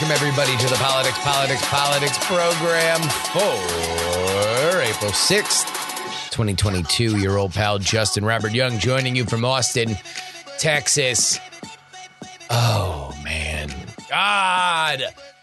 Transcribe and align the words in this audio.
Welcome 0.00 0.14
everybody 0.14 0.56
to 0.56 0.68
the 0.68 0.76
Politics, 0.76 1.18
Politics, 1.24 1.68
Politics 1.68 2.18
program 2.24 3.00
for 3.32 4.80
April 4.80 5.10
6th, 5.10 5.66
2022. 6.30 7.16
Your 7.18 7.36
old 7.36 7.52
pal 7.52 7.80
Justin 7.80 8.24
Robert 8.24 8.52
Young 8.52 8.78
joining 8.78 9.16
you 9.16 9.24
from 9.24 9.44
Austin, 9.44 9.96
Texas. 10.56 11.40
Oh 12.48 13.12
man. 13.24 13.72
God. 14.08 15.02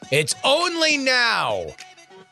It's 0.09 0.35
only 0.45 0.95
now, 0.95 1.65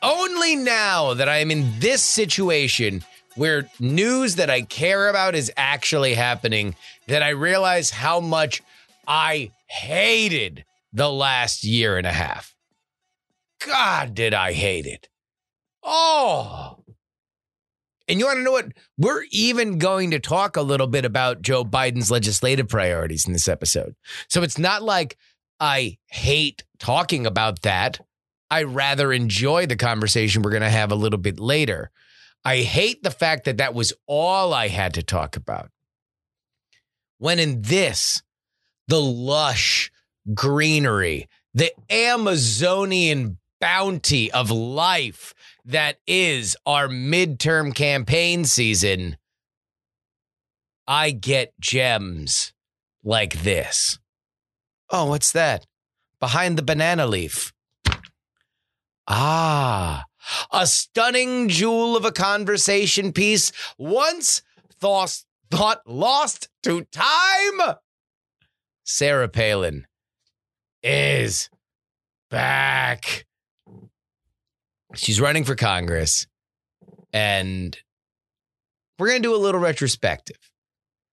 only 0.02 0.56
now 0.56 1.12
that 1.12 1.28
I 1.28 1.38
am 1.38 1.50
in 1.50 1.78
this 1.78 2.02
situation 2.02 3.04
where 3.34 3.68
news 3.78 4.36
that 4.36 4.48
I 4.48 4.62
care 4.62 5.10
about 5.10 5.34
is 5.34 5.52
actually 5.58 6.14
happening 6.14 6.74
that 7.06 7.22
I 7.22 7.30
realize 7.30 7.90
how 7.90 8.20
much 8.20 8.62
I 9.06 9.50
hated 9.66 10.64
the 10.94 11.10
last 11.10 11.64
year 11.64 11.98
and 11.98 12.06
a 12.06 12.12
half. 12.12 12.54
God, 13.66 14.14
did 14.14 14.32
I 14.32 14.52
hate 14.52 14.86
it. 14.86 15.08
Oh. 15.82 16.78
And 18.06 18.18
you 18.18 18.26
want 18.26 18.38
to 18.38 18.42
know 18.42 18.52
what? 18.52 18.72
We're 18.96 19.24
even 19.30 19.78
going 19.78 20.12
to 20.12 20.20
talk 20.20 20.56
a 20.56 20.62
little 20.62 20.86
bit 20.86 21.04
about 21.04 21.42
Joe 21.42 21.64
Biden's 21.64 22.10
legislative 22.10 22.68
priorities 22.68 23.26
in 23.26 23.32
this 23.32 23.48
episode. 23.48 23.96
So 24.28 24.42
it's 24.42 24.58
not 24.58 24.82
like 24.82 25.16
I 25.58 25.98
hate 26.06 26.62
talking 26.78 27.26
about 27.26 27.62
that. 27.62 28.00
I 28.50 28.64
rather 28.64 29.12
enjoy 29.12 29.66
the 29.66 29.76
conversation 29.76 30.42
we're 30.42 30.50
going 30.50 30.62
to 30.62 30.68
have 30.70 30.92
a 30.92 30.96
little 30.96 31.18
bit 31.18 31.40
later. 31.40 31.90
I 32.44 32.58
hate 32.58 33.02
the 33.02 33.10
fact 33.10 33.46
that 33.46 33.56
that 33.56 33.74
was 33.74 33.94
all 34.06 34.52
I 34.52 34.68
had 34.68 34.94
to 34.94 35.02
talk 35.02 35.34
about. 35.36 35.70
When 37.18 37.38
in 37.38 37.62
this, 37.62 38.22
the 38.86 39.00
lush 39.00 39.90
greenery, 40.32 41.28
the 41.52 41.72
Amazonian 41.90 43.38
bounty 43.60 44.30
of 44.32 44.50
life 44.50 45.34
that 45.64 45.96
is 46.06 46.56
our 46.66 46.88
midterm 46.88 47.74
campaign 47.74 48.44
season, 48.44 49.16
I 50.86 51.10
get 51.12 51.58
gems 51.60 52.52
like 53.02 53.42
this. 53.42 53.98
Oh, 54.90 55.06
what's 55.06 55.32
that? 55.32 55.66
Behind 56.20 56.58
the 56.58 56.62
banana 56.62 57.06
leaf. 57.06 57.52
Ah, 59.06 60.04
a 60.50 60.66
stunning 60.66 61.48
jewel 61.48 61.96
of 61.96 62.04
a 62.04 62.12
conversation 62.12 63.12
piece 63.12 63.52
once 63.78 64.42
thought, 64.78 65.24
thought 65.50 65.82
lost 65.86 66.48
to 66.62 66.82
time. 66.92 67.76
Sarah 68.84 69.28
Palin 69.28 69.86
is 70.84 71.50
back. 72.30 73.26
She's 74.94 75.20
running 75.20 75.44
for 75.44 75.56
Congress, 75.56 76.26
and 77.12 77.76
we're 78.98 79.08
going 79.08 79.22
to 79.22 79.28
do 79.28 79.34
a 79.34 79.36
little 79.36 79.60
retrospective. 79.60 80.38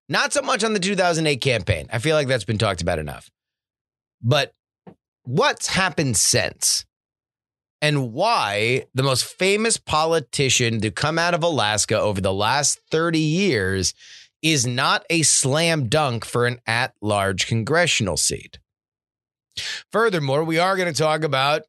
Not 0.08 0.34
so 0.34 0.42
much 0.42 0.64
on 0.64 0.74
the 0.74 0.80
2008 0.80 1.42
campaign. 1.42 1.88
I 1.92 2.00
feel 2.00 2.16
like 2.16 2.28
that's 2.28 2.44
been 2.44 2.58
talked 2.58 2.82
about 2.82 3.00
enough. 3.00 3.32
But 4.22 4.54
what's 5.24 5.68
happened 5.68 6.18
since? 6.18 6.86
And 7.82 8.14
why 8.14 8.86
the 8.94 9.02
most 9.02 9.24
famous 9.24 9.78
politician 9.78 10.82
to 10.82 10.92
come 10.92 11.18
out 11.18 11.34
of 11.34 11.42
Alaska 11.42 12.00
over 12.00 12.22
the 12.22 12.34
last 12.34 12.80
30 12.92 13.18
years 13.18 13.96
is 14.44 14.68
not 14.68 15.06
a 15.09 15.24
slam 15.24 15.88
dunk 15.88 16.26
for 16.26 16.46
an 16.46 16.59
at 16.68 16.94
large 17.02 17.48
congressional 17.48 18.18
seat. 18.18 18.59
Furthermore, 19.92 20.44
we 20.44 20.58
are 20.60 20.78
going 20.78 20.92
to 20.92 20.98
talk 20.98 21.24
about 21.24 21.64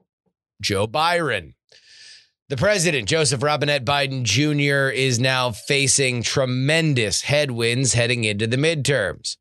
Joe 0.61 0.87
Biden. 0.87 1.55
The 2.49 2.57
president, 2.57 3.09
Joseph 3.09 3.43
Robinette 3.43 3.85
Biden 3.85 4.25
Jr., 4.25 4.93
is 4.93 5.19
now 5.19 5.53
facing 5.53 6.23
tremendous 6.23 7.23
headwinds 7.23 7.95
heading 7.95 8.25
into 8.25 8.47
the 8.47 8.57
midterms. 8.57 9.37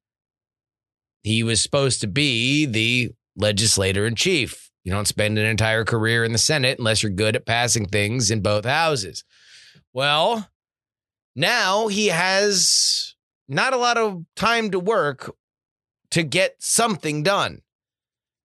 He 1.23 1.43
was 1.43 1.61
supposed 1.61 2.01
to 2.01 2.07
be 2.07 2.65
the 2.65 3.11
legislator 3.35 4.05
in 4.05 4.15
chief. 4.15 4.71
You 4.83 4.91
don't 4.91 5.07
spend 5.07 5.37
an 5.37 5.45
entire 5.45 5.85
career 5.85 6.23
in 6.23 6.31
the 6.31 6.37
Senate 6.37 6.79
unless 6.79 7.03
you're 7.03 7.11
good 7.11 7.35
at 7.35 7.45
passing 7.45 7.85
things 7.85 8.31
in 8.31 8.41
both 8.41 8.65
houses. 8.65 9.23
Well, 9.93 10.49
now 11.35 11.87
he 11.87 12.07
has 12.07 13.15
not 13.47 13.73
a 13.73 13.77
lot 13.77 13.97
of 13.97 14.23
time 14.35 14.71
to 14.71 14.79
work 14.79 15.35
to 16.11 16.23
get 16.23 16.55
something 16.59 17.23
done. 17.23 17.61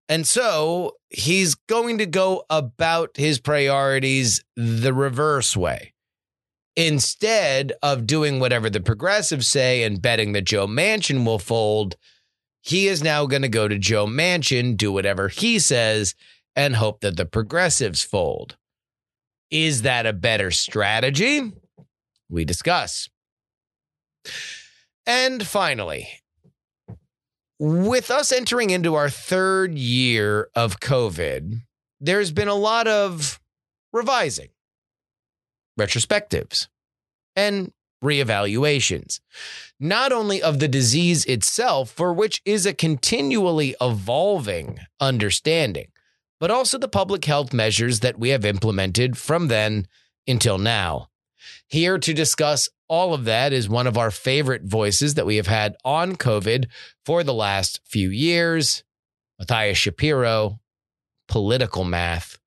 And 0.09 0.27
so 0.27 0.97
he's 1.11 1.55
going 1.55 1.99
to 1.99 2.07
go 2.07 2.45
about 2.49 3.17
his 3.17 3.41
priorities 3.41 4.43
the 4.55 4.95
reverse 4.95 5.57
way. 5.57 5.93
Instead 6.77 7.73
of 7.83 8.07
doing 8.07 8.39
whatever 8.39 8.69
the 8.69 8.81
progressives 8.81 9.47
say 9.47 9.83
and 9.83 10.03
betting 10.03 10.33
that 10.33 10.45
Joe 10.45 10.67
Manchin 10.67 11.25
will 11.25 11.39
fold, 11.39 11.97
he 12.61 12.87
is 12.87 13.03
now 13.03 13.27
going 13.27 13.43
to 13.43 13.49
go 13.49 13.67
to 13.67 13.79
Joe 13.79 14.07
Manchin, 14.07 14.77
do 14.77 14.93
whatever 14.93 15.29
he 15.29 15.59
says, 15.59 16.15
and 16.55 16.77
hope 16.77 17.01
that 17.01 17.17
the 17.17 17.27
progressives 17.27 18.03
fold. 18.03 18.57
Is 19.51 19.83
that 19.83 20.07
a 20.07 20.13
better 20.13 20.51
strategy? 20.51 21.53
We 22.29 22.45
discuss. 22.45 23.09
And 25.07 25.47
finally, 25.47 26.09
with 27.59 28.11
us 28.11 28.33
entering 28.33 28.71
into 28.71 28.95
our 28.95 29.09
third 29.09 29.79
year 29.79 30.49
of 30.55 30.81
COVID, 30.81 31.63
there's 32.01 32.31
been 32.31 32.49
a 32.49 32.55
lot 32.55 32.87
of 32.87 33.41
revising, 33.93 34.49
retrospectives, 35.79 36.69
and 37.35 37.73
reevaluations, 38.05 39.21
not 39.81 40.13
only 40.13 40.43
of 40.43 40.59
the 40.59 40.69
disease 40.69 41.25
itself, 41.25 41.91
for 41.91 42.13
which 42.13 42.43
is 42.45 42.67
a 42.67 42.75
continually 42.75 43.75
evolving 43.81 44.79
understanding, 45.01 45.89
but 46.39 46.51
also 46.51 46.79
the 46.79 46.89
public 46.89 47.25
health 47.25 47.53
measures 47.53 48.01
that 48.01 48.19
we 48.19 48.29
have 48.31 48.45
implemented 48.45 49.17
from 49.17 49.49
then 49.49 49.87
until 50.27 50.59
now. 50.59 51.09
Here 51.69 51.99
to 51.99 52.15
discuss 52.15 52.69
all 52.89 53.15
of 53.15 53.25
that 53.25 53.53
is 53.53 53.69
one 53.69 53.87
of 53.87 53.99
our 53.99 54.11
favorite 54.11 54.63
voices 54.63 55.15
that 55.15 55.27
we 55.27 55.37
have 55.37 55.47
had 55.47 55.77
on 55.85 56.17
COVID 56.17 56.67
for 57.05 57.25
the 57.25 57.35
last 57.35 57.81
few 57.85 58.11
years, 58.11 58.85
Matthias 59.39 59.79
Shapiro, 59.79 60.61
political 61.29 61.85
math 61.85 62.39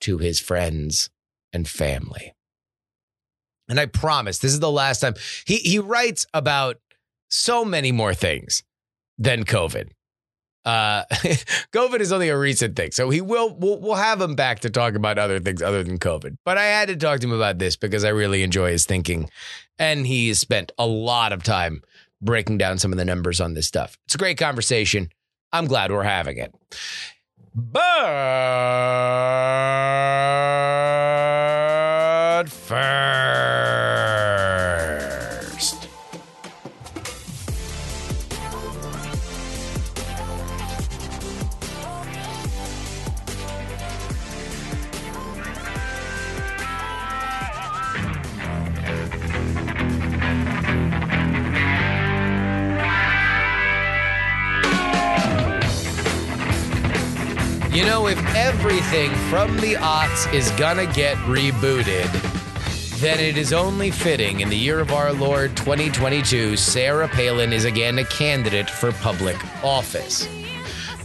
to 0.00 0.18
his 0.18 0.40
friends 0.40 1.10
and 1.52 1.68
family. 1.68 2.34
And 3.68 3.78
I 3.78 3.86
promise 3.86 4.38
this 4.38 4.52
is 4.52 4.60
the 4.60 4.70
last 4.70 5.00
time 5.00 5.14
he 5.46 5.56
he 5.56 5.78
writes 5.78 6.26
about 6.32 6.78
so 7.28 7.64
many 7.64 7.92
more 7.92 8.14
things 8.14 8.62
than 9.18 9.44
COVID. 9.44 9.90
Uh, 10.64 11.04
COVID 11.72 12.00
is 12.00 12.12
only 12.12 12.28
a 12.28 12.36
recent 12.38 12.76
thing, 12.76 12.90
so 12.90 13.10
he 13.10 13.20
will 13.20 13.54
we'll, 13.56 13.80
we'll 13.80 13.94
have 13.94 14.20
him 14.20 14.34
back 14.34 14.60
to 14.60 14.70
talk 14.70 14.94
about 14.94 15.18
other 15.18 15.40
things 15.40 15.62
other 15.62 15.82
than 15.82 15.98
COVID. 15.98 16.36
But 16.44 16.58
I 16.58 16.64
had 16.64 16.88
to 16.88 16.96
talk 16.96 17.20
to 17.20 17.26
him 17.26 17.32
about 17.32 17.58
this 17.58 17.76
because 17.76 18.04
I 18.04 18.10
really 18.10 18.42
enjoy 18.42 18.72
his 18.72 18.84
thinking, 18.84 19.30
and 19.78 20.06
he 20.06 20.28
has 20.28 20.38
spent 20.40 20.72
a 20.78 20.86
lot 20.86 21.32
of 21.32 21.42
time 21.42 21.82
breaking 22.20 22.58
down 22.58 22.78
some 22.78 22.92
of 22.92 22.98
the 22.98 23.04
numbers 23.04 23.40
on 23.40 23.54
this 23.54 23.66
stuff. 23.66 23.96
It's 24.06 24.14
a 24.14 24.18
great 24.18 24.38
conversation. 24.38 25.10
I'm 25.52 25.66
glad 25.66 25.90
we're 25.90 26.02
having 26.02 26.36
it. 26.38 26.54
But 27.54 27.82
first, 32.48 33.27
everything 58.60 59.14
from 59.30 59.56
the 59.58 59.74
aughts 59.74 60.32
is 60.34 60.50
gonna 60.52 60.84
get 60.92 61.16
rebooted, 61.18 62.10
then 62.98 63.20
it 63.20 63.38
is 63.38 63.52
only 63.52 63.88
fitting 63.88 64.40
in 64.40 64.48
the 64.48 64.56
year 64.56 64.80
of 64.80 64.90
our 64.90 65.12
Lord 65.12 65.56
2022, 65.56 66.56
Sarah 66.56 67.06
Palin 67.06 67.52
is 67.52 67.64
again 67.64 68.00
a 68.00 68.04
candidate 68.06 68.68
for 68.68 68.90
public 68.90 69.36
office. 69.62 70.26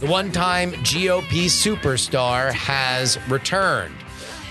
The 0.00 0.06
one 0.06 0.32
time 0.32 0.72
GOP 0.82 1.44
superstar 1.44 2.52
has 2.52 3.20
returned. 3.28 3.94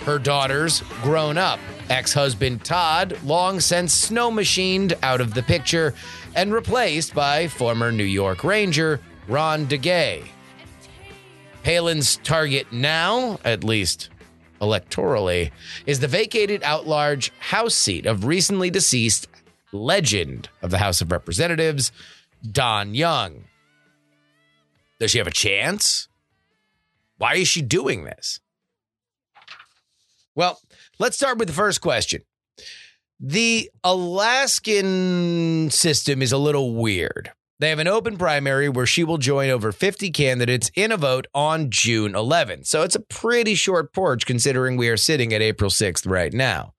Her 0.06 0.18
daughter's 0.18 0.80
grown 1.02 1.38
up. 1.38 1.60
Ex 1.90 2.14
husband 2.14 2.64
Todd, 2.64 3.18
long 3.26 3.60
since 3.60 3.94
snow 3.94 4.32
machined 4.32 4.94
out 5.04 5.20
of 5.20 5.34
the 5.34 5.44
picture 5.44 5.94
and 6.36 6.54
replaced 6.54 7.14
by 7.14 7.50
former 7.50 7.92
New 7.92 8.06
York 8.06 8.46
Ranger 8.46 9.02
Ron 9.28 9.66
Duguay. 9.66 10.24
Palin's 11.64 12.18
target 12.18 12.72
now, 12.72 13.40
at 13.46 13.64
least 13.64 14.10
electorally, 14.62 15.52
is 15.86 16.02
the 16.02 16.08
vacated 16.08 16.62
at 16.62 16.86
large 16.86 17.32
House 17.40 17.74
seat 17.74 18.06
of 18.06 18.26
recently 18.26 18.70
deceased 18.70 19.28
legend 19.72 20.50
of 20.62 20.72
the 20.72 20.78
House 20.78 21.00
of 21.02 21.12
Representatives, 21.12 21.92
Don 22.50 22.94
Young. 22.94 23.46
Does 25.00 25.12
she 25.12 25.18
have 25.18 25.28
a 25.28 25.32
chance? 25.32 26.10
Why 27.18 27.36
is 27.36 27.48
she 27.48 27.62
doing 27.62 28.04
this? 28.04 28.42
Well, 30.36 30.60
let's 31.00 31.16
start 31.16 31.38
with 31.38 31.48
the 31.48 31.54
first 31.54 31.80
question. 31.80 32.24
The 33.20 33.72
Alaskan 33.86 35.70
system 35.72 36.22
is 36.22 36.34
a 36.34 36.38
little 36.38 36.74
weird. 36.74 37.32
They 37.60 37.70
have 37.70 37.80
an 37.80 37.88
open 37.88 38.18
primary 38.18 38.68
where 38.68 38.86
she 38.86 39.04
will 39.04 39.18
join 39.18 39.50
over 39.50 39.72
50 39.72 40.12
candidates 40.12 40.72
in 40.76 40.92
a 40.92 40.98
vote 40.98 41.28
on 41.34 41.70
June 41.70 42.14
11th. 42.14 42.66
So 42.66 42.82
it's 42.82 42.96
a 42.96 43.00
pretty 43.00 43.56
short 43.56 43.94
porch 43.94 44.26
considering 44.26 44.76
we 44.76 44.90
are 44.90 44.98
sitting 44.98 45.34
at 45.34 45.42
April 45.42 45.70
6th 45.70 46.10
right 46.10 46.34
now. 46.34 46.74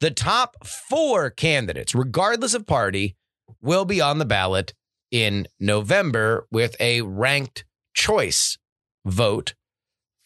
The 0.00 0.10
top 0.10 0.66
four 0.66 1.30
candidates, 1.30 1.94
regardless 1.94 2.54
of 2.54 2.66
party, 2.66 3.16
will 3.60 3.84
be 3.84 4.00
on 4.00 4.18
the 4.18 4.24
ballot 4.24 4.74
in 5.10 5.46
November 5.58 6.46
with 6.50 6.76
a 6.80 7.02
ranked 7.02 7.64
choice 7.94 8.58
vote 9.04 9.54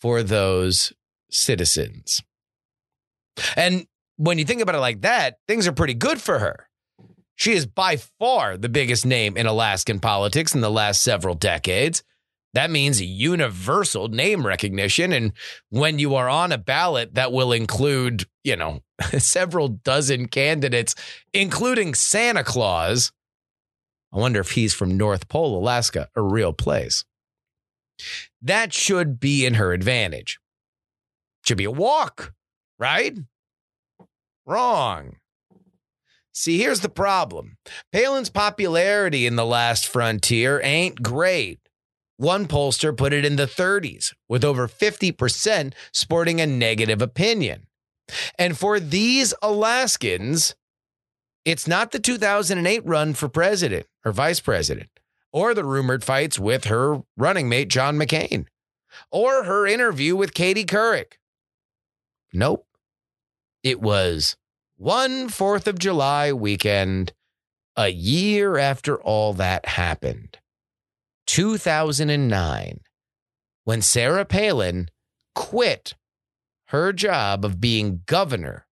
for 0.00 0.22
those 0.22 0.92
citizens. 1.30 2.22
And 3.56 3.86
when 4.16 4.38
you 4.38 4.44
think 4.44 4.60
about 4.60 4.74
it 4.74 4.80
like 4.80 5.02
that, 5.02 5.38
things 5.46 5.66
are 5.66 5.72
pretty 5.72 5.94
good 5.94 6.20
for 6.20 6.38
her. 6.38 6.68
She 7.36 7.52
is 7.52 7.66
by 7.66 7.96
far 7.96 8.56
the 8.56 8.68
biggest 8.68 9.04
name 9.06 9.36
in 9.36 9.46
Alaskan 9.46 10.00
politics 10.00 10.54
in 10.54 10.62
the 10.62 10.70
last 10.70 11.02
several 11.02 11.34
decades. 11.34 12.02
That 12.54 12.70
means 12.70 13.02
universal 13.02 14.08
name 14.08 14.46
recognition. 14.46 15.12
And 15.12 15.32
when 15.68 15.98
you 15.98 16.14
are 16.14 16.28
on 16.30 16.52
a 16.52 16.58
ballot 16.58 17.14
that 17.14 17.30
will 17.30 17.52
include, 17.52 18.24
you 18.42 18.56
know, 18.56 18.80
several 19.18 19.68
dozen 19.68 20.28
candidates, 20.28 20.94
including 21.34 21.92
Santa 21.92 22.42
Claus, 22.42 23.12
I 24.10 24.18
wonder 24.18 24.40
if 24.40 24.52
he's 24.52 24.72
from 24.72 24.96
North 24.96 25.28
Pole, 25.28 25.58
Alaska, 25.58 26.08
a 26.16 26.22
real 26.22 26.54
place. 26.54 27.04
That 28.40 28.72
should 28.72 29.20
be 29.20 29.44
in 29.44 29.54
her 29.54 29.74
advantage. 29.74 30.38
Should 31.44 31.58
be 31.58 31.64
a 31.64 31.70
walk, 31.70 32.32
right? 32.78 33.18
Wrong. 34.46 35.16
See, 36.38 36.58
here's 36.58 36.80
the 36.80 36.90
problem 36.90 37.56
Palin's 37.92 38.28
popularity 38.28 39.26
in 39.26 39.36
the 39.36 39.46
last 39.46 39.88
frontier 39.88 40.60
ain't 40.62 41.02
great. 41.02 41.60
One 42.18 42.46
pollster 42.46 42.94
put 42.94 43.14
it 43.14 43.24
in 43.24 43.36
the 43.36 43.46
30s, 43.46 44.12
with 44.28 44.44
over 44.44 44.68
50% 44.68 45.72
sporting 45.94 46.38
a 46.38 46.46
negative 46.46 47.00
opinion. 47.00 47.68
And 48.38 48.56
for 48.56 48.78
these 48.78 49.32
Alaskans, 49.40 50.54
it's 51.46 51.66
not 51.66 51.92
the 51.92 51.98
2008 51.98 52.84
run 52.84 53.14
for 53.14 53.30
president 53.30 53.86
or 54.04 54.12
vice 54.12 54.40
president, 54.40 54.90
or 55.32 55.54
the 55.54 55.64
rumored 55.64 56.04
fights 56.04 56.38
with 56.38 56.64
her 56.64 57.02
running 57.16 57.48
mate, 57.48 57.68
John 57.68 57.96
McCain, 57.96 58.44
or 59.10 59.44
her 59.44 59.66
interview 59.66 60.14
with 60.14 60.34
Katie 60.34 60.66
Couric. 60.66 61.14
Nope. 62.34 62.66
It 63.62 63.80
was 63.80 64.36
one 64.76 65.28
Fourth 65.28 65.66
of 65.66 65.78
July 65.78 66.32
weekend, 66.32 67.12
a 67.76 67.88
year 67.88 68.58
after 68.58 68.96
all 69.00 69.32
that 69.34 69.66
happened, 69.66 70.38
2009, 71.26 72.80
when 73.64 73.82
Sarah 73.82 74.24
Palin 74.24 74.88
quit 75.34 75.94
her 76.68 76.92
job 76.92 77.44
of 77.44 77.60
being 77.60 78.02
governor 78.06 78.66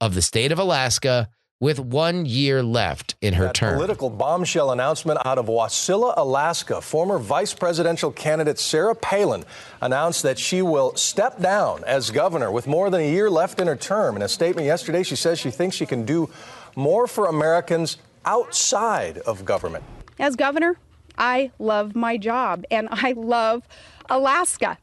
of 0.00 0.14
the 0.14 0.22
state 0.22 0.52
of 0.52 0.58
Alaska 0.58 1.28
with 1.62 1.78
one 1.78 2.26
year 2.26 2.60
left 2.60 3.14
in 3.20 3.34
her 3.34 3.44
that 3.44 3.54
term. 3.54 3.76
Political 3.76 4.10
bombshell 4.10 4.72
announcement 4.72 5.24
out 5.24 5.38
of 5.38 5.46
Wasilla, 5.46 6.12
Alaska. 6.16 6.80
Former 6.80 7.20
vice 7.20 7.54
presidential 7.54 8.10
candidate 8.10 8.58
Sarah 8.58 8.96
Palin 8.96 9.44
announced 9.80 10.24
that 10.24 10.40
she 10.40 10.60
will 10.60 10.96
step 10.96 11.40
down 11.40 11.84
as 11.84 12.10
governor 12.10 12.50
with 12.50 12.66
more 12.66 12.90
than 12.90 13.00
a 13.00 13.08
year 13.08 13.30
left 13.30 13.60
in 13.60 13.68
her 13.68 13.76
term. 13.76 14.16
In 14.16 14.22
a 14.22 14.28
statement 14.28 14.66
yesterday, 14.66 15.04
she 15.04 15.14
says 15.14 15.38
she 15.38 15.52
thinks 15.52 15.76
she 15.76 15.86
can 15.86 16.04
do 16.04 16.28
more 16.74 17.06
for 17.06 17.26
Americans 17.26 17.96
outside 18.24 19.18
of 19.18 19.44
government. 19.44 19.84
As 20.18 20.34
governor, 20.34 20.76
I 21.16 21.52
love 21.60 21.94
my 21.94 22.16
job 22.16 22.64
and 22.72 22.88
I 22.90 23.12
love 23.12 23.62
Alaska 24.10 24.78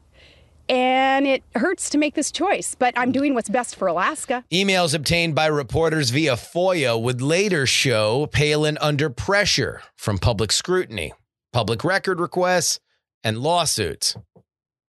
and 0.70 1.26
it 1.26 1.42
hurts 1.56 1.90
to 1.90 1.98
make 1.98 2.14
this 2.14 2.30
choice, 2.30 2.76
but 2.78 2.94
I'm 2.96 3.10
doing 3.10 3.34
what's 3.34 3.48
best 3.48 3.74
for 3.74 3.88
Alaska. 3.88 4.44
Emails 4.52 4.94
obtained 4.94 5.34
by 5.34 5.46
reporters 5.46 6.10
via 6.10 6.34
FOIA 6.36 7.00
would 7.00 7.20
later 7.20 7.66
show 7.66 8.26
Palin 8.26 8.78
under 8.80 9.10
pressure 9.10 9.82
from 9.96 10.16
public 10.16 10.52
scrutiny, 10.52 11.12
public 11.52 11.82
record 11.82 12.20
requests, 12.20 12.78
and 13.24 13.38
lawsuits. 13.38 14.16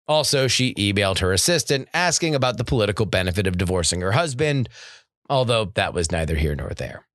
Also, 0.06 0.48
she 0.48 0.74
emailed 0.74 1.20
her 1.20 1.32
assistant 1.32 1.88
asking 1.94 2.36
about 2.36 2.58
the 2.58 2.66
political 2.66 3.06
benefit 3.06 3.48
of 3.48 3.58
divorcing 3.58 4.02
her 4.02 4.12
husband, 4.12 4.68
although 5.30 5.66
that 5.76 5.94
was 5.94 6.12
neither 6.12 6.36
here 6.36 6.56
nor 6.56 6.72
there. 6.72 7.06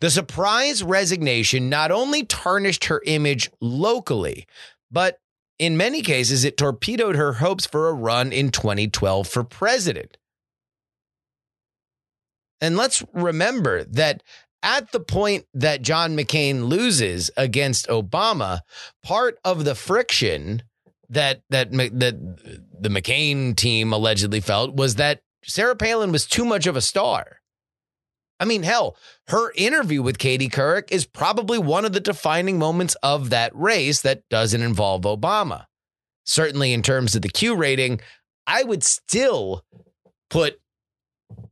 The 0.00 0.10
surprise 0.10 0.82
resignation 0.82 1.68
not 1.68 1.90
only 1.90 2.24
tarnished 2.24 2.86
her 2.86 3.02
image 3.04 3.50
locally, 3.60 4.46
but 4.90 5.18
in 5.62 5.76
many 5.76 6.02
cases, 6.02 6.44
it 6.44 6.56
torpedoed 6.56 7.14
her 7.14 7.34
hopes 7.34 7.66
for 7.66 7.88
a 7.88 7.92
run 7.92 8.32
in 8.32 8.50
2012 8.50 9.28
for 9.28 9.44
president. 9.44 10.16
And 12.60 12.76
let's 12.76 13.04
remember 13.12 13.84
that 13.84 14.24
at 14.64 14.90
the 14.90 14.98
point 14.98 15.46
that 15.54 15.82
John 15.82 16.16
McCain 16.16 16.64
loses 16.64 17.30
against 17.36 17.86
Obama, 17.86 18.62
part 19.04 19.38
of 19.44 19.64
the 19.64 19.76
friction 19.76 20.64
that 21.08 21.42
that 21.50 21.70
that 21.70 22.16
the 22.80 22.88
McCain 22.88 23.54
team 23.54 23.92
allegedly 23.92 24.40
felt 24.40 24.74
was 24.74 24.96
that 24.96 25.20
Sarah 25.44 25.76
Palin 25.76 26.10
was 26.10 26.26
too 26.26 26.44
much 26.44 26.66
of 26.66 26.74
a 26.74 26.80
star. 26.80 27.38
I 28.42 28.44
mean, 28.44 28.64
hell, 28.64 28.96
her 29.28 29.52
interview 29.54 30.02
with 30.02 30.18
Katie 30.18 30.48
Couric 30.48 30.90
is 30.90 31.06
probably 31.06 31.60
one 31.60 31.84
of 31.84 31.92
the 31.92 32.00
defining 32.00 32.58
moments 32.58 32.96
of 33.00 33.30
that 33.30 33.54
race 33.54 34.02
that 34.02 34.28
doesn't 34.30 34.62
involve 34.62 35.02
Obama. 35.02 35.66
Certainly, 36.26 36.72
in 36.72 36.82
terms 36.82 37.14
of 37.14 37.22
the 37.22 37.28
Q 37.28 37.54
rating, 37.54 38.00
I 38.44 38.64
would 38.64 38.82
still 38.82 39.64
put 40.28 40.60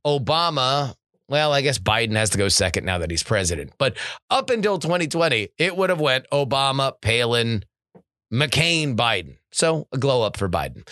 Obama. 0.05 0.97
Well, 1.29 1.53
I 1.53 1.61
guess 1.61 1.79
Biden 1.79 2.17
has 2.17 2.31
to 2.31 2.39
go 2.39 2.49
second 2.49 2.87
now 2.87 2.99
that 2.99 3.11
he's 3.13 3.23
president. 3.23 3.73
But 3.79 3.97
up 4.29 4.51
until 4.51 4.81
2020, 4.81 5.51
it 5.59 5.77
would 5.77 5.91
have 5.91 6.01
went 6.01 6.27
Obama, 6.33 6.95
Palin, 7.01 7.65
McCain, 8.35 8.97
Biden. 8.97 9.37
So 9.53 9.87
a 9.93 9.99
glow 9.99 10.23
up 10.23 10.37
for 10.37 10.49
Biden. 10.49 10.89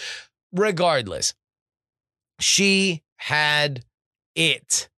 Regardless, 0.53 1.35
she 2.39 3.03
had 3.17 3.85
it. 4.37 4.89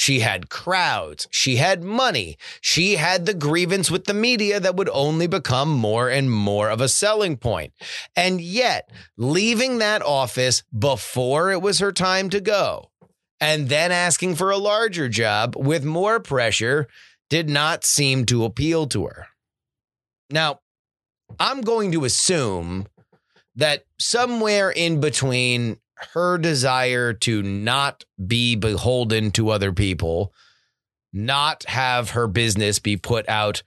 She 0.00 0.20
had 0.20 0.48
crowds. 0.48 1.28
She 1.30 1.56
had 1.56 1.84
money. 1.84 2.38
She 2.62 2.96
had 2.96 3.26
the 3.26 3.34
grievance 3.34 3.90
with 3.90 4.06
the 4.06 4.14
media 4.14 4.58
that 4.58 4.74
would 4.74 4.88
only 4.94 5.26
become 5.26 5.68
more 5.68 6.08
and 6.08 6.30
more 6.30 6.70
of 6.70 6.80
a 6.80 6.88
selling 6.88 7.36
point. 7.36 7.74
And 8.16 8.40
yet, 8.40 8.88
leaving 9.18 9.76
that 9.76 10.00
office 10.00 10.62
before 10.76 11.50
it 11.50 11.60
was 11.60 11.80
her 11.80 11.92
time 11.92 12.30
to 12.30 12.40
go 12.40 12.88
and 13.42 13.68
then 13.68 13.92
asking 13.92 14.36
for 14.36 14.50
a 14.50 14.56
larger 14.56 15.06
job 15.06 15.54
with 15.54 15.84
more 15.84 16.18
pressure 16.18 16.88
did 17.28 17.50
not 17.50 17.84
seem 17.84 18.24
to 18.24 18.46
appeal 18.46 18.86
to 18.86 19.04
her. 19.04 19.26
Now, 20.30 20.60
I'm 21.38 21.60
going 21.60 21.92
to 21.92 22.06
assume 22.06 22.86
that 23.54 23.84
somewhere 23.98 24.70
in 24.70 24.98
between 24.98 25.76
her 26.12 26.38
desire 26.38 27.12
to 27.12 27.42
not 27.42 28.04
be 28.26 28.56
beholden 28.56 29.30
to 29.32 29.50
other 29.50 29.72
people, 29.72 30.32
not 31.12 31.64
have 31.64 32.10
her 32.10 32.26
business 32.26 32.78
be 32.78 32.96
put 32.96 33.28
out 33.28 33.62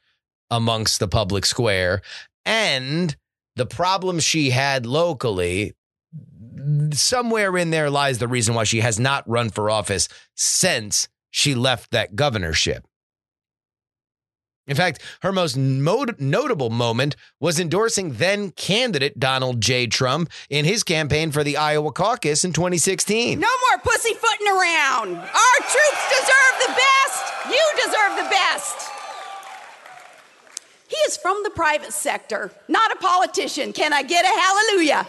amongst 0.50 1.00
the 1.00 1.08
public 1.08 1.46
square, 1.46 2.02
and 2.46 3.16
the 3.56 3.66
problems 3.66 4.24
she 4.24 4.50
had 4.50 4.86
locally, 4.86 5.74
somewhere 6.92 7.58
in 7.58 7.70
there 7.72 7.90
lies 7.90 8.18
the 8.18 8.28
reason 8.28 8.56
why 8.56 8.64
she 8.64 8.82
has 8.82 9.00
not 9.00 9.28
run 9.30 9.50
for 9.50 9.70
office 9.70 10.08
since 10.36 11.08
she 11.30 11.56
left 11.56 11.92
that 11.92 12.16
governorship. 12.16 12.88
In 14.66 14.76
fact, 14.78 15.02
her 15.22 15.34
most 15.34 15.58
mod- 15.58 16.20
notable 16.22 16.70
moment 16.70 17.18
was 17.40 17.60
endorsing 17.60 18.14
then 18.14 18.52
candidate 18.52 19.20
Donald 19.20 19.60
J. 19.60 19.88
Trump 19.88 20.30
in 20.50 20.64
his 20.64 20.84
campaign 20.84 21.32
for 21.32 21.44
the 21.44 21.58
Iowa 21.58 21.92
caucus 21.92 22.46
in 22.46 22.54
2016. 22.54 23.40
No 23.40 23.48
more 23.48 23.80
pussyfooting 23.84 24.48
around. 24.48 25.18
Our 25.18 25.60
troops 25.60 26.04
deserve 26.10 26.56
the 26.68 26.74
best. 26.76 27.34
You 27.50 27.72
deserve 27.76 28.16
the 28.24 28.30
best. 28.30 28.90
He 30.88 30.96
is 31.08 31.18
from 31.18 31.42
the 31.44 31.50
private 31.50 31.92
sector, 31.92 32.52
not 32.70 32.92
a 32.92 32.96
politician. 32.98 33.74
Can 33.74 33.92
I 33.92 34.04
get 34.04 34.24
a 34.24 34.28
hallelujah? 34.28 35.06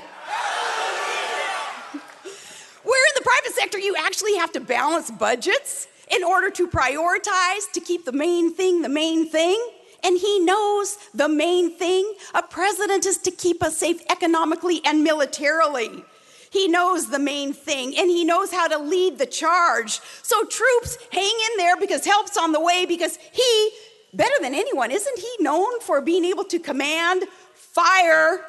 Where 2.82 3.06
in 3.06 3.12
the 3.14 3.22
private 3.22 3.54
sector, 3.54 3.78
you 3.78 3.94
actually 3.98 4.36
have 4.36 4.50
to 4.52 4.60
balance 4.60 5.10
budgets 5.10 5.86
in 6.10 6.24
order 6.24 6.50
to 6.50 6.66
prioritize 6.66 7.70
to 7.72 7.80
keep 7.80 8.04
the 8.04 8.12
main 8.12 8.52
thing 8.52 8.82
the 8.82 8.88
main 8.88 9.28
thing. 9.28 9.58
And 10.02 10.18
he 10.18 10.40
knows 10.40 10.98
the 11.14 11.28
main 11.28 11.78
thing 11.78 12.12
a 12.34 12.42
president 12.42 13.06
is 13.06 13.18
to 13.18 13.30
keep 13.30 13.62
us 13.62 13.78
safe 13.78 14.02
economically 14.10 14.82
and 14.84 15.02
militarily. 15.02 16.04
He 16.50 16.68
knows 16.68 17.10
the 17.10 17.18
main 17.18 17.52
thing 17.52 17.96
and 17.98 18.08
he 18.08 18.24
knows 18.24 18.52
how 18.52 18.68
to 18.68 18.78
lead 18.78 19.18
the 19.18 19.26
charge. 19.26 20.00
So, 20.22 20.44
troops, 20.44 20.98
hang 21.10 21.24
in 21.24 21.56
there 21.56 21.76
because 21.76 22.04
help's 22.04 22.36
on 22.36 22.52
the 22.52 22.60
way 22.60 22.86
because 22.86 23.18
he, 23.32 23.70
better 24.12 24.36
than 24.40 24.54
anyone, 24.54 24.92
isn't 24.92 25.18
he 25.18 25.36
known 25.40 25.80
for 25.80 26.00
being 26.00 26.24
able 26.24 26.44
to 26.44 26.60
command 26.60 27.24
fire? 27.54 28.44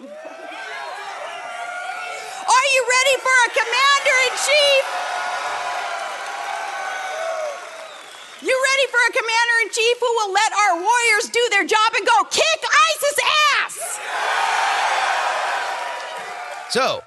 Are 0.00 0.06
you 2.74 2.86
ready 2.88 3.16
for 3.20 3.36
a 3.44 3.50
commander 3.50 4.16
in 4.24 4.30
chief? 4.46 5.11
For 8.92 9.00
a 9.08 9.12
commander 9.12 9.56
in 9.62 9.70
chief 9.70 9.96
who 9.98 10.12
will 10.20 10.32
let 10.32 10.52
our 10.52 10.74
warriors 10.76 11.28
do 11.32 11.48
their 11.50 11.64
job 11.64 11.92
and 11.96 12.06
go 12.06 12.24
kick 12.30 12.60
ISIS 12.92 13.18
ass? 13.56 14.00
So, 16.70 17.02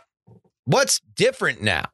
what's 0.65 0.99
different 1.15 1.61
now? 1.61 1.85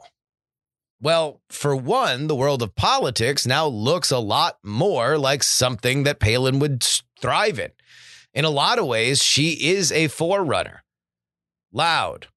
Well, 1.01 1.41
for 1.50 1.75
one, 1.75 2.27
the 2.27 2.36
world 2.36 2.62
of 2.62 2.75
politics 2.75 3.45
now 3.45 3.67
looks 3.67 4.12
a 4.12 4.19
lot 4.19 4.57
more 4.63 5.17
like 5.17 5.43
something 5.43 6.03
that 6.03 6.19
Palin 6.19 6.60
would 6.60 6.83
thrive 7.19 7.60
in. 7.60 7.71
In 8.33 8.45
a 8.45 8.50
lot 8.50 8.79
of 8.79 8.86
ways, 8.86 9.21
she 9.21 9.71
is 9.71 9.91
a 9.91 10.07
forerunner. 10.07 10.83
Loud, 11.74 12.27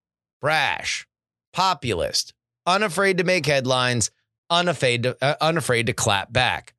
brash, 0.40 1.06
populist, 1.52 2.32
unafraid 2.66 3.18
to 3.18 3.25
make 3.25 3.46
headlines, 3.46 4.11
unafraid 4.50 5.04
to, 5.04 5.16
uh, 5.20 5.37
unafraid 5.40 5.87
to 5.87 5.92
clap 5.92 6.32
back. 6.32 6.74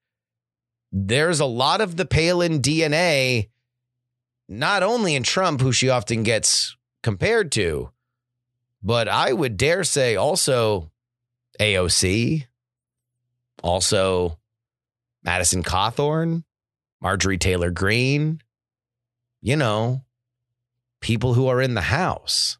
There's 0.92 1.40
a 1.40 1.46
lot 1.46 1.82
of 1.82 1.98
the 1.98 2.06
Palin 2.06 2.62
DNA, 2.62 3.50
not 4.48 4.84
only 4.84 5.16
in 5.16 5.24
Trump, 5.24 5.62
who 5.62 5.72
she 5.72 5.90
often 5.90 6.24
gets 6.24 6.76
compared 7.04 7.52
to, 7.54 7.92
but 8.82 9.08
I 9.08 9.34
would 9.34 9.58
dare 9.58 9.84
say 9.84 10.16
also 10.16 10.92
AOC, 11.60 12.46
also 13.64 14.40
Madison 15.24 15.64
Cawthorn, 15.64 16.44
Marjorie 17.02 17.38
Taylor 17.38 17.72
Greene, 17.72 18.42
you 19.42 19.56
know, 19.56 20.04
people 21.02 21.34
who 21.34 21.48
are 21.48 21.62
in 21.62 21.74
the 21.74 21.82
House. 21.82 22.58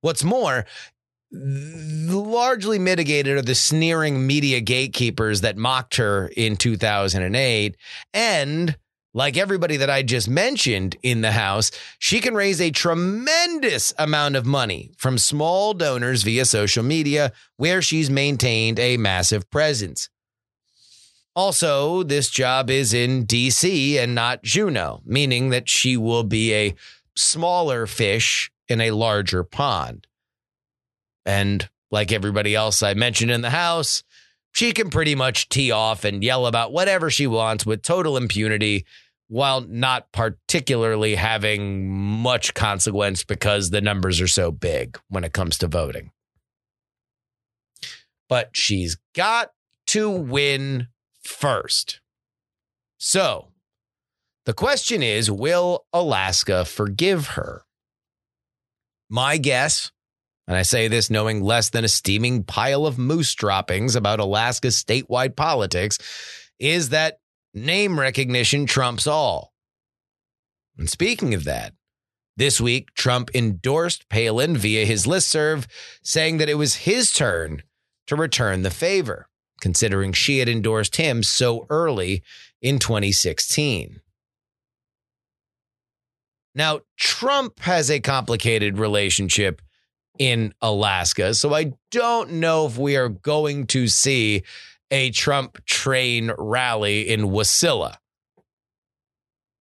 What's 0.00 0.24
more, 0.24 0.64
largely 1.32 2.78
mitigated 2.78 3.36
are 3.36 3.42
the 3.42 3.54
sneering 3.54 4.26
media 4.26 4.60
gatekeepers 4.60 5.42
that 5.42 5.56
mocked 5.56 5.96
her 5.96 6.30
in 6.36 6.56
2008 6.56 7.76
and 8.12 8.76
like 9.12 9.36
everybody 9.36 9.76
that 9.78 9.90
I 9.90 10.02
just 10.02 10.28
mentioned 10.28 10.96
in 11.02 11.20
the 11.20 11.32
house, 11.32 11.72
she 11.98 12.20
can 12.20 12.34
raise 12.34 12.60
a 12.60 12.70
tremendous 12.70 13.92
amount 13.98 14.36
of 14.36 14.46
money 14.46 14.92
from 14.96 15.18
small 15.18 15.74
donors 15.74 16.22
via 16.22 16.44
social 16.44 16.84
media, 16.84 17.32
where 17.56 17.82
she's 17.82 18.08
maintained 18.08 18.78
a 18.78 18.96
massive 18.96 19.50
presence. 19.50 20.08
Also, 21.34 22.02
this 22.02 22.30
job 22.30 22.70
is 22.70 22.94
in 22.94 23.26
DC 23.26 23.96
and 23.96 24.14
not 24.14 24.42
Juneau, 24.42 25.00
meaning 25.04 25.50
that 25.50 25.68
she 25.68 25.96
will 25.96 26.24
be 26.24 26.54
a 26.54 26.74
smaller 27.16 27.86
fish 27.86 28.50
in 28.68 28.80
a 28.80 28.92
larger 28.92 29.42
pond. 29.42 30.06
And 31.26 31.68
like 31.90 32.12
everybody 32.12 32.54
else 32.54 32.82
I 32.82 32.94
mentioned 32.94 33.30
in 33.30 33.40
the 33.40 33.50
house, 33.50 34.02
she 34.52 34.72
can 34.72 34.90
pretty 34.90 35.14
much 35.14 35.48
tee 35.48 35.70
off 35.70 36.04
and 36.04 36.24
yell 36.24 36.46
about 36.46 36.72
whatever 36.72 37.10
she 37.10 37.26
wants 37.26 37.64
with 37.64 37.82
total 37.82 38.16
impunity 38.16 38.84
while 39.28 39.60
not 39.60 40.10
particularly 40.12 41.14
having 41.14 41.88
much 41.88 42.52
consequence 42.52 43.22
because 43.22 43.70
the 43.70 43.80
numbers 43.80 44.20
are 44.20 44.26
so 44.26 44.50
big 44.50 44.98
when 45.08 45.22
it 45.22 45.32
comes 45.32 45.56
to 45.58 45.68
voting. 45.68 46.10
But 48.28 48.50
she's 48.52 48.96
got 49.14 49.52
to 49.88 50.10
win 50.10 50.88
first. 51.22 52.00
So 52.98 53.48
the 54.46 54.52
question 54.52 55.02
is 55.02 55.30
will 55.30 55.86
Alaska 55.92 56.64
forgive 56.64 57.28
her? 57.28 57.62
My 59.08 59.36
guess 59.36 59.92
and 60.50 60.56
I 60.56 60.62
say 60.62 60.88
this 60.88 61.10
knowing 61.10 61.44
less 61.44 61.70
than 61.70 61.84
a 61.84 61.88
steaming 61.88 62.42
pile 62.42 62.84
of 62.84 62.98
moose 62.98 63.36
droppings 63.36 63.94
about 63.94 64.18
Alaska's 64.18 64.82
statewide 64.82 65.36
politics, 65.36 65.96
is 66.58 66.88
that 66.88 67.20
name 67.54 68.00
recognition 68.00 68.66
trumps 68.66 69.06
all. 69.06 69.52
And 70.76 70.90
speaking 70.90 71.34
of 71.34 71.44
that, 71.44 71.74
this 72.36 72.60
week, 72.60 72.92
Trump 72.94 73.30
endorsed 73.32 74.08
Palin 74.08 74.56
via 74.56 74.84
his 74.84 75.06
listserv, 75.06 75.66
saying 76.02 76.38
that 76.38 76.48
it 76.48 76.58
was 76.58 76.74
his 76.74 77.12
turn 77.12 77.62
to 78.08 78.16
return 78.16 78.62
the 78.62 78.72
favor, 78.72 79.28
considering 79.60 80.12
she 80.12 80.38
had 80.38 80.48
endorsed 80.48 80.96
him 80.96 81.22
so 81.22 81.64
early 81.70 82.24
in 82.60 82.80
2016. 82.80 84.00
Now, 86.56 86.80
Trump 86.98 87.60
has 87.60 87.88
a 87.88 88.00
complicated 88.00 88.78
relationship 88.78 89.62
in 90.20 90.52
Alaska. 90.60 91.32
So 91.32 91.54
I 91.54 91.72
don't 91.90 92.32
know 92.32 92.66
if 92.66 92.76
we 92.76 92.96
are 92.96 93.08
going 93.08 93.66
to 93.68 93.88
see 93.88 94.42
a 94.90 95.10
Trump 95.10 95.64
train 95.64 96.30
rally 96.36 97.08
in 97.08 97.22
Wasilla. 97.22 97.96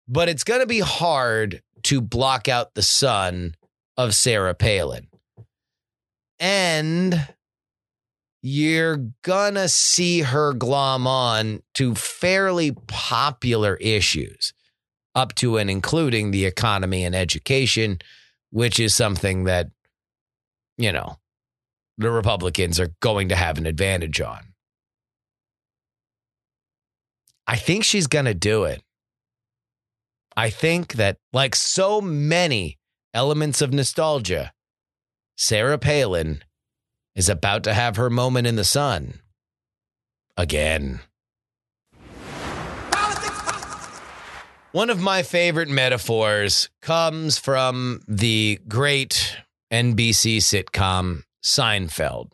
But 0.09 0.29
it's 0.31 0.45
going 0.45 0.61
to 0.61 0.67
be 0.67 0.81
hard 0.81 1.63
to 1.85 2.01
block 2.01 2.49
out 2.49 2.75
the 2.75 2.83
sun 2.83 3.55
of 3.99 4.15
Sarah 4.15 4.55
Palin. 4.55 5.09
And 6.39 7.29
you're 8.43 9.09
gonna 9.23 9.69
see 9.69 10.21
her 10.21 10.53
glom 10.53 11.07
on 11.07 11.63
to 11.75 11.97
fairly 11.97 12.73
popular 12.87 13.75
issues, 13.77 14.53
up 15.17 15.35
to 15.37 15.57
and 15.57 15.69
including 15.69 16.31
the 16.31 16.45
economy 16.45 17.05
and 17.05 17.15
education, 17.15 17.99
which 18.51 18.79
is 18.79 18.95
something 18.95 19.45
that 19.45 19.71
you 20.79 20.93
know, 20.93 21.19
the 21.99 22.11
Republicans 22.11 22.79
are 22.79 22.93
going 23.01 23.29
to 23.29 23.37
have 23.37 23.59
an 23.59 23.67
advantage 23.67 24.21
on. 24.21 24.53
I 27.47 27.57
think 27.57 27.85
she's 27.85 28.07
going 28.07 28.25
to 28.25 28.35
do 28.35 28.65
it. 28.65 28.83
I 30.37 30.51
think 30.51 30.95
that, 30.95 31.17
like 31.33 31.55
so 31.55 32.01
many 32.01 32.79
elements 33.15 33.63
of 33.63 33.73
nostalgia, 33.73 34.53
Sarah 35.37 35.79
Palin 35.79 36.43
is 37.15 37.29
about 37.29 37.65
to 37.65 37.73
have 37.73 37.97
her 37.97 38.11
moment 38.11 38.47
in 38.47 38.57
the 38.57 38.65
sun 38.65 39.21
again. 40.37 41.01
One 44.73 44.91
of 44.91 45.01
my 45.01 45.23
favorite 45.23 45.71
metaphors 45.71 46.69
comes 46.83 47.39
from 47.39 48.03
the 48.07 48.61
great 48.69 49.39
NBC 49.73 50.39
sitcom 50.39 51.25
Seinfeld. 51.43 52.31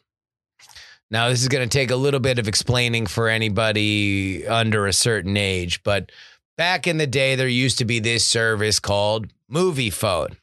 Now, 1.11 1.29
this 1.29 1.43
is 1.43 1.49
going 1.49 1.69
to 1.69 1.79
take 1.79 1.91
a 1.91 1.97
little 1.97 2.21
bit 2.21 2.39
of 2.39 2.49
explaining 2.49 3.07
for 3.07 3.29
anybody 3.29 4.47
under 4.47 4.87
a 4.87 4.93
certain 4.95 5.37
age, 5.37 5.83
but 5.83 6.11
back 6.57 6.87
in 6.87 6.97
the 6.97 7.07
day, 7.07 7.35
there 7.35 7.49
used 7.49 7.79
to 7.79 7.85
be 7.85 7.99
this 7.99 8.27
service 8.27 8.81
called 8.81 9.27
Movie 9.49 9.91
Phone. 9.91 10.37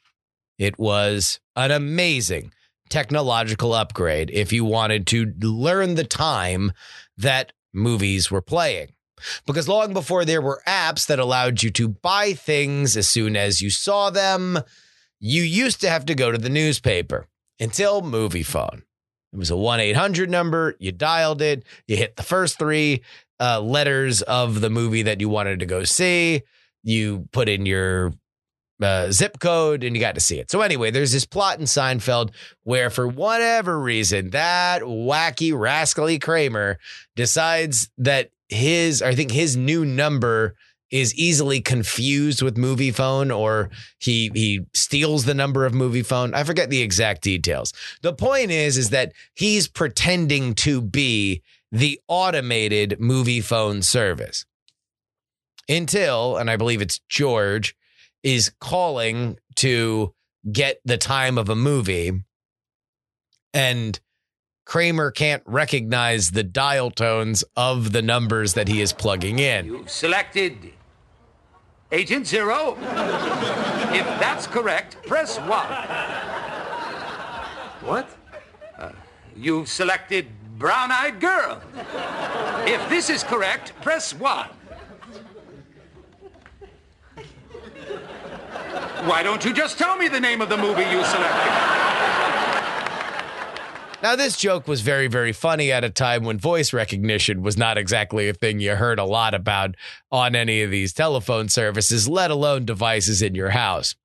It 0.59 0.77
was 0.77 1.39
an 1.55 1.71
amazing 1.71 2.53
technological 2.89 3.73
upgrade 3.73 4.29
if 4.31 4.51
you 4.51 4.65
wanted 4.65 5.07
to 5.07 5.33
learn 5.41 5.95
the 5.95 6.03
time 6.03 6.71
that 7.17 7.53
movies 7.73 8.29
were 8.29 8.41
playing. 8.41 8.93
Because 9.45 9.67
long 9.67 9.93
before 9.93 10.23
there 10.25 10.41
were 10.41 10.61
apps 10.67 11.07
that 11.07 11.19
allowed 11.19 11.63
you 11.63 11.69
to 11.71 11.87
buy 11.87 12.33
things 12.33 12.95
as 12.95 13.07
soon 13.09 13.35
as 13.35 13.61
you 13.61 13.69
saw 13.69 14.09
them, 14.09 14.59
you 15.19 15.43
used 15.43 15.81
to 15.81 15.89
have 15.89 16.05
to 16.05 16.15
go 16.15 16.31
to 16.31 16.37
the 16.37 16.49
newspaper 16.49 17.27
until 17.59 18.01
movie 18.01 18.43
phone. 18.43 18.83
It 19.33 19.37
was 19.37 19.51
a 19.51 19.57
1 19.57 19.79
800 19.79 20.29
number. 20.29 20.75
You 20.79 20.91
dialed 20.91 21.41
it, 21.41 21.63
you 21.87 21.97
hit 21.97 22.15
the 22.15 22.23
first 22.23 22.57
three 22.57 23.03
uh, 23.39 23.61
letters 23.61 24.21
of 24.23 24.61
the 24.61 24.69
movie 24.69 25.03
that 25.03 25.21
you 25.21 25.29
wanted 25.29 25.59
to 25.59 25.65
go 25.65 25.83
see. 25.83 26.41
You 26.83 27.27
put 27.31 27.49
in 27.49 27.65
your 27.65 28.13
uh, 28.81 29.11
zip 29.11 29.39
code 29.39 29.83
and 29.83 29.95
you 29.95 29.99
got 29.99 30.15
to 30.15 30.21
see 30.21 30.39
it. 30.39 30.49
So, 30.49 30.61
anyway, 30.61 30.91
there's 30.91 31.11
this 31.11 31.25
plot 31.25 31.59
in 31.59 31.65
Seinfeld 31.65 32.31
where, 32.63 32.89
for 32.89 33.07
whatever 33.07 33.79
reason, 33.79 34.29
that 34.31 34.81
wacky, 34.83 35.57
rascally 35.57 36.19
Kramer 36.19 36.77
decides 37.15 37.89
that 37.97 38.31
his, 38.47 39.01
I 39.01 39.15
think 39.15 39.31
his 39.31 39.57
new 39.57 39.85
number 39.85 40.55
is 40.91 41.13
easily 41.15 41.61
confused 41.61 42.41
with 42.41 42.57
movie 42.57 42.91
phone 42.91 43.31
or 43.31 43.69
he 43.99 44.31
he 44.33 44.61
steals 44.73 45.25
the 45.25 45.33
number 45.33 45.65
of 45.65 45.73
movie 45.73 46.03
phone. 46.03 46.33
I 46.33 46.43
forget 46.43 46.69
the 46.69 46.81
exact 46.81 47.21
details. 47.21 47.73
The 48.01 48.13
point 48.13 48.51
is 48.51 48.77
is 48.77 48.89
that 48.89 49.13
he's 49.35 49.67
pretending 49.67 50.55
to 50.55 50.81
be 50.81 51.41
the 51.71 51.99
automated 52.07 52.99
movie 52.99 53.41
phone 53.41 53.83
service 53.83 54.43
until 55.67 56.35
and 56.35 56.49
i 56.49 56.57
believe 56.57 56.81
it's 56.81 56.99
george 57.07 57.75
is 58.23 58.51
calling 58.59 59.37
to 59.55 60.13
get 60.51 60.79
the 60.85 60.97
time 60.97 61.37
of 61.37 61.49
a 61.49 61.55
movie. 61.55 62.11
And 63.53 63.99
Kramer 64.65 65.11
can't 65.11 65.43
recognize 65.45 66.31
the 66.31 66.43
dial 66.43 66.91
tones 66.91 67.43
of 67.55 67.91
the 67.91 68.01
numbers 68.01 68.53
that 68.53 68.67
he 68.67 68.81
is 68.81 68.93
plugging 68.93 69.39
in. 69.39 69.65
You've 69.65 69.89
selected 69.89 70.73
Agent 71.91 72.27
Zero. 72.27 72.77
if 73.91 74.05
that's 74.19 74.45
correct, 74.45 74.97
press 75.07 75.37
one. 75.39 75.65
What? 77.81 78.07
Uh, 78.77 78.91
you've 79.35 79.69
selected 79.69 80.27
Brown 80.59 80.91
Eyed 80.91 81.19
Girl. 81.19 81.61
If 82.67 82.87
this 82.89 83.09
is 83.09 83.23
correct, 83.23 83.73
press 83.81 84.13
one. 84.13 84.49
Why 89.05 89.23
don't 89.23 89.43
you 89.43 89.53
just 89.53 89.79
tell 89.79 89.97
me 89.97 90.07
the 90.07 90.19
name 90.19 90.41
of 90.41 90.49
the 90.49 90.57
movie 90.57 90.83
you 90.83 91.03
selected? 91.03 91.69
Now, 94.01 94.15
this 94.15 94.37
joke 94.37 94.65
was 94.65 94.79
very, 94.79 95.07
very 95.07 95.33
funny 95.33 95.73
at 95.73 95.83
a 95.83 95.89
time 95.89 96.23
when 96.23 96.39
voice 96.39 96.71
recognition 96.71 97.41
was 97.41 97.57
not 97.57 97.77
exactly 97.77 98.29
a 98.29 98.33
thing 98.33 98.61
you 98.61 98.75
heard 98.75 98.97
a 98.97 99.03
lot 99.03 99.33
about 99.33 99.75
on 100.09 100.37
any 100.37 100.61
of 100.61 100.71
these 100.71 100.93
telephone 100.93 101.49
services, 101.49 102.07
let 102.07 102.31
alone 102.31 102.63
devices 102.63 103.21
in 103.21 103.35
your 103.35 103.49
house. 103.49 103.95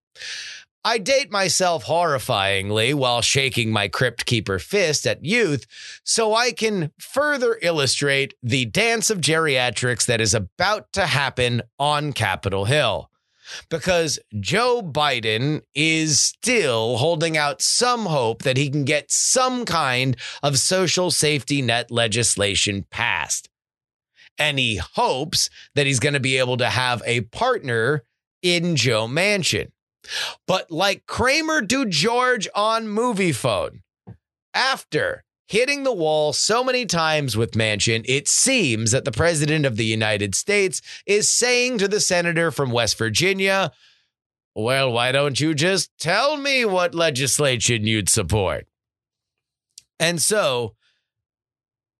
I 0.84 0.98
date 0.98 1.30
myself 1.30 1.84
horrifyingly 1.84 2.92
while 2.92 3.22
shaking 3.22 3.70
my 3.70 3.86
crypt 3.86 4.26
keeper 4.26 4.58
fist 4.58 5.06
at 5.06 5.24
youth 5.24 5.64
so 6.02 6.34
I 6.34 6.50
can 6.50 6.90
further 6.98 7.56
illustrate 7.62 8.34
the 8.42 8.64
dance 8.64 9.10
of 9.10 9.20
geriatrics 9.20 10.06
that 10.06 10.20
is 10.20 10.34
about 10.34 10.92
to 10.94 11.06
happen 11.06 11.62
on 11.78 12.12
Capitol 12.12 12.64
Hill 12.64 13.10
because 13.68 14.18
Joe 14.40 14.82
Biden 14.82 15.62
is 15.74 16.20
still 16.20 16.96
holding 16.96 17.36
out 17.36 17.62
some 17.62 18.06
hope 18.06 18.42
that 18.42 18.56
he 18.56 18.70
can 18.70 18.84
get 18.84 19.10
some 19.10 19.64
kind 19.64 20.16
of 20.42 20.58
social 20.58 21.10
safety 21.10 21.62
net 21.62 21.90
legislation 21.90 22.86
passed. 22.90 23.48
And 24.38 24.58
he 24.58 24.76
hopes 24.76 25.48
that 25.74 25.86
he's 25.86 26.00
going 26.00 26.14
to 26.14 26.20
be 26.20 26.38
able 26.38 26.56
to 26.56 26.68
have 26.68 27.02
a 27.06 27.22
partner 27.22 28.02
in 28.42 28.76
Joe 28.76 29.06
Manchin. 29.06 29.70
But 30.46 30.70
like 30.70 31.06
Kramer 31.06 31.62
do 31.62 31.84
George 31.86 32.48
on 32.54 32.88
movie 32.88 33.32
phone, 33.32 33.82
after 34.52 35.23
hitting 35.46 35.82
the 35.82 35.92
wall 35.92 36.32
so 36.32 36.64
many 36.64 36.86
times 36.86 37.36
with 37.36 37.52
Manchin, 37.52 38.04
it 38.06 38.28
seems 38.28 38.90
that 38.90 39.04
the 39.04 39.12
president 39.12 39.66
of 39.66 39.76
the 39.76 39.84
United 39.84 40.34
States 40.34 40.80
is 41.06 41.28
saying 41.28 41.78
to 41.78 41.88
the 41.88 42.00
senator 42.00 42.50
from 42.50 42.70
West 42.70 42.96
Virginia, 42.98 43.72
well, 44.54 44.92
why 44.92 45.12
don't 45.12 45.40
you 45.40 45.54
just 45.54 45.90
tell 45.98 46.36
me 46.36 46.64
what 46.64 46.94
legislation 46.94 47.86
you'd 47.86 48.08
support? 48.08 48.66
And 49.98 50.22
so 50.22 50.74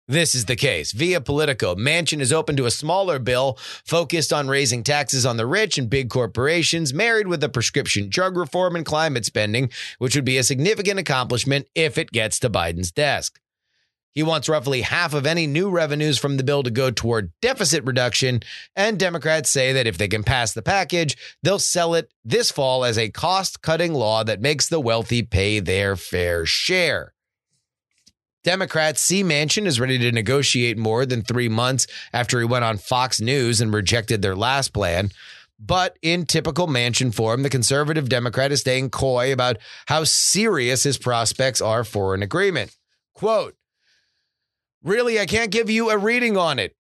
this 0.07 0.35
is 0.35 0.45
the 0.45 0.57
case. 0.57 0.93
Via 0.93 1.21
Politico, 1.21 1.75
Manchin 1.75 2.21
is 2.21 2.33
open 2.33 2.57
to 2.57 2.67
a 2.67 2.71
smaller 2.71 3.19
bill 3.19 3.59
focused 3.85 4.33
on 4.33 4.49
raising 4.49 4.83
taxes 4.83 5.25
on 5.25 5.37
the 5.37 5.47
rich 5.47 5.79
and 5.79 5.89
big 5.89 6.11
corporations, 6.11 6.93
married 6.93 7.27
with 7.27 7.43
a 7.43 7.49
prescription 7.49 8.09
drug 8.09 8.37
reform 8.37 8.77
and 8.77 8.85
climate 8.85 9.25
spending, 9.25 9.71
which 9.99 10.15
would 10.15 10.25
be 10.25 10.37
a 10.37 10.43
significant 10.43 11.01
accomplishment 11.01 11.69
if 11.75 11.97
it 11.97 12.11
gets 12.11 12.39
to 12.41 12.51
Biden's 12.51 12.93
desk. 12.93 13.41
He 14.13 14.23
wants 14.23 14.49
roughly 14.49 14.83
half 14.83 15.13
of 15.13 15.27
any 15.27 15.49
new 15.49 15.71
revenues 15.71 16.19
from 16.19 16.37
the 16.37 16.45
bill 16.45 16.63
to 16.63 16.71
go 16.71 16.91
toward 16.91 17.33
deficit 17.43 17.83
reduction, 17.85 18.43
and 18.77 18.99
Democrats 18.99 19.51
say 19.51 19.73
that 19.73 19.89
if 19.89 19.99
they 19.99 20.07
can 20.07 20.23
pass 20.23 20.53
the 20.53 20.63
package, 20.63 21.17
they'll 21.43 21.59
sell 21.59 21.95
it 21.95 22.13
this 22.25 22.53
fall 22.53 22.85
as 22.85 22.97
a 22.97 23.11
cost 23.11 23.61
cutting 23.61 23.93
law 23.93 24.23
that 24.23 24.41
makes 24.41 24.69
the 24.69 24.81
wealthy 24.81 25.23
pay 25.23 25.59
their 25.59 25.97
fair 25.97 26.47
share. 26.47 27.14
Democrats 28.45 29.01
see 29.01 29.25
Manchin 29.25 29.67
is 29.67 29.81
ready 29.81 29.99
to 29.99 30.13
negotiate 30.13 30.77
more 30.77 31.07
than 31.07 31.23
three 31.23 31.49
months 31.49 31.87
after 32.13 32.39
he 32.39 32.45
went 32.45 32.65
on 32.65 32.77
Fox 32.77 33.21
News 33.21 33.61
and 33.61 33.73
rejected 33.73 34.21
their 34.21 34.37
last 34.37 34.73
plan. 34.73 35.11
But 35.59 35.97
in 36.03 36.27
typical 36.27 36.67
Manchin 36.67 37.15
form, 37.15 37.43
the 37.43 37.51
conservative 37.51 38.09
Democrat 38.09 38.53
is 38.53 38.61
staying 38.61 38.91
coy 38.91 39.33
about 39.33 39.57
how 39.87 40.05
serious 40.05 40.83
his 40.83 40.99
prospects 40.99 41.63
are 41.63 41.85
for 41.85 42.15
an 42.15 42.23
agreement. 42.23 42.77
Quote, 43.15 43.55
Really, 44.83 45.19
I 45.19 45.25
can't 45.25 45.51
give 45.51 45.71
you 45.71 45.89
a 45.89 45.97
reading 45.97 46.37
on 46.37 46.59
it. 46.59 46.77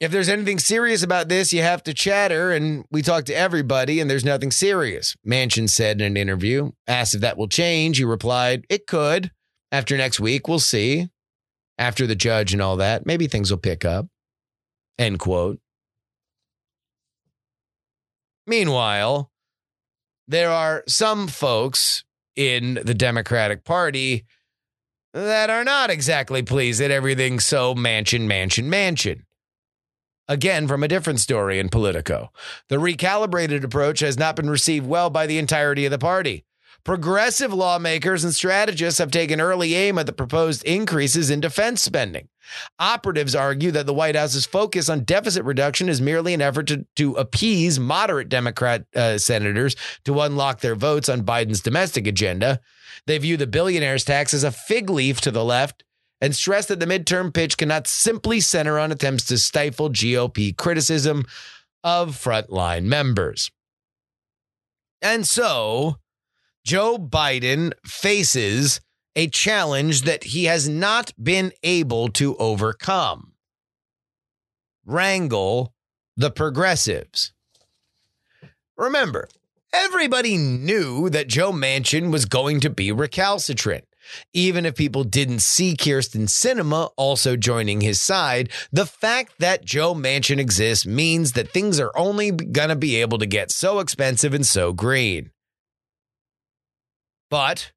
If 0.00 0.10
there's 0.10 0.28
anything 0.28 0.58
serious 0.58 1.02
about 1.02 1.28
this, 1.28 1.52
you 1.52 1.62
have 1.62 1.82
to 1.84 1.94
chatter, 1.94 2.50
and 2.50 2.84
we 2.90 3.00
talk 3.00 3.24
to 3.26 3.34
everybody, 3.34 4.00
and 4.00 4.10
there's 4.10 4.24
nothing 4.24 4.50
serious. 4.50 5.16
Manchin 5.26 5.70
said 5.70 6.00
in 6.00 6.06
an 6.06 6.16
interview. 6.18 6.72
Asked 6.86 7.14
if 7.14 7.20
that 7.22 7.38
will 7.38 7.48
change, 7.48 7.96
he 7.96 8.04
replied, 8.04 8.66
It 8.68 8.86
could. 8.86 9.30
After 9.74 9.96
next 9.96 10.20
week, 10.20 10.46
we'll 10.46 10.60
see. 10.60 11.08
After 11.78 12.06
the 12.06 12.14
judge 12.14 12.52
and 12.52 12.62
all 12.62 12.76
that, 12.76 13.06
maybe 13.06 13.26
things 13.26 13.50
will 13.50 13.58
pick 13.58 13.84
up. 13.84 14.06
End 15.00 15.18
quote. 15.18 15.58
Meanwhile, 18.46 19.32
there 20.28 20.52
are 20.52 20.84
some 20.86 21.26
folks 21.26 22.04
in 22.36 22.78
the 22.84 22.94
Democratic 22.94 23.64
Party 23.64 24.26
that 25.12 25.50
are 25.50 25.64
not 25.64 25.90
exactly 25.90 26.44
pleased 26.44 26.78
that 26.78 26.92
everything's 26.92 27.44
so 27.44 27.74
Manchin, 27.74 28.28
Manchin, 28.28 28.68
Manchin. 28.68 29.22
Again, 30.28 30.68
from 30.68 30.84
a 30.84 30.88
different 30.88 31.18
story 31.18 31.58
in 31.58 31.68
Politico. 31.68 32.30
The 32.68 32.76
recalibrated 32.76 33.64
approach 33.64 33.98
has 34.00 34.16
not 34.16 34.36
been 34.36 34.48
received 34.48 34.86
well 34.86 35.10
by 35.10 35.26
the 35.26 35.38
entirety 35.38 35.84
of 35.84 35.90
the 35.90 35.98
party. 35.98 36.44
Progressive 36.84 37.52
lawmakers 37.52 38.24
and 38.24 38.34
strategists 38.34 38.98
have 38.98 39.10
taken 39.10 39.40
early 39.40 39.74
aim 39.74 39.98
at 39.98 40.04
the 40.04 40.12
proposed 40.12 40.62
increases 40.64 41.30
in 41.30 41.40
defense 41.40 41.80
spending. 41.80 42.28
Operatives 42.78 43.34
argue 43.34 43.70
that 43.70 43.86
the 43.86 43.94
White 43.94 44.16
House's 44.16 44.44
focus 44.44 44.90
on 44.90 45.04
deficit 45.04 45.44
reduction 45.44 45.88
is 45.88 46.02
merely 46.02 46.34
an 46.34 46.42
effort 46.42 46.66
to, 46.66 46.84
to 46.96 47.14
appease 47.14 47.80
moderate 47.80 48.28
Democrat 48.28 48.84
uh, 48.94 49.16
senators 49.16 49.76
to 50.04 50.20
unlock 50.20 50.60
their 50.60 50.74
votes 50.74 51.08
on 51.08 51.24
Biden's 51.24 51.62
domestic 51.62 52.06
agenda. 52.06 52.60
They 53.06 53.16
view 53.16 53.38
the 53.38 53.46
billionaires 53.46 54.04
tax 54.04 54.34
as 54.34 54.44
a 54.44 54.52
fig 54.52 54.90
leaf 54.90 55.22
to 55.22 55.30
the 55.30 55.44
left 55.44 55.84
and 56.20 56.36
stress 56.36 56.66
that 56.66 56.80
the 56.80 56.86
midterm 56.86 57.32
pitch 57.32 57.56
cannot 57.56 57.86
simply 57.86 58.40
center 58.40 58.78
on 58.78 58.92
attempts 58.92 59.24
to 59.24 59.38
stifle 59.38 59.88
GOP 59.88 60.54
criticism 60.54 61.24
of 61.82 62.10
frontline 62.10 62.84
members. 62.84 63.50
And 65.00 65.26
so, 65.26 65.96
Joe 66.64 66.96
Biden 66.96 67.72
faces 67.84 68.80
a 69.14 69.28
challenge 69.28 70.02
that 70.02 70.24
he 70.24 70.44
has 70.44 70.68
not 70.68 71.12
been 71.22 71.52
able 71.62 72.08
to 72.08 72.36
overcome 72.36 73.32
wrangle 74.86 75.72
the 76.16 76.30
progressives. 76.30 77.32
Remember, 78.76 79.28
everybody 79.72 80.36
knew 80.36 81.08
that 81.10 81.28
Joe 81.28 81.52
Manchin 81.52 82.10
was 82.10 82.26
going 82.26 82.60
to 82.60 82.70
be 82.70 82.92
recalcitrant. 82.92 83.84
Even 84.34 84.66
if 84.66 84.74
people 84.74 85.02
didn't 85.02 85.40
see 85.40 85.74
Kyrsten 85.74 86.28
Sinema 86.28 86.90
also 86.96 87.36
joining 87.36 87.80
his 87.80 88.00
side, 88.00 88.50
the 88.70 88.84
fact 88.84 89.34
that 89.38 89.64
Joe 89.64 89.94
Manchin 89.94 90.38
exists 90.38 90.84
means 90.84 91.32
that 91.32 91.50
things 91.50 91.80
are 91.80 91.96
only 91.96 92.30
going 92.30 92.68
to 92.68 92.76
be 92.76 92.96
able 92.96 93.18
to 93.18 93.26
get 93.26 93.50
so 93.50 93.78
expensive 93.78 94.34
and 94.34 94.46
so 94.46 94.74
green. 94.74 95.30
But 97.30 97.72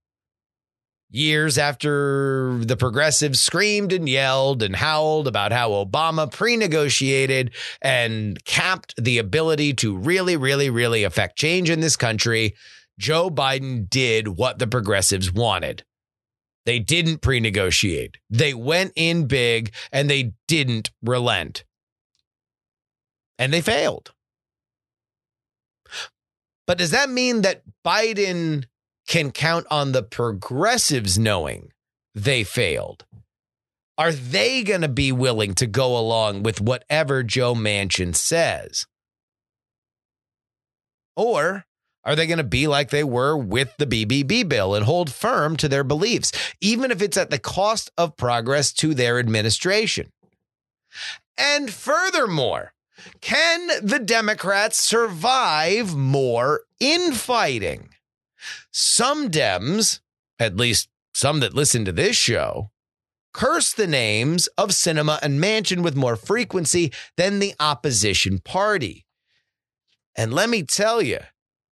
years 1.10 1.57
after 1.57 2.60
the 2.60 2.77
progressives 2.77 3.39
screamed 3.39 3.93
and 3.93 4.07
yelled 4.07 4.62
and 4.62 4.75
howled 4.75 5.27
about 5.27 5.51
how 5.51 5.71
Obama 5.71 6.31
pre 6.31 6.57
negotiated 6.57 7.51
and 7.81 8.43
capped 8.45 8.93
the 9.01 9.17
ability 9.17 9.73
to 9.75 9.97
really, 9.97 10.36
really, 10.36 10.69
really 10.69 11.03
affect 11.03 11.38
change 11.38 11.69
in 11.69 11.79
this 11.79 11.95
country, 11.95 12.55
Joe 12.99 13.29
Biden 13.29 13.89
did 13.89 14.27
what 14.27 14.60
the 14.60 14.67
progressives 14.67 15.31
wanted. 15.31 15.83
They 16.65 16.79
didn't 16.79 17.21
pre 17.21 17.39
negotiate, 17.39 18.17
they 18.29 18.53
went 18.53 18.91
in 18.95 19.27
big 19.27 19.73
and 19.91 20.10
they 20.10 20.33
didn't 20.47 20.91
relent. 21.01 21.63
And 23.39 23.53
they 23.53 23.62
failed. 23.62 24.13
But 26.65 26.77
does 26.79 26.91
that 26.91 27.10
mean 27.10 27.43
that 27.43 27.62
Biden 27.86 28.65
can 29.08 29.32
count 29.32 29.65
on 29.72 29.93
the 29.93 30.04
progressives 30.04 31.17
knowing 31.17 31.72
they 32.13 32.43
failed? 32.43 33.06
Are 33.98 34.12
they 34.12 34.62
going 34.63 34.82
to 34.82 34.88
be 34.88 35.12
willing 35.12 35.56
to 35.56 35.65
go 35.65 35.98
along 35.98 36.43
with 36.43 36.62
whatever 36.62 37.24
Joe 37.24 37.56
Manchin 37.56 38.15
says? 38.15 38.86
Or 41.15 41.65
are 42.04 42.15
they 42.15 42.28
going 42.28 42.38
to 42.38 42.43
be 42.43 42.67
like 42.67 42.89
they 42.89 43.04
were 43.04 43.36
with 43.36 43.76
the 43.78 43.88
BBB 43.88 44.48
bill 44.48 44.76
and 44.76 44.86
hold 44.86 45.12
firm 45.12 45.58
to 45.58 45.67
their 45.67 45.84
beliefs, 45.84 46.32
even 46.62 46.91
if 46.91 47.02
it's 47.02 47.17
at 47.17 47.32
the 47.32 47.39
cost 47.39 47.89
of 47.98 48.15
progress 48.15 48.72
to 48.74 48.93
their 48.93 49.17
administration? 49.17 50.12
And 51.38 51.72
furthermore, 51.72 52.74
can 53.22 53.86
the 53.86 54.00
Democrats 54.00 54.78
survive 54.78 55.96
more 55.96 56.62
infighting? 56.80 57.89
Some 58.71 59.29
Dems, 59.29 59.99
at 60.39 60.57
least 60.57 60.89
some 61.13 61.39
that 61.39 61.53
listen 61.53 61.86
to 61.86 61.91
this 61.91 62.15
show, 62.15 62.71
curse 63.33 63.73
the 63.73 63.88
names 63.88 64.47
of 64.57 64.69
Sinema 64.69 65.19
and 65.21 65.39
Manchin 65.39 65.83
with 65.83 65.95
more 65.95 66.15
frequency 66.15 66.91
than 67.17 67.39
the 67.39 67.53
opposition 67.60 68.39
party. 68.39 69.05
And 70.15 70.33
let 70.33 70.49
me 70.49 70.63
tell 70.63 71.01
you, 71.01 71.19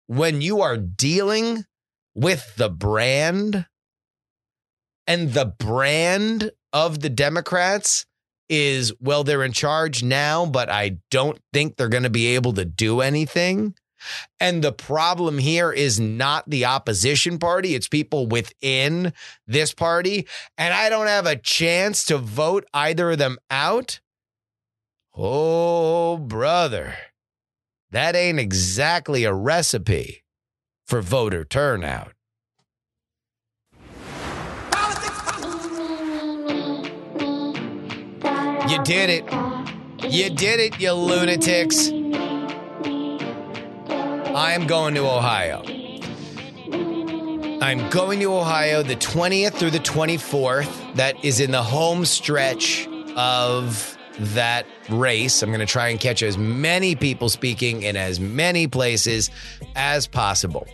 when 0.06 0.40
you 0.42 0.60
are 0.60 0.76
dealing 0.76 1.64
with 2.14 2.54
the 2.56 2.68
brand 2.68 3.66
and 5.06 5.32
the 5.32 5.46
brand 5.46 6.50
of 6.72 7.00
the 7.00 7.10
Democrats 7.10 8.06
is, 8.48 8.92
well, 9.00 9.24
they're 9.24 9.42
in 9.42 9.52
charge 9.52 10.02
now, 10.02 10.44
but 10.44 10.68
I 10.68 10.98
don't 11.10 11.38
think 11.52 11.76
they're 11.76 11.88
going 11.88 12.02
to 12.02 12.10
be 12.10 12.34
able 12.34 12.52
to 12.54 12.64
do 12.64 13.00
anything. 13.00 13.74
And 14.40 14.62
the 14.62 14.72
problem 14.72 15.38
here 15.38 15.72
is 15.72 15.98
not 16.00 16.48
the 16.48 16.64
opposition 16.64 17.38
party, 17.38 17.74
it's 17.74 17.88
people 17.88 18.26
within 18.26 19.12
this 19.46 19.72
party. 19.72 20.26
And 20.58 20.74
I 20.74 20.88
don't 20.88 21.06
have 21.06 21.26
a 21.26 21.36
chance 21.36 22.04
to 22.06 22.18
vote 22.18 22.66
either 22.74 23.12
of 23.12 23.18
them 23.18 23.38
out. 23.50 24.00
Oh, 25.16 26.18
brother, 26.18 26.94
that 27.90 28.16
ain't 28.16 28.40
exactly 28.40 29.24
a 29.24 29.32
recipe 29.32 30.24
for 30.86 31.00
voter 31.00 31.44
turnout. 31.44 32.12
You 38.68 38.82
did 38.82 39.10
it. 39.10 39.24
You 40.10 40.30
did 40.30 40.58
it, 40.58 40.80
you 40.80 40.92
lunatics. 40.92 41.90
I 44.34 44.54
am 44.54 44.66
going 44.66 44.96
to 44.96 45.02
Ohio. 45.02 45.62
I'm 47.62 47.88
going 47.88 48.18
to 48.18 48.34
Ohio 48.34 48.82
the 48.82 48.96
20th 48.96 49.54
through 49.54 49.70
the 49.70 49.78
24th. 49.78 50.96
That 50.96 51.24
is 51.24 51.38
in 51.38 51.52
the 51.52 51.62
home 51.62 52.04
stretch 52.04 52.88
of 53.16 53.96
that 54.18 54.66
race. 54.90 55.40
I'm 55.40 55.50
going 55.50 55.60
to 55.60 55.66
try 55.66 55.90
and 55.90 56.00
catch 56.00 56.24
as 56.24 56.36
many 56.36 56.96
people 56.96 57.28
speaking 57.28 57.82
in 57.82 57.96
as 57.96 58.18
many 58.18 58.66
places 58.66 59.30
as 59.76 60.08
possible. 60.08 60.66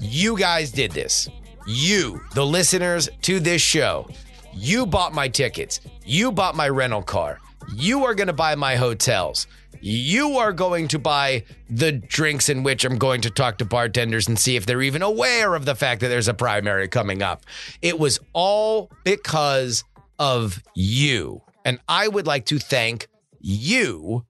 You 0.00 0.38
guys 0.38 0.72
did 0.72 0.92
this. 0.92 1.28
You, 1.66 2.22
the 2.32 2.46
listeners 2.46 3.10
to 3.22 3.40
this 3.40 3.60
show, 3.60 4.08
you 4.54 4.86
bought 4.86 5.12
my 5.12 5.28
tickets. 5.28 5.80
You 6.06 6.32
bought 6.32 6.56
my 6.56 6.70
rental 6.70 7.02
car. 7.02 7.40
You 7.74 8.06
are 8.06 8.14
going 8.14 8.28
to 8.28 8.32
buy 8.32 8.54
my 8.54 8.76
hotels. 8.76 9.46
You 9.86 10.38
are 10.38 10.54
going 10.54 10.88
to 10.88 10.98
buy 10.98 11.44
the 11.68 11.92
drinks 11.92 12.48
in 12.48 12.62
which 12.62 12.86
I'm 12.86 12.96
going 12.96 13.20
to 13.20 13.30
talk 13.30 13.58
to 13.58 13.66
bartenders 13.66 14.26
and 14.26 14.38
see 14.38 14.56
if 14.56 14.64
they're 14.64 14.80
even 14.80 15.02
aware 15.02 15.54
of 15.54 15.66
the 15.66 15.74
fact 15.74 16.00
that 16.00 16.08
there's 16.08 16.26
a 16.26 16.32
primary 16.32 16.88
coming 16.88 17.20
up. 17.20 17.44
It 17.82 17.98
was 17.98 18.18
all 18.32 18.90
because 19.04 19.84
of 20.18 20.62
you. 20.74 21.42
And 21.66 21.80
I 21.86 22.08
would 22.08 22.26
like 22.26 22.46
to 22.46 22.58
thank 22.58 23.08
you 23.40 24.24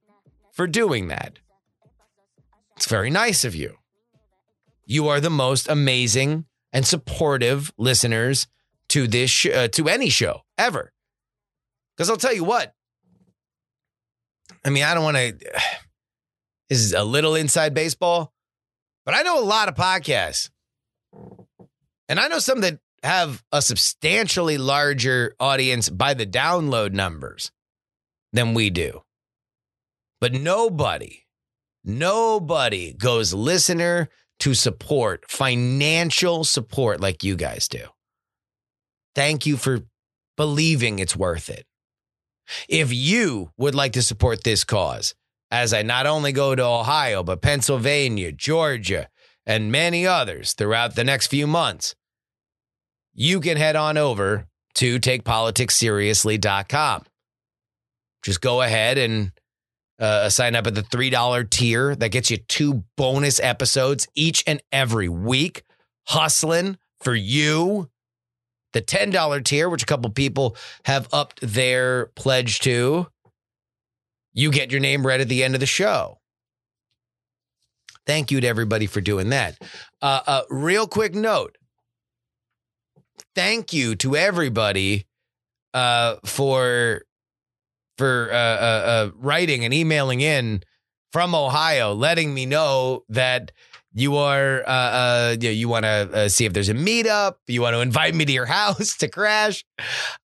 for 0.51 0.67
doing 0.67 1.07
that. 1.07 1.39
It's 2.77 2.87
very 2.87 3.11
nice 3.11 3.45
of 3.45 3.55
you. 3.55 3.77
You 4.87 5.07
are 5.07 5.21
the 5.21 5.31
most 5.31 5.69
amazing 5.69 6.47
and 6.73 6.85
supportive 6.85 7.73
listeners 7.79 8.49
to 8.89 9.07
this 9.07 9.31
sh- 9.31 9.47
uh, 9.55 9.69
to 9.69 9.89
any 9.89 10.09
show 10.09 10.41
ever. 10.59 10.93
Because 11.97 12.11
I'll 12.11 12.17
tell 12.17 12.35
you 12.35 12.43
what. 12.43 12.75
I 14.65 14.71
mean, 14.71 14.85
I 14.85 14.95
don't 14.95 15.05
want 15.05 15.17
to. 15.17 15.35
This 16.71 16.81
is 16.81 16.95
a 16.95 17.05
little 17.05 17.35
inside 17.35 17.75
baseball, 17.75 18.33
but 19.05 19.15
I 19.15 19.21
know 19.21 19.39
a 19.39 19.45
lot 19.45 19.69
of 19.69 19.75
podcasts, 19.75 20.49
and 22.09 22.19
I 22.19 22.27
know 22.29 22.39
some 22.39 22.63
that 22.63 22.79
have 23.03 23.45
a 23.53 23.61
substantially 23.61 24.57
larger 24.57 25.35
audience 25.39 25.91
by 25.91 26.15
the 26.15 26.27
download 26.27 26.93
numbers 26.93 27.53
than 28.33 28.55
we 28.55 28.71
do. 28.71 29.03
But 30.23 30.33
nobody, 30.33 31.25
nobody 31.85 32.95
goes 32.95 33.35
listener 33.35 34.09
to 34.41 34.55
support, 34.55 35.31
financial 35.31 36.45
support 36.45 37.01
like 37.01 37.23
you 37.23 37.37
guys 37.37 37.69
do. 37.69 37.85
Thank 39.15 39.45
you 39.45 39.59
for 39.59 39.81
believing 40.37 40.99
it's 40.99 41.15
worth 41.15 41.51
it. 41.51 41.67
If 42.69 42.93
you 42.93 43.51
would 43.57 43.75
like 43.75 43.93
to 43.93 44.03
support 44.03 44.45
this 44.45 44.65
cause, 44.65 45.15
as 45.51 45.73
I 45.73 45.83
not 45.83 46.07
only 46.07 46.33
go 46.33 46.55
to 46.55 46.65
Ohio, 46.65 47.23
but 47.23 47.43
Pennsylvania, 47.43 48.33
Georgia, 48.33 49.09
and 49.47 49.71
many 49.71 50.07
others 50.07 50.53
throughout 50.53 50.95
the 50.95 51.05
next 51.05 51.29
few 51.29 51.47
months, 51.47 51.95
you 53.15 53.41
can 53.41 53.57
head 53.57 53.77
on 53.77 53.97
over 53.97 54.47
to 54.75 54.99
takepoliticsseriously.com. 54.99 57.05
Just 58.25 58.41
go 58.41 58.63
ahead 58.63 58.99
and 58.99 59.33
uh, 59.99 60.29
sign 60.29 60.57
up 60.57 60.67
at 60.67 60.75
the 60.75 60.83
$3 60.83 61.51
tier. 61.51 61.95
That 61.95 62.09
gets 62.09 62.31
you 62.31 62.39
two 62.39 62.85
bonus 62.97 63.39
episodes 63.39 64.09
each 64.15 64.43
and 64.47 64.63
every 64.73 65.09
week, 65.09 65.63
hustling 66.07 66.79
for 67.01 67.15
you 67.15 67.91
the 68.75 68.83
$10 68.83 69.45
tier, 69.45 69.71
which 69.71 69.83
a 69.83 69.87
couple 69.87 70.11
people 70.11 70.57
have 70.85 71.09
upped 71.13 71.41
their 71.41 72.07
pledge 72.15 72.59
to, 72.61 73.07
you 74.35 74.51
get 74.51 74.71
your 74.71 74.81
name 74.81 75.07
read 75.07 75.23
at 75.23 75.29
the 75.29 75.43
end 75.43 75.55
of 75.55 75.61
the 75.61 75.67
show. 75.67 76.19
Thank 78.07 78.31
you 78.31 78.43
to 78.43 78.47
everybody 78.47 78.87
for 78.87 79.01
doing 79.01 79.31
that. 79.31 79.57
Uh, 80.03 80.21
uh, 80.27 80.43
real 80.51 80.87
quick 80.87 81.15
note 81.15 81.57
thank 83.35 83.73
you 83.73 83.97
to 83.97 84.17
everybody 84.17 85.07
uh, 85.73 86.17
for 86.25 87.03
for 87.99 88.29
uh, 88.33 88.37
uh, 88.37 88.83
uh, 88.87 89.11
writing 89.17 89.65
and 89.65 89.73
emailing 89.73 90.21
in 90.21 90.63
from 91.13 91.35
Ohio, 91.35 91.93
letting 91.93 92.35
me 92.35 92.45
know 92.45 93.05
that 93.09 93.53
you 93.95 94.17
are 94.17 94.63
uh, 94.67 94.71
uh 94.71 95.37
you, 95.41 95.51
you 95.51 95.69
want 95.69 95.85
to 95.85 96.11
uh, 96.13 96.29
see 96.29 96.45
if 96.45 96.53
there's 96.53 96.69
a 96.69 96.75
meetup. 96.75 97.35
You 97.47 97.63
want 97.63 97.75
to 97.75 97.81
invite 97.81 98.15
me 98.15 98.25
to 98.25 98.33
your 98.33 98.47
house 98.61 98.97
to 98.99 99.09
crash. 99.09 99.65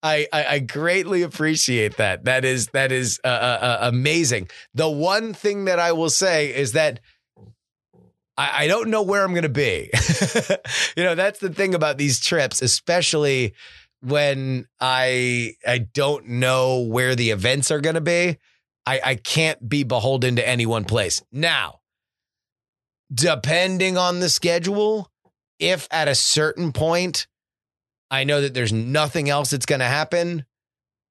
I, 0.01 0.27
I, 0.33 0.45
I 0.45 0.59
greatly 0.59 1.21
appreciate 1.21 1.97
that. 1.97 2.25
That 2.25 2.43
is 2.43 2.67
that 2.67 2.91
is 2.91 3.19
uh, 3.23 3.27
uh, 3.27 3.59
uh, 3.61 3.77
amazing. 3.81 4.49
The 4.73 4.89
one 4.89 5.33
thing 5.33 5.65
that 5.65 5.79
i 5.79 5.91
will 5.91 6.09
say 6.09 6.53
is 6.53 6.73
that 6.73 6.99
I, 8.37 8.63
I 8.63 8.67
don't 8.67 8.89
know 8.89 9.03
where 9.03 9.23
i'm 9.23 9.31
going 9.31 9.43
to 9.43 9.49
be. 9.49 9.91
You 10.97 11.03
know 11.03 11.15
that's 11.15 11.39
the 11.39 11.49
thing 11.49 11.75
about 11.75 11.97
these 11.97 12.19
trips 12.19 12.61
especially 12.61 13.53
when 14.01 14.65
i 14.79 15.53
i 15.65 15.77
don't 15.77 16.27
know 16.27 16.81
where 16.81 17.15
the 17.15 17.29
events 17.29 17.69
are 17.71 17.81
going 17.81 17.95
to 17.95 18.01
be. 18.01 18.37
I, 18.85 19.01
I 19.05 19.15
can't 19.15 19.69
be 19.69 19.83
beholden 19.83 20.37
to 20.37 20.47
any 20.47 20.65
one 20.65 20.83
place. 20.83 21.21
Now 21.31 21.78
depending 23.13 23.97
on 23.97 24.19
the 24.19 24.29
schedule, 24.29 25.09
if 25.59 25.87
at 25.91 26.07
a 26.07 26.15
certain 26.15 26.71
point 26.71 27.27
I 28.11 28.23
know 28.23 28.41
that 28.41 28.53
there's 28.53 28.73
nothing 28.73 29.29
else 29.29 29.51
that's 29.51 29.65
going 29.65 29.79
to 29.79 29.85
happen 29.85 30.45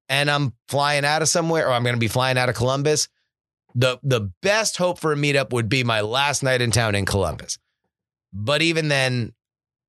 and 0.09 0.31
I'm 0.31 0.55
flying 0.69 1.05
out 1.05 1.23
of 1.23 1.29
somewhere 1.29 1.69
or 1.69 1.73
I'm 1.73 1.83
going 1.83 1.95
to 1.95 2.01
be 2.01 2.09
flying 2.09 2.39
out 2.39 2.49
of 2.49 2.55
Columbus, 2.55 3.09
the 3.75 3.99
the 4.03 4.33
best 4.43 4.77
hope 4.77 4.99
for 4.99 5.13
a 5.13 5.17
meetup 5.17 5.53
would 5.53 5.69
be 5.69 5.85
my 5.85 6.01
last 6.01 6.43
night 6.43 6.63
in 6.63 6.71
town 6.71 6.95
in 6.95 7.05
Columbus. 7.05 7.59
But 8.33 8.63
even 8.63 8.89
then, 8.89 9.35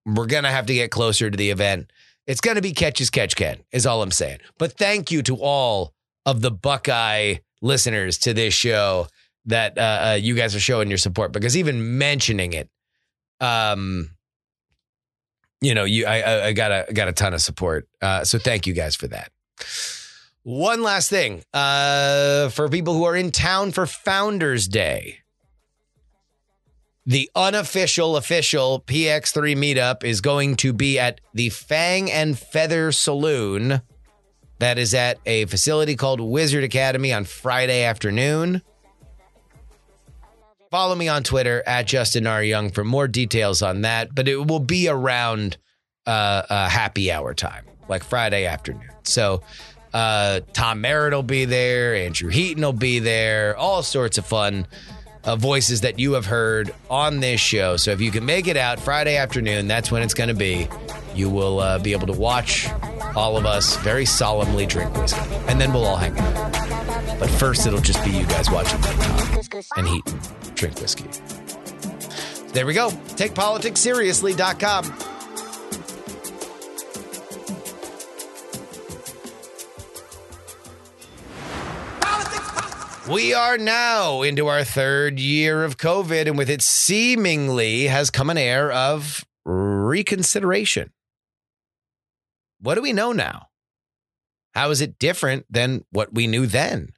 we're 0.06 0.26
gonna 0.26 0.52
have 0.52 0.66
to 0.68 0.74
get 0.74 0.92
closer 0.92 1.30
to 1.30 1.38
the 1.38 1.50
event. 1.50 1.92
It's 2.28 2.42
gonna 2.42 2.62
be 2.62 2.74
catch 2.74 3.02
as 3.02 3.10
catch 3.10 3.36
can, 3.36 3.58
is 3.72 3.86
all 3.86 4.02
I'm 4.02 4.12
saying. 4.12 4.40
But 4.58 4.74
thank 4.74 5.12
you 5.12 5.22
to 5.24 5.36
all 5.38 5.94
of 6.26 6.42
the 6.42 6.52
Buckeye 6.52 7.38
listeners 7.62 8.18
to 8.20 8.34
this 8.34 8.54
show 8.54 9.08
that 9.46 9.78
uh, 9.78 9.82
uh, 9.82 10.18
you 10.20 10.36
guys 10.36 10.56
are 10.56 10.60
showing 10.60 10.90
your 10.90 10.98
support 10.98 11.32
because 11.32 11.58
even 11.58 11.98
mentioning 11.98 12.54
it, 12.54 12.70
um, 13.40 14.12
you 15.62 15.74
know, 15.74 15.84
you 15.84 16.06
I, 16.06 16.48
I, 16.48 16.54
got 16.54 16.72
a 16.72 16.94
got 16.94 17.08
a 17.08 17.14
ton 17.14 17.34
of 17.34 17.42
support. 17.42 17.88
Uh, 18.02 18.24
so 18.24 18.40
thank 18.40 18.68
you 18.68 18.74
guys 18.74 18.96
for 18.96 19.08
that. 19.08 19.32
One 20.44 20.82
last 20.82 21.10
thing 21.10 21.44
uh, 21.54 22.50
for 22.50 22.70
people 22.70 22.94
who 22.94 23.04
are 23.04 23.16
in 23.16 23.32
town 23.32 23.72
for 23.72 23.86
Founders 23.86 24.68
Day. 24.68 25.20
The 27.06 27.30
unofficial 27.36 28.18
official 28.18 28.84
PX3 28.86 29.56
meetup 29.56 30.04
is 30.04 30.22
going 30.22 30.58
to 30.58 30.74
be 30.74 31.00
at 31.00 31.20
the 31.34 31.50
Fang 31.50 32.12
and 32.12 32.38
Feather 32.38 32.92
Saloon. 32.92 33.82
That 34.60 34.78
is 34.78 34.94
at 34.94 35.18
a 35.26 35.46
facility 35.46 35.96
called 35.96 36.22
Wizard 36.22 36.64
Academy 36.64 37.12
on 37.12 37.24
Friday 37.24 37.84
afternoon. 37.84 38.62
Follow 40.72 40.96
me 40.96 41.08
on 41.08 41.24
Twitter 41.24 41.64
at 41.66 41.88
Justin 41.88 42.28
R. 42.28 42.44
Young 42.44 42.70
for 42.70 42.84
more 42.84 43.08
details 43.08 43.62
on 43.64 43.82
that, 43.82 44.14
but 44.14 44.28
it 44.28 44.48
will 44.48 44.60
be 44.60 44.88
around 44.88 45.58
uh, 46.06 46.70
happy 46.70 47.12
hour 47.12 47.34
time, 47.34 47.66
like 47.88 48.04
Friday 48.04 48.46
afternoon. 48.46 48.90
So 49.04 49.42
uh, 49.94 50.42
Tom 50.54 50.82
Merritt 50.82 51.14
will 51.14 51.24
be 51.24 51.46
there, 51.46 51.96
Andrew 51.96 52.30
Heaton 52.30 52.64
will 52.64 52.74
be 52.74 53.00
there, 53.00 53.58
all 53.58 53.82
sorts 53.82 54.20
of 54.20 54.26
fun 54.26 54.68
uh, 55.24 55.36
voices 55.36 55.82
that 55.82 56.00
you 56.00 56.14
have 56.14 56.26
heard 56.26 56.74
on 56.90 57.20
this 57.20 57.40
show. 57.40 57.78
So 57.78 57.92
if 57.92 58.02
you 58.02 58.12
can 58.12 58.26
make 58.26 58.48
it 58.48 58.58
out 58.58 58.80
Friday 58.80 59.18
afternoon, 59.18 59.68
that's 59.68 59.92
when 59.92 60.02
it's 60.02 60.14
going 60.14 60.30
to 60.30 60.36
be. 60.36 60.68
You 61.16 61.30
will 61.30 61.60
uh, 61.60 61.80
be 61.80 61.94
able 61.94 62.08
to 62.08 62.14
watch 62.14 62.68
all 63.16 63.36
of 63.36 63.46
us 63.46 63.76
very 63.78 64.06
solemnly 64.06 64.66
drink 64.66 64.96
whiskey, 64.96 65.20
and 65.48 65.60
then 65.60 65.74
we'll 65.74 65.86
all 65.86 65.98
hang 65.98 66.18
out. 66.18 67.20
But 67.20 67.30
first, 67.30 67.68
it'll 67.68 67.82
just 67.82 68.04
be 68.06 68.12
you 68.12 68.26
guys 68.26 68.50
watching 68.50 68.80
Tom 68.80 69.42
and 69.76 69.88
Heaton 69.88 70.20
drink 70.56 70.80
whiskey. 70.80 71.06
There 72.54 72.66
we 72.66 72.74
go. 72.74 72.90
TakePoliticsSeriously.com. 72.90 75.19
We 83.10 83.34
are 83.34 83.58
now 83.58 84.22
into 84.22 84.46
our 84.46 84.64
third 84.64 85.20
year 85.20 85.64
of 85.64 85.78
COVID, 85.78 86.28
and 86.28 86.38
with 86.38 86.48
it 86.48 86.62
seemingly 86.62 87.88
has 87.88 88.12
come 88.12 88.30
an 88.30 88.38
air 88.38 88.72
of 88.72 89.26
reconsideration. 89.46 90.92
What 92.62 92.76
do 92.76 92.84
we 92.84 92.94
know 92.94 93.12
now? 93.12 93.48
How 94.54 94.70
is 94.70 94.80
it 94.80 95.00
different 95.00 95.48
than 95.50 95.86
what 95.90 96.14
we 96.14 96.28
knew 96.28 96.46
then? 96.46 96.90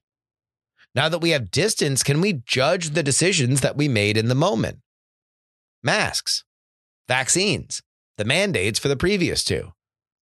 Now 0.93 1.07
that 1.07 1.19
we 1.19 1.29
have 1.29 1.49
distance, 1.49 2.03
can 2.03 2.19
we 2.19 2.41
judge 2.45 2.89
the 2.89 3.03
decisions 3.03 3.61
that 3.61 3.77
we 3.77 3.87
made 3.87 4.17
in 4.17 4.27
the 4.27 4.35
moment? 4.35 4.79
Masks, 5.81 6.43
vaccines, 7.07 7.81
the 8.17 8.25
mandates 8.25 8.79
for 8.79 8.89
the 8.89 8.97
previous 8.97 9.45
two, 9.45 9.71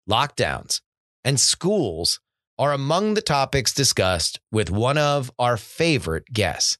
lockdowns, 0.09 0.81
and 1.23 1.39
schools 1.39 2.21
are 2.59 2.73
among 2.73 3.15
the 3.15 3.23
topics 3.23 3.73
discussed 3.73 4.41
with 4.53 4.71
one 4.71 4.99
of 4.99 5.31
our 5.39 5.57
favorite 5.57 6.25
guests. 6.33 6.79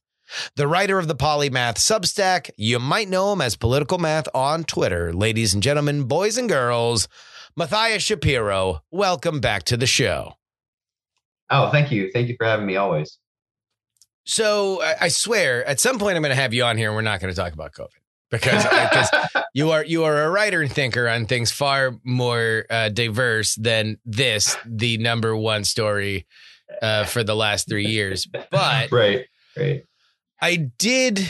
The 0.55 0.67
writer 0.67 0.97
of 0.97 1.07
the 1.07 1.15
Polymath 1.15 1.75
Substack, 1.75 2.49
you 2.57 2.79
might 2.79 3.09
know 3.09 3.33
him 3.33 3.41
as 3.41 3.55
Political 3.55 3.99
Math 3.99 4.27
on 4.33 4.63
Twitter. 4.63 5.13
Ladies 5.13 5.53
and 5.53 5.61
gentlemen, 5.61 6.05
boys 6.05 6.37
and 6.37 6.49
girls, 6.49 7.07
Matthias 7.55 8.03
Shapiro, 8.03 8.81
welcome 8.91 9.39
back 9.39 9.63
to 9.63 9.77
the 9.77 9.85
show. 9.85 10.33
Oh, 11.49 11.69
thank 11.69 11.91
you. 11.91 12.09
Thank 12.11 12.27
you 12.27 12.35
for 12.37 12.45
having 12.45 12.65
me 12.65 12.75
always. 12.75 13.19
So 14.25 14.81
I, 14.81 14.95
I 15.01 15.07
swear, 15.09 15.63
at 15.67 15.79
some 15.79 15.99
point, 15.99 16.15
I'm 16.15 16.23
going 16.23 16.35
to 16.35 16.41
have 16.41 16.53
you 16.53 16.63
on 16.63 16.77
here, 16.77 16.87
and 16.87 16.95
we're 16.95 17.03
not 17.03 17.19
going 17.19 17.31
to 17.31 17.39
talk 17.39 17.53
about 17.53 17.73
COVID 17.73 17.89
because 18.37 18.63
because 18.63 19.09
you 19.53 19.71
are 19.71 19.83
you 19.83 20.03
are 20.03 20.23
a 20.23 20.29
writer 20.29 20.61
and 20.61 20.71
thinker 20.71 21.07
on 21.07 21.25
things 21.25 21.51
far 21.51 21.99
more 22.03 22.65
uh, 22.69 22.89
diverse 22.89 23.55
than 23.55 23.97
this, 24.05 24.57
the 24.65 24.97
number 24.97 25.35
one 25.35 25.63
story 25.63 26.25
uh, 26.81 27.05
for 27.05 27.23
the 27.23 27.35
last 27.35 27.67
three 27.69 27.85
years. 27.87 28.25
But 28.25 28.47
right, 28.91 29.25
right. 29.57 29.83
I 30.41 30.55
did 30.77 31.27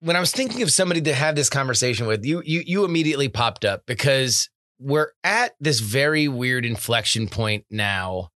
when 0.00 0.16
I 0.16 0.20
was 0.20 0.32
thinking 0.32 0.62
of 0.62 0.70
somebody 0.72 1.00
to 1.02 1.14
have 1.14 1.34
this 1.34 1.50
conversation 1.50 2.06
with 2.06 2.24
you. 2.24 2.42
You 2.44 2.62
you 2.66 2.84
immediately 2.84 3.28
popped 3.28 3.64
up 3.64 3.82
because 3.86 4.48
we're 4.80 5.10
at 5.24 5.52
this 5.58 5.80
very 5.80 6.28
weird 6.28 6.64
inflection 6.64 7.28
point 7.28 7.64
now 7.70 8.30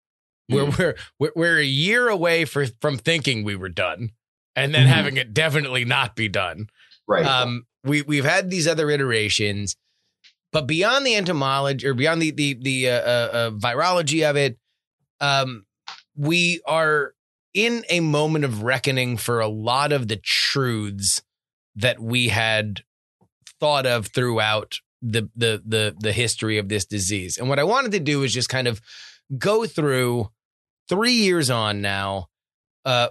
where 0.48 0.66
Mhm. 0.66 0.78
we're, 0.80 0.96
we're 1.20 1.32
we're 1.36 1.60
a 1.60 1.64
year 1.66 2.10
away 2.10 2.46
for, 2.46 2.66
from 2.82 2.98
thinking 2.98 3.44
we 3.44 3.56
were 3.56 3.70
done 3.70 4.10
and 4.56 4.74
then 4.74 4.86
Mhm. 4.88 4.90
having 4.90 5.18
it 5.18 5.34
definitely 5.34 5.86
not 5.86 6.16
be 6.16 6.28
done. 6.28 6.68
Right. 7.08 7.26
Um, 7.26 7.66
we 7.84 8.02
we've 8.02 8.26
had 8.26 8.50
these 8.50 8.68
other 8.68 8.90
iterations, 8.90 9.76
but 10.52 10.68
beyond 10.68 11.06
the 11.06 11.16
entomology 11.16 11.88
or 11.88 11.94
beyond 11.94 12.22
the 12.22 12.32
the 12.32 12.54
the 12.62 12.90
uh, 12.90 12.94
uh, 12.94 13.30
uh, 13.34 13.52
virology 13.52 14.30
of 14.30 14.36
it, 14.36 14.58
um, 15.20 15.66
we 16.16 16.62
are 16.66 17.14
in 17.54 17.84
a 17.90 18.00
moment 18.00 18.46
of 18.46 18.64
reckoning 18.64 19.18
for 19.18 19.40
a 19.40 19.48
lot 19.48 19.92
of 19.92 20.08
the 20.08 20.16
truths 20.18 21.22
that 21.76 22.00
we 22.00 22.30
had 22.30 22.82
thought 23.60 23.86
of 23.86 24.08
throughout 24.08 24.80
the 25.02 25.30
the 25.36 25.62
the 25.66 25.96
the 26.00 26.12
history 26.12 26.58
of 26.58 26.70
this 26.70 26.86
disease. 26.86 27.38
And 27.38 27.50
what 27.50 27.60
I 27.60 27.64
wanted 27.64 27.92
to 27.94 28.00
do 28.00 28.24
is 28.24 28.34
just 28.34 28.50
kind 28.50 28.68
of 28.68 28.82
go 29.38 29.66
through 29.66 30.30
three 30.90 31.14
years 31.14 31.50
on 31.50 31.82
now. 31.82 32.28
Uh, 32.86 33.10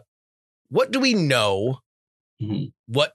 what 0.68 0.90
do 0.90 1.00
we 1.00 1.14
know? 1.14 1.80
Mhm. 2.40 2.72
What 2.86 3.12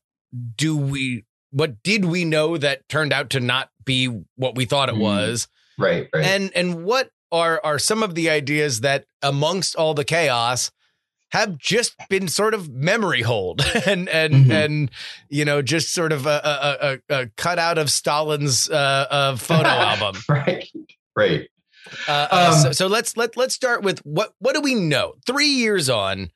do 0.58 0.76
we? 0.78 1.24
What 1.56 1.82
did 1.84 2.04
we 2.06 2.26
know 2.26 2.58
that 2.58 2.88
turned 2.90 3.14
out 3.14 3.30
to 3.32 3.40
not 3.40 3.70
be 3.86 4.08
what 4.36 4.56
we 4.56 4.66
thought 4.66 4.90
it 4.90 4.96
Mhm. 4.96 5.00
was? 5.00 5.48
right, 5.78 6.10
right. 6.14 6.26
And 6.26 6.52
and 6.56 6.84
what 6.84 7.10
are 7.32 7.62
are 7.64 7.80
some 7.80 8.04
of 8.04 8.14
the 8.16 8.30
ideas 8.30 8.82
that 8.82 9.06
amongst 9.22 9.76
all 9.76 9.94
the 9.94 10.04
chaos 10.04 10.70
have 11.32 11.58
just 11.58 11.96
been 12.10 12.28
sort 12.28 12.54
of 12.54 12.70
memory 12.70 13.22
holed 13.22 13.62
and 13.86 14.08
and 14.10 14.34
Mhm. 14.48 14.52
and 14.66 14.92
you 15.30 15.46
know 15.46 15.62
just 15.62 15.94
sort 15.94 16.12
of 16.12 16.26
a 16.26 17.00
a, 17.10 17.16
a, 17.16 17.22
a 17.22 17.28
cut 17.38 17.58
out 17.58 17.78
of 17.78 17.90
Stalin's 17.90 18.70
uh, 18.70 19.08
uh, 19.10 19.36
photo 19.38 19.70
album. 19.90 20.16
right, 20.30 20.70
right. 21.16 21.50
Uh, 22.08 22.28
uh, 22.32 22.52
Um, 22.54 22.62
so, 22.64 22.72
so 22.74 22.88
let's 22.88 23.16
let 23.16 23.38
let's 23.38 23.56
start 23.56 23.82
with 23.82 24.00
what 24.00 24.34
what 24.40 24.54
do 24.56 24.62
we 24.62 24.76
know? 24.76 25.14
Three 25.26 25.48
years 25.50 25.90
on, 25.90 26.32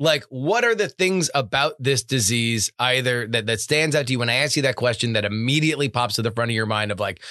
like 0.00 0.24
what 0.30 0.64
are 0.64 0.74
the 0.74 0.88
things 0.88 1.30
about 1.34 1.74
this 1.78 2.02
disease 2.02 2.72
either 2.80 3.28
that 3.28 3.46
that 3.46 3.60
stands 3.60 3.94
out 3.94 4.06
to 4.06 4.12
you 4.12 4.18
when 4.18 4.30
I 4.30 4.36
ask 4.36 4.56
you 4.56 4.62
that 4.62 4.74
question 4.74 5.12
that 5.12 5.24
immediately 5.24 5.88
pops 5.88 6.14
to 6.16 6.22
the 6.22 6.32
front 6.32 6.50
of 6.50 6.54
your 6.54 6.66
mind 6.66 6.90
of 6.90 6.98
like 6.98 7.22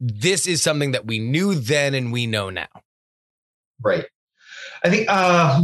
this 0.00 0.46
is 0.46 0.62
something 0.62 0.92
that 0.92 1.06
we 1.06 1.18
knew 1.18 1.54
then 1.54 1.94
and 1.94 2.12
we 2.12 2.26
know 2.26 2.50
now. 2.50 2.66
Right. 3.80 4.06
I 4.82 4.90
think 4.90 5.06
uh 5.08 5.60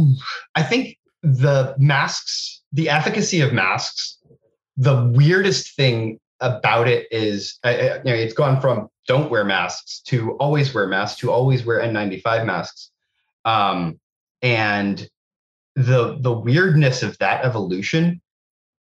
I 0.55 0.63
think 0.63 0.97
the 1.23 1.75
masks, 1.77 2.61
the 2.71 2.89
efficacy 2.89 3.41
of 3.41 3.51
masks, 3.51 4.17
the 4.77 5.11
weirdest 5.13 5.75
thing 5.75 6.19
about 6.39 6.87
it 6.87 7.07
is 7.11 7.59
uh, 7.63 7.99
you 8.03 8.11
know 8.11 8.15
it's 8.15 8.33
gone 8.33 8.61
from 8.61 8.87
don't 9.07 9.31
wear 9.31 9.43
masks 9.43 9.99
to 10.01 10.33
always 10.33 10.73
wear 10.73 10.87
masks 10.87 11.19
to 11.21 11.31
always 11.31 11.65
wear 11.65 11.81
N95 11.81 12.45
masks. 12.45 12.91
Um 13.45 13.99
and 14.43 15.09
the 15.85 16.17
the 16.19 16.31
weirdness 16.31 17.03
of 17.03 17.17
that 17.19 17.43
evolution 17.45 18.21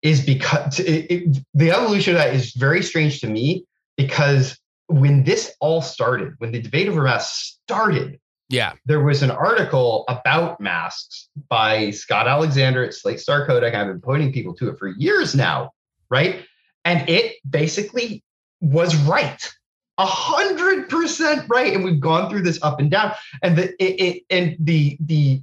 is 0.02 0.24
because 0.24 0.80
it, 0.80 1.10
it, 1.10 1.38
the 1.54 1.70
evolution 1.70 2.14
of 2.14 2.18
that 2.22 2.34
is 2.34 2.52
very 2.54 2.82
strange 2.82 3.20
to 3.20 3.26
me 3.26 3.64
because 3.96 4.58
when 4.86 5.24
this 5.24 5.54
all 5.60 5.82
started, 5.82 6.34
when 6.38 6.52
the 6.52 6.60
debate 6.60 6.88
over 6.88 7.02
masks 7.02 7.58
started, 7.64 8.18
Yeah. 8.48 8.72
there 8.86 9.04
was 9.04 9.22
an 9.22 9.30
article 9.30 10.04
about 10.08 10.58
masks 10.60 11.28
by 11.48 11.90
Scott 11.90 12.26
Alexander 12.26 12.82
at 12.82 12.94
Slate 12.94 13.20
Star 13.20 13.46
Codex. 13.46 13.76
I've 13.76 13.86
been 13.88 14.00
pointing 14.00 14.32
people 14.32 14.54
to 14.54 14.70
it 14.70 14.78
for 14.78 14.88
years 14.88 15.34
now, 15.34 15.72
right? 16.10 16.44
And 16.84 17.06
it 17.08 17.36
basically 17.48 18.24
was 18.62 18.96
right. 19.04 19.52
A 19.98 20.06
hundred 20.06 20.88
percent 20.88 21.44
right. 21.50 21.74
And 21.74 21.84
we've 21.84 22.00
gone 22.00 22.30
through 22.30 22.40
this 22.42 22.58
up 22.62 22.80
and 22.80 22.90
down. 22.90 23.12
And 23.42 23.56
the 23.58 23.64
it, 23.84 24.00
it 24.00 24.22
and 24.30 24.56
the 24.58 24.96
the 24.98 25.42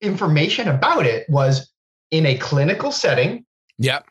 information 0.00 0.68
about 0.68 1.06
it 1.06 1.28
was 1.28 1.70
in 2.10 2.26
a 2.26 2.36
clinical 2.38 2.92
setting, 2.92 3.44
Yep. 3.78 4.06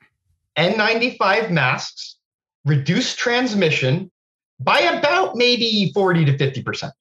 N95 0.58 1.52
masks 1.52 2.17
reduce 2.65 3.15
transmission 3.15 4.12
by 4.60 4.80
about 4.80 5.36
maybe 5.36 5.91
40 5.93 6.25
to 6.25 6.38
50%. 6.38 6.91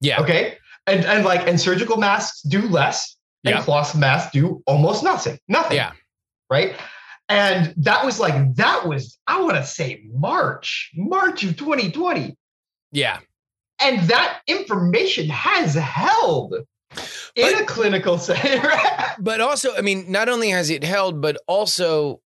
Yeah. 0.00 0.20
Okay. 0.20 0.58
And 0.86 1.04
and 1.04 1.24
like 1.24 1.46
and 1.46 1.60
surgical 1.60 1.96
masks 1.96 2.42
do 2.42 2.62
less, 2.62 3.16
and 3.44 3.54
Yeah. 3.54 3.62
cloth 3.62 3.94
masks 3.94 4.32
do 4.32 4.62
almost 4.66 5.04
nothing. 5.04 5.38
Nothing. 5.48 5.76
Yeah. 5.76 5.92
Right. 6.50 6.74
And 7.28 7.72
that 7.78 8.04
was 8.04 8.18
like, 8.20 8.54
that 8.56 8.86
was, 8.86 9.18
I 9.26 9.40
want 9.40 9.56
to 9.56 9.64
say 9.64 10.02
March, 10.12 10.90
March 10.94 11.44
of 11.44 11.56
2020. 11.56 12.36
Yeah. 12.90 13.20
And 13.80 14.00
that 14.08 14.40
information 14.46 15.28
has 15.28 15.74
held 15.74 16.54
in 17.34 17.52
But- 17.52 17.62
a 17.62 17.64
clinical 17.64 18.18
setting. 18.26 18.60
But 19.18 19.40
also, 19.40 19.74
I 19.76 19.80
mean, 19.80 20.10
not 20.10 20.28
only 20.28 20.50
has 20.50 20.70
it 20.70 20.84
held, 20.84 21.20
but 21.20 21.36
also 21.46 22.20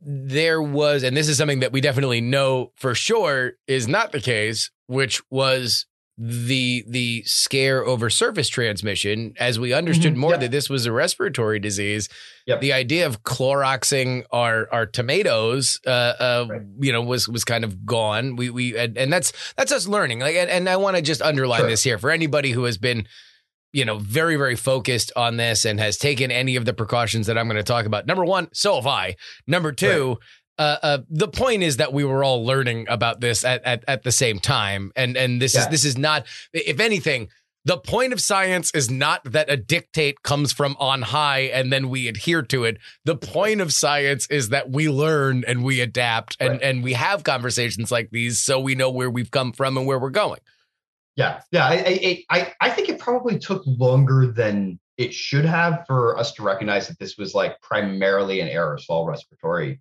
there 0.00 0.60
was, 0.60 1.02
and 1.02 1.16
this 1.16 1.28
is 1.28 1.38
something 1.38 1.60
that 1.60 1.72
we 1.72 1.80
definitely 1.80 2.20
know 2.20 2.72
for 2.76 2.94
sure 2.94 3.52
is 3.66 3.88
not 3.88 4.12
the 4.12 4.20
case, 4.20 4.70
which 4.86 5.22
was 5.30 5.86
the 6.16 6.84
the 6.86 7.24
scare 7.26 7.84
over 7.84 8.08
surface 8.08 8.48
transmission 8.48 9.34
as 9.40 9.58
we 9.58 9.72
understood 9.72 10.14
Mhm, 10.14 10.18
more 10.18 10.30
yep. 10.32 10.40
that 10.42 10.50
this 10.52 10.70
was 10.70 10.86
a 10.86 10.92
respiratory 10.92 11.58
disease 11.58 12.08
Yep. 12.46 12.60
the 12.60 12.72
idea 12.72 13.04
of 13.06 13.24
Cloroxing 13.24 14.22
our 14.30 14.68
our 14.72 14.86
tomatoes 14.86 15.80
uh, 15.84 15.90
uh 15.90 16.46
Right. 16.48 16.62
you 16.78 16.92
know 16.92 17.02
was 17.02 17.28
was 17.28 17.42
kind 17.42 17.64
of 17.64 17.84
gone 17.84 18.36
we 18.36 18.48
we 18.48 18.76
and, 18.78 18.96
and 18.96 19.12
that's 19.12 19.32
that's 19.56 19.72
us 19.72 19.88
learning 19.88 20.20
like 20.20 20.36
and, 20.36 20.48
and 20.48 20.68
i 20.68 20.76
want 20.76 20.94
to 20.94 21.02
just 21.02 21.20
underline 21.20 21.62
Sure. 21.62 21.68
this 21.70 21.82
here 21.82 21.98
for 21.98 22.12
anybody 22.12 22.52
who 22.52 22.62
has 22.62 22.78
been 22.78 23.08
you 23.74 23.84
know 23.84 23.98
very 23.98 24.36
very 24.36 24.56
focused 24.56 25.12
on 25.16 25.36
this 25.36 25.64
and 25.66 25.78
has 25.80 25.98
taken 25.98 26.30
any 26.30 26.56
of 26.56 26.64
the 26.64 26.72
precautions 26.72 27.26
that 27.26 27.36
i'm 27.36 27.46
going 27.46 27.56
to 27.56 27.62
talk 27.62 27.84
about 27.84 28.06
number 28.06 28.24
one 28.24 28.48
so 28.52 28.76
have 28.76 28.86
i 28.86 29.14
number 29.46 29.72
two 29.72 30.18
uh, 30.56 30.76
uh, 30.82 30.98
the 31.10 31.26
point 31.26 31.64
is 31.64 31.78
that 31.78 31.92
we 31.92 32.04
were 32.04 32.22
all 32.22 32.46
learning 32.46 32.86
about 32.88 33.20
this 33.20 33.44
at, 33.44 33.60
at, 33.64 33.82
at 33.88 34.04
the 34.04 34.12
same 34.12 34.38
time, 34.38 34.92
and 34.94 35.16
and 35.16 35.42
this 35.42 35.56
is 35.56 35.66
this 35.66 35.84
is 35.84 35.98
not. 35.98 36.26
If 36.52 36.78
anything, 36.78 37.28
the 37.64 37.76
point 37.76 38.12
of 38.12 38.20
science 38.20 38.70
is 38.72 38.88
not 38.88 39.24
that 39.24 39.50
a 39.50 39.56
dictate 39.56 40.22
comes 40.22 40.52
from 40.52 40.76
on 40.78 41.02
high 41.02 41.40
and 41.40 41.72
then 41.72 41.88
we 41.88 42.06
adhere 42.06 42.42
to 42.42 42.62
it. 42.62 42.78
The 43.04 43.16
point 43.16 43.60
of 43.62 43.72
science 43.72 44.28
is 44.28 44.50
that 44.50 44.70
we 44.70 44.88
learn 44.88 45.42
and 45.48 45.64
we 45.64 45.80
adapt 45.80 46.36
and 46.38 46.50
Right. 46.52 46.62
and 46.62 46.84
we 46.84 46.92
have 46.92 47.24
conversations 47.24 47.90
like 47.90 48.10
these 48.12 48.38
so 48.38 48.60
we 48.60 48.76
know 48.76 48.90
where 48.90 49.10
we've 49.10 49.32
come 49.32 49.52
from 49.52 49.76
and 49.76 49.88
where 49.88 49.98
we're 49.98 50.10
going. 50.10 50.38
Yeah, 51.16 51.40
yeah. 51.52 51.64
I, 51.66 51.74
I, 51.74 52.24
I, 52.30 52.52
I 52.60 52.70
think 52.70 52.88
it 52.88 52.98
probably 52.98 53.38
took 53.38 53.62
longer 53.66 54.26
than 54.26 54.80
it 54.96 55.14
should 55.14 55.44
have 55.44 55.84
for 55.86 56.18
us 56.18 56.32
to 56.34 56.42
recognize 56.42 56.88
that 56.88 56.98
this 56.98 57.16
was 57.16 57.34
like 57.34 57.60
primarily 57.60 58.40
an 58.40 58.48
aerosol 58.48 59.06
respiratory 59.06 59.80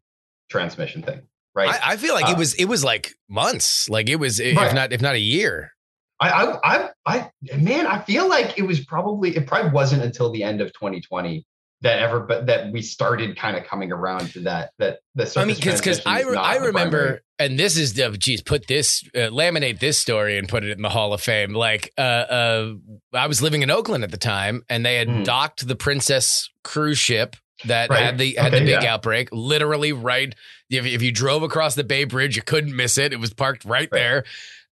transmission 0.49 1.01
thing, 1.01 1.21
right? 1.55 1.69
I, 1.69 1.93
I 1.93 1.97
feel 1.97 2.13
like 2.13 2.29
it 2.29 2.35
Uh, 2.35 2.39
was 2.39 2.53
it 2.55 2.65
was 2.65 2.83
like 2.83 3.13
months, 3.29 3.89
like 3.89 4.09
it 4.09 4.17
was 4.17 4.39
if 4.39 4.55
Right. 4.57 4.73
not 4.75 4.93
if 4.93 5.01
not 5.01 5.15
a 5.15 5.19
year. 5.19 5.71
I, 6.19 6.29
I, 6.29 6.59
I, 6.63 6.89
I, 7.05 7.57
man, 7.57 7.85
I 7.87 7.99
feel 7.99 8.29
like 8.29 8.57
it 8.57 8.61
was 8.63 8.85
probably 8.85 9.35
it 9.35 9.47
probably 9.47 9.71
wasn't 9.71 10.03
until 10.03 10.31
the 10.31 10.43
end 10.43 10.61
of 10.61 10.67
2020 10.73 11.43
that 11.83 11.99
ever, 11.99 12.21
but 12.21 12.47
that 12.47 12.71
we 12.71 12.81
started 12.81 13.37
kind 13.37 13.55
of 13.55 13.65
coming 13.65 13.91
around 13.91 14.31
to 14.31 14.39
that 14.41 14.71
that 14.79 14.99
the 15.15 15.31
I 15.37 15.45
mean, 15.45 15.55
because 15.55 15.79
because 15.79 16.01
I 16.05 16.23
re- 16.23 16.35
I 16.37 16.55
remember, 16.55 16.97
primary. 17.03 17.19
and 17.39 17.59
this 17.59 17.77
is 17.77 17.93
the 17.93 18.09
geez, 18.17 18.41
put 18.41 18.67
this 18.67 19.03
uh, 19.15 19.29
laminate 19.29 19.79
this 19.79 19.97
story 19.97 20.37
and 20.37 20.49
put 20.49 20.63
it 20.63 20.71
in 20.71 20.81
the 20.81 20.89
Hall 20.89 21.13
of 21.13 21.21
Fame. 21.21 21.53
Like, 21.53 21.91
uh, 21.97 22.01
uh, 22.01 22.73
I 23.13 23.27
was 23.27 23.41
living 23.41 23.61
in 23.61 23.69
Oakland 23.69 24.03
at 24.03 24.11
the 24.11 24.17
time, 24.17 24.63
and 24.69 24.85
they 24.85 24.95
had 24.95 25.07
Mm. 25.07 25.23
docked 25.25 25.67
the 25.67 25.75
Princess 25.75 26.49
cruise 26.63 26.97
ship 26.97 27.35
that 27.65 27.89
Right. 27.89 28.01
had 28.03 28.17
the 28.17 28.33
had 28.35 28.53
the 28.53 28.59
big 28.59 28.81
yeah. 28.83 28.93
outbreak. 28.93 29.29
Literally, 29.31 29.91
right. 29.93 30.33
If, 30.69 30.85
if 30.85 31.01
you 31.03 31.11
drove 31.11 31.43
across 31.43 31.75
the 31.75 31.83
Bay 31.83 32.03
Bridge, 32.05 32.35
you 32.35 32.41
couldn't 32.41 32.75
miss 32.75 32.97
it. 32.97 33.13
It 33.13 33.19
was 33.19 33.33
parked 33.33 33.63
right, 33.65 33.87
Right. 33.91 33.91
there. 33.91 34.23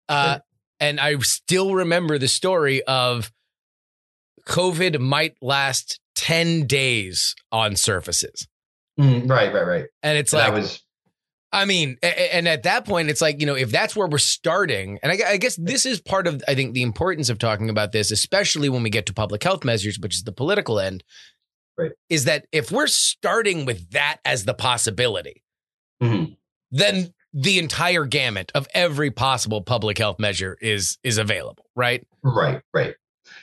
Uh, 0.10 0.39
and 0.80 1.00
I 1.00 1.17
still 1.19 1.76
remember 1.76 2.17
the 2.17 2.28
story 2.28 2.82
of 2.84 3.32
COVID 4.47 5.00
might 5.00 5.36
last 5.41 6.00
ten 6.22 6.68
days 6.68 7.36
on 7.52 7.76
surfaces, 7.76 8.48
Mm, 9.00 9.28
right, 9.30 9.52
right, 9.54 9.66
right. 9.66 9.86
and 10.04 10.18
it's 10.18 10.32
So 10.32 10.38
like 10.38 10.54
was 10.54 10.84
I 11.54 11.66
mean, 11.66 11.98
and 12.02 12.48
at 12.48 12.64
that 12.64 12.86
point, 12.86 13.10
it's 13.10 13.20
like, 13.20 13.42
you 13.42 13.46
know, 13.46 13.56
if 13.56 13.72
that's 13.72 13.94
where 13.94 14.08
we're 14.08 14.20
starting, 14.20 15.00
and 15.04 15.12
I, 15.12 15.36
guess 15.36 15.58
this 15.58 15.86
is 15.86 16.00
part 16.00 16.26
of, 16.26 16.42
I 16.48 16.56
think, 16.56 16.74
the 16.74 16.82
importance 16.82 17.30
of 17.30 17.40
talking 17.40 17.70
about 17.70 17.92
this, 17.92 18.10
especially 18.10 18.70
when 18.70 18.84
we 18.84 18.90
get 18.90 19.06
to 19.08 19.14
public 19.14 19.44
health 19.44 19.66
measures, 19.66 20.00
which 20.00 20.16
is 20.16 20.24
the 20.24 20.32
political 20.32 20.80
end, 20.80 21.04
Right. 21.78 21.92
is 22.10 22.24
that 22.24 22.46
if 22.54 22.72
we're 22.72 22.88
starting 22.88 23.66
with 23.66 23.90
that 23.92 24.20
as 24.24 24.46
the 24.46 24.54
possibility, 24.54 25.44
Mhm. 26.02 26.38
then 26.72 27.14
the 27.34 27.60
entire 27.60 28.06
gamut 28.06 28.50
of 28.56 28.66
every 28.74 29.12
possible 29.12 29.62
public 29.62 29.98
health 29.98 30.20
measure 30.20 30.58
is 30.62 30.98
is 31.04 31.18
available, 31.18 31.66
right? 31.76 32.08
Right, 32.24 32.62
right. 32.74 32.96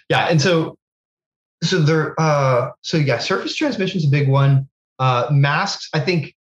Yeah, 0.09 0.29
and 0.31 0.41
so 0.41 0.78
so 1.63 1.81
there 1.81 2.19
uh 2.21 2.71
so 2.83 2.97
yeah, 2.97 3.19
surface 3.19 3.55
transmission 3.55 3.99
is 3.99 4.07
a 4.07 4.11
big 4.11 4.29
one. 4.29 4.69
Uh 4.99 5.29
masks, 5.31 5.89
I 5.93 6.01
think 6.01 6.35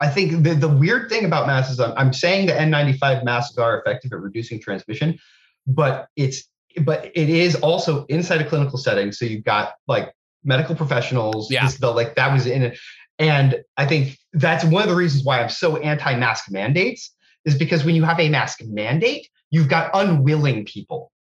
I 0.00 0.08
think 0.08 0.42
the, 0.42 0.54
the 0.54 0.68
weird 0.68 1.08
thing 1.08 1.24
about 1.24 1.46
masks 1.46 1.72
is 1.72 1.80
I'm, 1.80 1.92
I'm 1.96 2.12
saying 2.12 2.46
the 2.46 2.54
N95 2.54 3.24
masks 3.24 3.56
are 3.56 3.78
effective 3.78 4.12
at 4.12 4.20
reducing 4.20 4.60
transmission, 4.60 5.18
but 5.66 6.08
it's 6.16 6.44
but 6.82 7.06
it 7.14 7.28
is 7.28 7.54
also 7.56 8.04
inside 8.06 8.40
a 8.40 8.48
clinical 8.48 8.78
setting. 8.78 9.12
So 9.12 9.24
you've 9.24 9.44
got 9.44 9.74
like 9.86 10.12
medical 10.44 10.74
professionals. 10.74 11.50
Yeah. 11.50 11.68
the, 11.78 11.90
like 11.90 12.16
that 12.16 12.32
was 12.32 12.46
in 12.46 12.62
it. 12.62 12.78
And 13.18 13.62
I 13.76 13.86
think 13.86 14.18
that's 14.32 14.64
one 14.64 14.82
of 14.82 14.88
the 14.88 14.94
reasons 14.94 15.24
why 15.24 15.40
I'm 15.40 15.50
so 15.50 15.76
anti-mask 15.76 16.50
mandates 16.50 17.14
is 17.44 17.56
because 17.56 17.84
when 17.84 17.94
you 17.94 18.04
have 18.04 18.18
a 18.18 18.28
mask 18.28 18.60
mandate, 18.64 19.28
you've 19.50 19.68
got 19.68 19.90
unwilling 19.94 20.64
people 20.64 21.12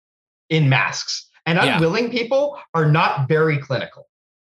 in 0.49 0.69
masks. 0.69 1.29
And 1.45 1.57
Yeah. 1.57 1.75
unwilling 1.75 2.09
people 2.11 2.59
are 2.73 2.85
not 2.85 3.27
very 3.27 3.57
clinical, 3.57 4.07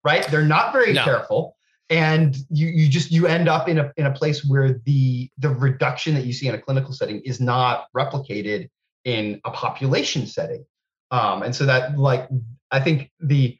right? 0.04 0.26
They're 0.30 0.42
not 0.44 0.72
very 0.72 0.92
No. 0.94 1.04
careful. 1.04 1.56
And 1.90 2.36
you 2.50 2.66
you 2.68 2.88
just 2.88 3.10
you 3.10 3.26
end 3.26 3.48
up 3.48 3.68
in 3.68 3.78
a 3.78 3.92
in 3.96 4.06
a 4.06 4.12
place 4.12 4.44
where 4.44 4.74
the 4.84 5.30
the 5.38 5.48
reduction 5.50 6.14
that 6.14 6.24
you 6.26 6.32
see 6.32 6.46
in 6.48 6.54
a 6.54 6.58
clinical 6.60 6.92
setting 6.92 7.20
is 7.22 7.40
not 7.40 7.86
replicated 7.96 8.68
in 9.04 9.40
a 9.44 9.50
population 9.50 10.26
setting. 10.26 10.64
Um, 11.10 11.42
and 11.42 11.54
so 11.56 11.64
that 11.66 11.98
like 11.98 12.28
I 12.70 12.80
think 12.80 13.10
the 13.20 13.58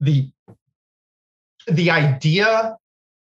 the 0.00 0.30
the 1.68 1.90
idea 1.90 2.76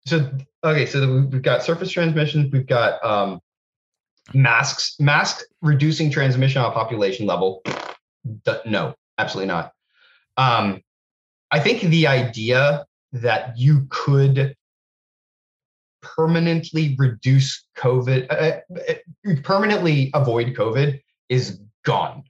so 0.06 0.30
okay 0.64 0.86
so 0.86 1.00
we- 1.06 1.20
we've 1.26 1.42
got 1.42 1.62
surface 1.62 1.90
transmission 1.90 2.48
we've 2.52 2.66
got 2.66 3.02
um, 3.04 3.40
masks 4.34 4.96
masks 5.00 5.44
reducing 5.62 6.10
transmission 6.10 6.62
on 6.62 6.70
a 6.70 6.74
population 6.74 7.26
level 7.26 7.62
no 8.64 8.94
absolutely 9.18 9.48
not 9.48 9.72
um, 10.36 10.80
i 11.50 11.58
think 11.60 11.82
the 11.82 12.06
idea 12.06 12.84
that 13.12 13.56
you 13.56 13.86
could 13.90 14.54
permanently 16.02 16.94
reduce 16.98 17.64
covid 17.76 18.26
uh, 18.30 18.60
uh, 18.88 19.34
permanently 19.42 20.10
avoid 20.14 20.54
covid 20.54 21.00
is 21.28 21.60
gone 21.84 22.22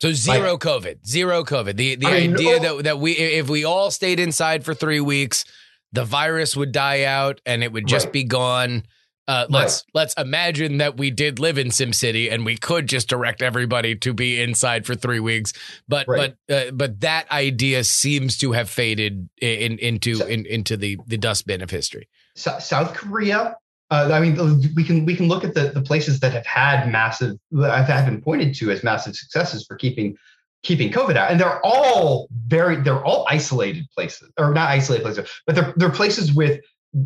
So 0.00 0.12
zero 0.12 0.58
COVID, 0.58 1.06
zero 1.06 1.44
COVID. 1.44 1.76
The 1.76 1.94
the 1.94 2.06
I 2.08 2.16
idea 2.26 2.56
oh- 2.56 2.58
that 2.78 2.84
that 2.84 2.98
we 2.98 3.12
if 3.12 3.48
we 3.48 3.64
all 3.64 3.90
stayed 3.92 4.18
inside 4.18 4.64
for 4.64 4.74
three 4.74 4.98
weeks, 5.00 5.44
the 5.92 6.04
virus 6.04 6.56
would 6.56 6.72
die 6.72 7.04
out 7.04 7.40
and 7.46 7.62
it 7.62 7.70
would 7.72 7.86
just 7.86 8.06
Right. 8.06 8.12
be 8.12 8.24
gone. 8.24 8.82
Uh, 9.28 9.46
let's 9.50 9.84
let's 9.94 10.14
imagine 10.14 10.78
that 10.78 10.96
we 10.96 11.10
did 11.10 11.38
live 11.38 11.56
in 11.56 11.68
SimCity 11.68 12.32
and 12.32 12.44
we 12.44 12.56
could 12.56 12.88
just 12.88 13.08
direct 13.08 13.40
everybody 13.40 13.94
to 13.94 14.12
be 14.12 14.40
inside 14.42 14.84
for 14.84 14.94
three 14.96 15.20
weeks, 15.20 15.52
but 15.86 16.08
Right. 16.08 16.34
but 16.48 16.68
uh, 16.68 16.70
but 16.72 17.00
that 17.00 17.30
idea 17.30 17.84
seems 17.84 18.36
to 18.38 18.50
have 18.52 18.68
faded 18.68 19.28
in, 19.40 19.78
into 19.78 20.16
So- 20.16 20.26
in, 20.26 20.44
into 20.46 20.76
the 20.76 20.98
the 21.06 21.16
dustbin 21.18 21.62
of 21.62 21.70
history. 21.70 22.08
Sou- 22.34 22.58
South 22.60 22.94
Korea. 22.94 23.56
Uh, 23.92 24.08
I 24.10 24.20
mean, 24.20 24.72
we 24.74 24.82
can 24.84 25.04
we 25.04 25.14
can 25.14 25.28
look 25.28 25.44
at 25.44 25.54
the, 25.54 25.68
the 25.68 25.82
places 25.82 26.18
that 26.20 26.32
have 26.32 26.46
had 26.46 26.90
massive, 26.90 27.36
that 27.52 27.84
have 27.86 28.06
been 28.06 28.22
pointed 28.22 28.54
to 28.56 28.70
as 28.72 28.82
massive 28.82 29.14
successes 29.14 29.64
for 29.66 29.76
keeping 29.76 30.16
keeping 30.64 30.90
COVID 30.90 31.14
out, 31.16 31.30
and 31.30 31.38
they're 31.38 31.60
all 31.64 32.28
very 32.48 32.76
they're 32.76 33.04
all 33.04 33.24
isolated 33.28 33.84
places, 33.94 34.30
or 34.38 34.52
not 34.52 34.68
isolated 34.70 35.02
places, 35.04 35.30
but 35.46 35.54
they're 35.54 35.74
they're 35.76 35.90
places 35.90 36.32
with 36.32 36.60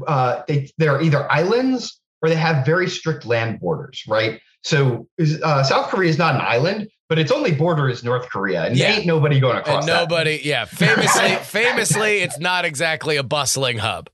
uh, 0.07 0.43
they 0.49 0.71
they're 0.79 1.03
either 1.03 1.31
islands 1.31 2.01
or 2.23 2.29
they 2.29 2.35
have 2.35 2.65
very 2.67 2.89
strict 2.89 3.27
land 3.27 3.61
borders, 3.61 4.03
right? 4.09 4.41
So 4.63 5.07
uh, 5.43 5.63
South 5.63 5.89
Korea 5.91 6.11
is 6.11 6.19
not 6.19 6.35
an 6.35 6.41
island, 6.41 6.89
but 7.09 7.19
its 7.19 7.31
only 7.31 7.53
border 7.53 7.89
is 7.89 8.03
North 8.03 8.29
Korea, 8.29 8.65
and 8.65 8.77
Yeah. 8.77 8.97
ain't 8.97 9.07
nobody 9.07 9.39
going 9.39 9.57
across 9.59 9.85
And 9.85 9.89
that. 9.89 10.09
nobody, 10.09 10.41
yeah, 10.43 10.65
famously, 10.65 11.37
famously, 11.43 12.19
it's 12.19 12.39
not 12.39 12.65
exactly 12.65 13.17
a 13.17 13.23
bustling 13.23 13.79
hub. 13.79 14.11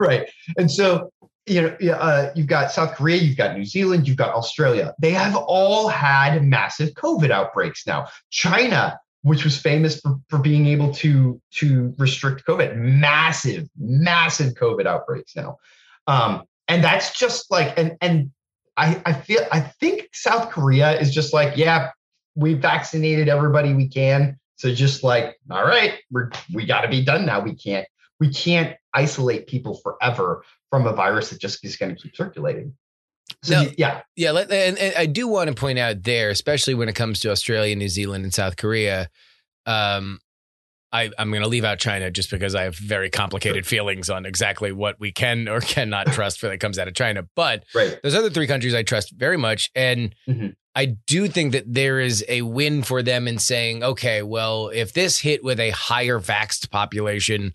right 0.00 0.28
and 0.56 0.70
so 0.70 1.10
you 1.46 1.60
know 1.60 1.92
uh, 1.92 2.30
you've 2.34 2.46
got 2.46 2.72
south 2.72 2.94
korea 2.94 3.18
you've 3.18 3.36
got 3.36 3.54
new 3.56 3.64
zealand 3.66 4.08
you've 4.08 4.16
got 4.16 4.34
australia 4.34 4.94
they 4.98 5.10
have 5.10 5.36
all 5.36 5.88
had 5.88 6.42
massive 6.42 6.90
covid 6.94 7.30
outbreaks 7.30 7.86
now 7.86 8.06
china 8.30 8.98
which 9.22 9.44
was 9.44 9.58
famous 9.58 10.00
for, 10.00 10.16
for 10.30 10.38
being 10.38 10.66
able 10.66 10.90
to 10.94 11.38
to 11.50 11.94
restrict 11.98 12.46
covid 12.46 12.76
massive 12.76 13.68
massive 13.78 14.54
covid 14.54 14.86
outbreaks 14.86 15.36
now 15.36 15.56
um, 16.06 16.44
and 16.68 16.84
that's 16.84 17.18
just 17.18 17.50
like 17.50 17.76
and 17.78 17.96
and 18.00 18.30
i 18.76 19.00
i 19.06 19.12
feel 19.12 19.40
i 19.50 19.60
think 19.60 20.08
south 20.12 20.50
korea 20.50 20.98
is 21.00 21.12
just 21.12 21.32
like 21.32 21.56
yeah 21.56 21.90
we 22.34 22.54
vaccinated 22.54 23.28
everybody 23.28 23.74
we 23.74 23.88
can 23.88 24.38
so 24.56 24.72
just 24.72 25.02
like 25.02 25.36
all 25.50 25.64
right 25.64 25.94
we're 26.10 26.30
we 26.54 26.64
got 26.64 26.82
to 26.82 26.88
be 26.88 27.04
done 27.04 27.26
now 27.26 27.40
we 27.40 27.54
can't 27.54 27.86
we 28.20 28.32
can't 28.32 28.76
isolate 28.94 29.46
people 29.46 29.74
forever 29.76 30.44
from 30.70 30.86
a 30.86 30.92
virus 30.92 31.30
that 31.30 31.40
just 31.40 31.64
is 31.64 31.76
going 31.76 31.94
to 31.94 32.00
keep 32.00 32.16
circulating. 32.16 32.74
So 33.42 33.62
No. 33.62 33.70
yeah, 33.76 34.00
Yeah, 34.16 34.32
let, 34.32 34.50
and, 34.50 34.78
and 34.78 34.94
I 34.96 35.06
do 35.06 35.28
want 35.28 35.48
to 35.48 35.54
point 35.54 35.78
out 35.78 36.02
there, 36.02 36.30
especially 36.30 36.74
when 36.74 36.88
it 36.88 36.94
comes 36.94 37.20
to 37.20 37.30
Australia, 37.30 37.76
New 37.76 37.88
Zealand, 37.88 38.24
and 38.24 38.32
South 38.32 38.56
Korea. 38.56 39.08
Um, 39.66 40.18
I, 40.92 41.10
I'm 41.18 41.30
going 41.30 41.42
to 41.42 41.48
leave 41.48 41.64
out 41.64 41.78
China 41.78 42.10
just 42.10 42.30
because 42.30 42.54
I 42.54 42.62
have 42.62 42.76
very 42.76 43.10
complicated 43.10 43.66
feelings 43.66 44.08
on 44.08 44.24
exactly 44.24 44.72
what 44.72 44.98
we 44.98 45.12
can 45.12 45.48
or 45.48 45.60
cannot 45.74 46.06
trust 46.12 46.42
when 46.42 46.52
it 46.52 46.58
comes 46.58 46.78
out 46.78 46.88
of 46.88 46.94
China. 46.94 47.26
But 47.34 47.64
right. 47.74 47.98
those 48.02 48.14
other 48.14 48.30
three 48.30 48.46
countries 48.46 48.74
I 48.74 48.82
trust 48.82 49.12
very 49.12 49.36
much, 49.36 49.70
and 49.74 50.14
Mhm. 50.28 50.54
I 50.74 50.86
do 51.08 51.26
think 51.26 51.52
that 51.52 51.64
there 51.66 51.98
is 51.98 52.24
a 52.28 52.42
win 52.42 52.82
for 52.84 53.02
them 53.02 53.26
in 53.26 53.38
saying, 53.38 53.82
okay, 53.82 54.22
well, 54.22 54.68
if 54.68 54.92
this 54.92 55.18
hit 55.18 55.42
with 55.42 55.58
a 55.58 55.70
higher 55.70 56.20
vaxxed 56.20 56.70
population, 56.70 57.52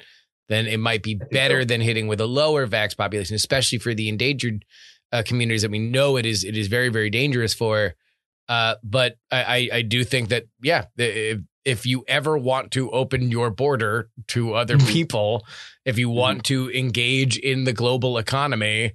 then 0.50 0.68
it 0.68 0.78
might 0.78 1.02
be 1.04 1.16
better 1.32 1.62
so. 1.62 1.66
than 1.66 1.80
hitting 1.80 2.08
with 2.08 2.20
a 2.20 2.26
lower 2.26 2.68
vax 2.68 2.98
population, 2.98 3.34
especially 3.36 3.78
for 3.78 3.94
the 3.94 4.10
endangered 4.10 4.66
uh, 5.14 5.24
communities 5.26 5.62
that 5.62 5.72
we 5.72 5.80
know 5.80 6.18
it 6.18 6.26
is 6.26 6.44
it 6.44 6.58
is 6.58 6.68
very 6.68 6.90
very 6.90 7.10
dangerous 7.10 7.54
for. 7.54 7.94
Uh, 8.50 8.76
but 8.84 9.16
I, 9.32 9.70
I 9.72 9.78
I 9.78 9.82
do 9.84 10.04
think 10.04 10.30
that 10.30 10.44
yeah, 10.62 10.86
if, 10.98 11.40
if 11.66 11.86
you 11.86 12.04
ever 12.08 12.38
want 12.38 12.72
to 12.72 12.90
open 12.92 13.30
your 13.32 13.50
border 13.50 14.10
to 14.28 14.54
other 14.54 14.78
Mhm. 14.78 14.92
people, 14.92 15.46
if 15.86 15.98
you 15.98 16.10
want 16.10 16.44
to 16.46 16.70
engage 16.72 17.38
in 17.38 17.64
the 17.64 17.74
global 17.74 18.18
economy, 18.18 18.94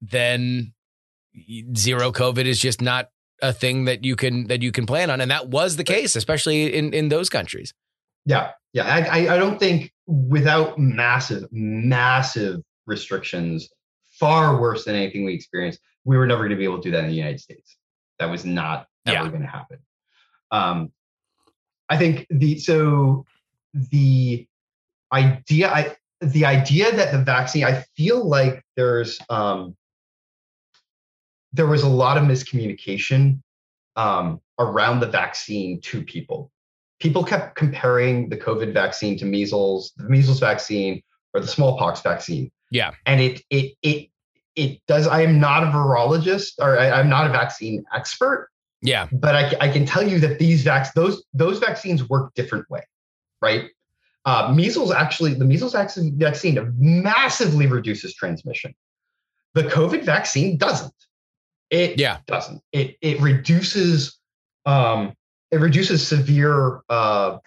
then 0.00 0.72
zero 1.76 2.12
COVID 2.12 2.44
is 2.44 2.58
just 2.60 2.80
not 2.80 3.10
a 3.42 3.52
thing 3.52 3.86
that 3.86 4.04
you 4.04 4.16
can 4.16 4.46
that 4.48 4.62
you 4.62 4.70
can 4.72 4.84
plan 4.86 5.08
on, 5.10 5.20
and 5.20 5.30
that 5.30 5.48
was 5.48 5.76
the 5.76 5.84
case, 5.84 6.14
especially 6.16 6.74
in 6.74 6.92
in 6.92 7.08
those 7.08 7.28
countries. 7.30 7.72
Yeah, 8.26 8.50
yeah. 8.74 8.84
I, 8.84 9.00
I, 9.28 9.34
I 9.34 9.38
don't 9.38 9.58
think 9.58 9.92
without 10.06 10.78
massive, 10.78 11.44
massive 11.50 12.60
restrictions, 12.86 13.70
far 14.18 14.60
worse 14.60 14.84
than 14.84 14.94
anything 14.94 15.24
we 15.24 15.32
experienced, 15.32 15.80
we 16.04 16.18
were 16.18 16.26
never 16.26 16.40
going 16.40 16.50
to 16.50 16.56
be 16.56 16.64
able 16.64 16.82
to 16.82 16.82
do 16.82 16.90
that 16.90 17.04
in 17.04 17.10
the 17.10 17.16
United 17.16 17.40
States. 17.40 17.78
That 18.18 18.26
was 18.26 18.44
not 18.44 18.86
ever 19.06 19.24
Yeah. 19.24 19.28
going 19.30 19.40
to 19.42 19.46
happen. 19.48 19.78
Um, 20.50 20.92
I 21.90 21.98
think 21.98 22.26
the 22.30 22.58
so 22.58 23.26
the 23.74 24.46
idea, 25.12 25.68
I 25.70 25.96
the 26.20 26.46
idea 26.46 26.94
that 26.94 27.12
the 27.12 27.18
vaccine, 27.18 27.64
I 27.64 27.84
feel 27.96 28.26
like 28.26 28.64
there's 28.76 29.18
um, 29.28 29.76
there 31.52 31.66
was 31.66 31.82
a 31.82 31.88
lot 31.88 32.16
of 32.16 32.24
miscommunication 32.24 33.42
um, 33.96 34.40
around 34.58 35.00
the 35.00 35.08
vaccine 35.08 35.80
to 35.82 36.02
people 36.02 36.50
people 37.00 37.24
kept 37.24 37.56
comparing 37.56 38.28
the 38.28 38.36
COVID 38.36 38.72
vaccine 38.72 39.18
to 39.18 39.24
measles, 39.24 39.92
the 39.96 40.08
measles 40.08 40.38
vaccine, 40.38 41.02
or 41.34 41.40
the 41.40 41.48
smallpox 41.48 42.02
vaccine. 42.02 42.50
Yeah. 42.70 42.92
And 43.06 43.20
it 43.20 43.42
it 43.50 43.74
it 43.82 44.10
it 44.54 44.80
does. 44.86 45.06
I 45.06 45.22
am 45.22 45.40
not 45.40 45.64
a 45.64 45.66
virologist 45.66 46.52
or 46.60 46.78
I, 46.78 46.90
I'm 46.90 47.08
not 47.08 47.26
a 47.26 47.30
vaccine 47.30 47.84
expert, 47.92 48.50
Yeah, 48.82 49.08
but 49.12 49.34
I, 49.34 49.56
I 49.60 49.68
can 49.68 49.84
tell 49.84 50.06
you 50.06 50.18
that 50.20 50.38
these 50.38 50.62
vac 50.62 50.94
those 50.94 51.24
those 51.34 51.58
vaccines 51.58 52.08
work 52.08 52.32
different 52.34 52.68
way, 52.70 52.82
right? 53.42 53.66
Uh, 54.24 54.52
measles 54.54 54.92
actually, 54.92 55.34
the 55.34 55.44
measles 55.44 55.72
vaccine 55.72 56.74
massively 56.78 57.66
reduces 57.66 58.14
transmission. 58.14 58.74
The 59.54 59.62
COVID 59.64 60.04
vaccine 60.04 60.56
doesn't. 60.56 60.94
It 61.70 61.98
Yeah. 61.98 62.18
doesn't. 62.26 62.62
It 62.72 62.96
it 63.00 63.20
reduces 63.20 64.18
um, 64.66 65.14
it 65.50 65.56
reduces 65.56 66.06
severe 66.06 66.80
uh, 66.88 67.38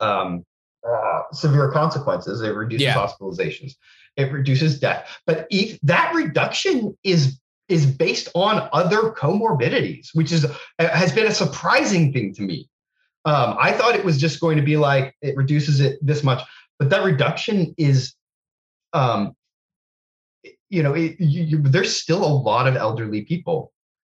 um, 0.00 0.44
uh, 0.86 1.22
severe 1.32 1.70
consequences. 1.70 2.40
It 2.40 2.54
reduces 2.54 2.84
Yeah. 2.84 2.94
hospitalizations. 2.94 3.74
It 4.16 4.32
reduces 4.32 4.80
death. 4.80 5.06
But 5.26 5.46
if 5.50 5.78
that 5.82 6.14
reduction 6.14 6.96
is 7.04 7.38
is 7.70 7.86
based 7.86 8.28
on 8.34 8.68
other 8.72 9.12
comorbidities, 9.12 10.08
which 10.12 10.32
is 10.32 10.44
has 10.78 11.12
been 11.12 11.26
a 11.26 11.34
surprising 11.34 12.12
thing 12.12 12.34
to 12.34 12.42
me. 12.42 12.68
Um, 13.24 13.56
I 13.58 13.72
thought 13.72 13.94
it 13.94 14.04
was 14.04 14.18
just 14.18 14.40
going 14.40 14.56
to 14.56 14.62
be 14.62 14.76
like 14.76 15.14
it 15.22 15.36
reduces 15.36 15.80
it 15.80 15.98
this 16.02 16.24
much, 16.24 16.42
but 16.78 16.90
that 16.90 17.04
reduction 17.04 17.74
is, 17.78 18.14
um, 18.92 19.34
you 20.68 20.82
know, 20.82 20.94
it, 20.94 21.16
you, 21.20 21.42
you, 21.44 21.58
there's 21.62 21.94
still 21.94 22.24
a 22.24 22.34
lot 22.50 22.66
of 22.66 22.76
elderly 22.76 23.22
people 23.22 23.72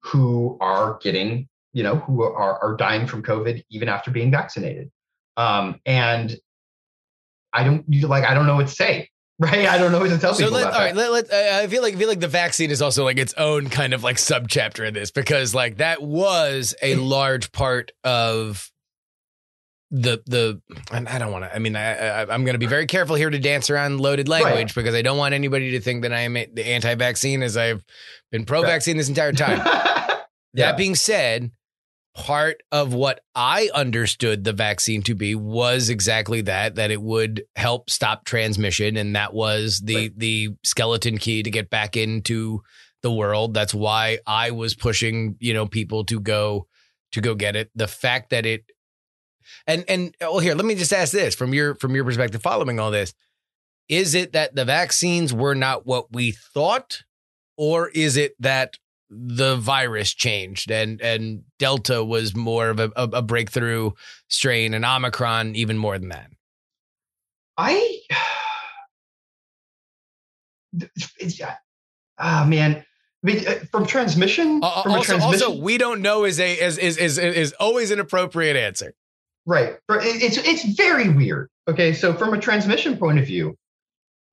who 0.03 0.57
are 0.61 0.97
getting, 1.01 1.47
you 1.73 1.83
know, 1.83 1.95
who 1.95 2.23
are 2.23 2.57
are 2.63 2.75
dying 2.77 3.05
from 3.05 3.21
COVID 3.21 3.63
even 3.69 3.89
after 3.89 4.11
being 4.11 4.31
vaccinated, 4.31 4.89
um, 5.35 5.79
and 5.85 6.35
I 7.51 7.65
don't 7.65 7.83
like 8.07 8.23
I 8.23 8.33
don't 8.33 8.47
know 8.47 8.55
what 8.55 8.67
to 8.67 8.73
say, 8.73 9.09
right? 9.41 9.67
I 9.67 9.77
don't 9.77 9.91
know 9.91 9.99
what 9.99 10.09
to 10.09 10.17
tell 10.17 10.33
So 10.33 10.45
people 10.45 10.53
let, 10.59 10.67
about 10.67 10.73
all 10.73 10.85
that. 10.87 10.95
let, 10.95 11.11
let, 11.11 11.31
uh, 11.31 11.63
I 11.63 11.67
feel 11.67 11.81
like 11.81 11.95
I 11.95 11.97
feel 11.97 12.07
like 12.07 12.19
the 12.19 12.27
vaccine 12.27 12.71
is 12.71 12.81
also 12.81 13.03
like 13.03 13.17
its 13.17 13.33
own 13.33 13.69
kind 13.69 13.93
of 13.93 14.03
like 14.03 14.17
subchapter 14.17 14.87
in 14.87 14.93
this 14.93 15.11
because 15.11 15.53
like 15.55 15.77
that 15.77 16.01
was 16.01 16.75
a 16.81 16.95
large 16.95 17.51
part 17.51 17.91
of 18.03 18.71
the 19.89 20.21
the 20.25 20.61
and 20.91 21.09
I 21.09 21.19
don't 21.19 21.33
want 21.33 21.43
to 21.43 21.53
I 21.53 21.59
mean 21.59 21.75
I, 21.75 21.97
I 21.97 22.21
I'm 22.21 22.45
going 22.45 22.53
to 22.53 22.59
be 22.59 22.65
very 22.65 22.85
careful 22.85 23.15
here 23.15 23.29
to 23.29 23.39
dance 23.39 23.69
around 23.69 23.99
loaded 23.99 24.29
language 24.29 24.73
because 24.73 24.95
I 24.95 25.01
don't 25.01 25.17
want 25.17 25.33
anybody 25.33 25.71
to 25.71 25.81
think 25.81 26.03
that 26.03 26.13
I 26.13 26.21
am 26.21 26.33
the 26.33 26.65
anti-vaccine 26.65 27.43
as 27.43 27.57
I've 27.57 27.83
been 28.31 28.45
pro-vaccine 28.45 28.95
this 28.95 29.09
entire 29.09 29.33
time. 29.33 29.57
yeah. 30.53 30.67
That 30.67 30.77
being 30.77 30.95
said, 30.95 31.51
part 32.13 32.61
of 32.71 32.93
what 32.93 33.21
I 33.35 33.69
understood 33.73 34.43
the 34.43 34.53
vaccine 34.53 35.01
to 35.03 35.15
be 35.15 35.33
was 35.33 35.89
exactly 35.89 36.41
that 36.41 36.75
that 36.75 36.91
it 36.91 37.01
would 37.01 37.43
help 37.55 37.89
stop 37.89 38.25
transmission 38.25 38.97
and 38.97 39.15
that 39.15 39.33
was 39.33 39.79
the 39.83 39.95
Right. 39.95 40.19
the 40.19 40.49
skeleton 40.63 41.17
key 41.17 41.41
to 41.43 41.49
get 41.49 41.69
back 41.69 41.95
into 41.95 42.61
the 43.01 43.11
world. 43.11 43.53
That's 43.53 43.73
why 43.73 44.19
I 44.27 44.51
was 44.51 44.75
pushing, 44.75 45.35
you 45.39 45.53
know, 45.53 45.65
people 45.65 46.03
to 46.05 46.19
go 46.19 46.67
to 47.13 47.21
go 47.21 47.33
get 47.33 47.55
it. 47.55 47.71
The 47.75 47.87
fact 47.87 48.31
that 48.31 48.45
it 48.45 48.65
and 49.65 49.85
and 49.87 50.15
well 50.19 50.39
here, 50.39 50.55
let 50.55 50.65
me 50.65 50.75
just 50.75 50.93
ask 50.93 51.11
this 51.13 51.33
from 51.33 51.53
your 51.53 51.75
from 51.75 51.95
your 51.95 52.03
perspective 52.03 52.41
following 52.41 52.79
all 52.79 52.91
this. 52.91 53.13
Is 53.87 54.15
it 54.15 54.33
that 54.33 54.55
the 54.55 54.65
vaccines 54.65 55.33
were 55.33 55.55
not 55.55 55.85
what 55.85 56.13
we 56.13 56.31
thought 56.31 57.03
or 57.57 57.89
is 57.89 58.17
it 58.17 58.33
that 58.39 58.77
the 59.11 59.57
virus 59.57 60.13
changed 60.13 60.71
and 60.71 61.01
and 61.01 61.43
delta 61.59 62.03
was 62.03 62.35
more 62.35 62.69
of 62.69 62.79
a, 62.79 62.91
a, 62.95 63.21
breakthrough 63.21 63.91
strain 64.29 64.73
and 64.73 64.85
omicron 64.85 65.55
even 65.55 65.77
more 65.77 65.99
than 65.99 66.09
that 66.09 66.31
I, 67.57 67.99
it's, 71.19 71.41
ah 72.17 72.45
man, 72.47 72.77
I 72.77 73.27
mean, 73.27 73.47
uh, 73.47 73.55
from 73.69 73.85
transmission, 73.85 74.61
Uh, 74.63 74.81
from 74.81 74.93
a 74.93 74.95
also, 74.95 75.17
transmission, 75.17 75.47
also 75.47 75.61
we 75.61 75.77
don't 75.77 76.01
know 76.01 76.23
is 76.23 76.39
a 76.39 76.53
is, 76.53 76.77
is 76.77 76.97
is 76.97 77.17
is 77.17 77.53
always 77.59 77.91
an 77.91 77.99
appropriate 77.99 78.55
answer 78.55 78.95
right? 79.45 79.77
It's 79.89 80.37
it's 80.37 80.63
very 80.75 81.09
weird. 81.09 81.49
Okay, 81.67 81.93
so 81.93 82.13
from 82.13 82.33
a 82.33 82.39
transmission 82.39 82.97
point 82.97 83.19
of 83.19 83.25
view, 83.25 83.57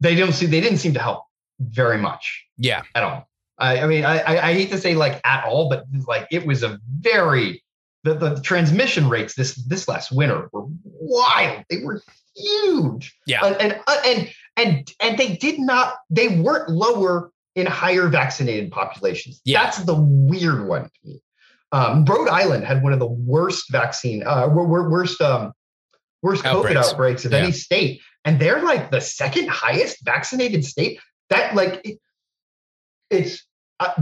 they 0.00 0.14
don't 0.14 0.32
see 0.32 0.46
they 0.46 0.60
didn't 0.60 0.78
seem 0.78 0.94
to 0.94 1.00
help 1.00 1.24
very 1.60 1.98
much 1.98 2.46
yeah 2.56 2.82
at 2.94 3.02
all. 3.02 3.27
I, 3.58 3.80
I 3.80 3.86
mean, 3.86 4.04
I, 4.04 4.48
I 4.48 4.52
hate 4.52 4.70
to 4.70 4.78
say 4.78 4.94
like 4.94 5.20
at 5.24 5.44
all, 5.44 5.68
but 5.68 5.84
like 6.06 6.26
it 6.30 6.46
was 6.46 6.62
a 6.62 6.78
very 7.00 7.62
the, 8.04 8.14
the 8.14 8.40
transmission 8.40 9.08
rates 9.08 9.34
this 9.34 9.54
this 9.66 9.88
last 9.88 10.12
winter 10.12 10.48
were 10.52 10.64
wild. 10.84 11.64
They 11.68 11.82
were 11.82 12.00
huge. 12.36 13.16
Yeah. 13.26 13.44
And 13.44 13.56
and 13.60 13.80
uh, 13.86 13.96
and 14.06 14.30
and, 14.56 14.92
and 15.00 15.18
they 15.18 15.36
did 15.36 15.58
not. 15.58 15.96
They 16.10 16.28
weren't 16.28 16.68
lower 16.70 17.30
in 17.56 17.66
higher 17.66 18.06
vaccinated 18.08 18.70
populations. 18.70 19.40
Yeah. 19.44 19.64
That's 19.64 19.78
the 19.78 19.94
weird 19.94 20.66
one 20.68 20.84
to 20.84 20.90
me. 21.04 21.20
Um, 21.72 22.04
Rhode 22.04 22.28
Island 22.28 22.64
had 22.64 22.82
one 22.82 22.92
of 22.92 22.98
the 22.98 23.06
worst 23.06 23.70
vaccine, 23.70 24.22
uh, 24.24 24.48
wor- 24.48 24.66
wor- 24.66 24.88
worst 24.88 25.20
um, 25.20 25.52
worst 26.22 26.44
COVID 26.44 26.56
Outbreaks. 26.56 26.88
outbreaks 26.88 27.24
of 27.24 27.32
Yeah. 27.32 27.38
any 27.38 27.52
state, 27.52 28.00
and 28.24 28.38
they're 28.40 28.62
like 28.62 28.90
the 28.90 29.00
second 29.00 29.48
highest 29.50 30.04
vaccinated 30.04 30.64
state. 30.64 31.00
That 31.30 31.54
like 31.54 31.80
it, 31.84 31.98
it's 33.10 33.44
uh, 33.80 33.92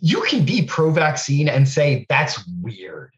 you 0.00 0.22
can 0.22 0.44
be 0.44 0.62
pro-vaccine 0.66 1.48
and 1.48 1.68
say 1.68 2.06
that's 2.08 2.42
weird. 2.62 3.10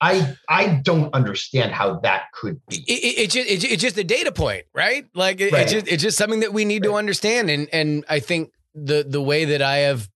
I 0.00 0.34
I 0.48 0.80
don't 0.82 1.12
understand 1.14 1.72
how 1.72 1.98
that 2.00 2.32
could 2.32 2.56
it, 2.70 2.86
be. 2.86 2.92
it, 2.92 3.18
it's 3.18 3.34
just 3.34 3.50
it's, 3.50 3.64
it's 3.64 3.82
just 3.82 3.98
a 3.98 4.04
data 4.04 4.32
point 4.32 4.64
right 4.74 5.04
like 5.14 5.40
it, 5.40 5.52
Right. 5.52 5.62
it's 5.64 5.72
just 5.72 5.88
it's 5.88 6.02
just 6.02 6.16
something 6.16 6.40
that 6.40 6.54
we 6.54 6.64
need 6.64 6.84
to 6.84 6.94
understand 6.94 7.50
and 7.50 7.68
and 7.70 8.06
i 8.08 8.18
think 8.18 8.50
the 8.74 9.04
the 9.06 9.20
way 9.20 9.44
that 9.44 9.60
i 9.60 9.78
have 9.78 10.08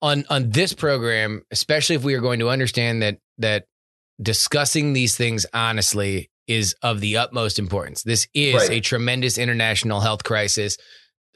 on 0.00 0.24
on 0.30 0.50
this 0.50 0.72
program 0.72 1.42
especially 1.50 1.96
if 1.96 2.04
we 2.04 2.14
are 2.14 2.20
going 2.20 2.38
to 2.38 2.48
understand 2.48 3.02
that 3.02 3.18
that 3.38 3.64
discussing 4.20 4.92
these 4.92 5.16
things 5.16 5.44
honestly 5.52 6.30
is 6.46 6.76
of 6.82 7.00
the 7.00 7.16
utmost 7.16 7.58
importance 7.58 8.04
this 8.04 8.28
is 8.34 8.54
Right. 8.54 8.70
a 8.70 8.80
tremendous 8.80 9.36
international 9.36 9.98
health 10.00 10.22
crisis 10.22 10.76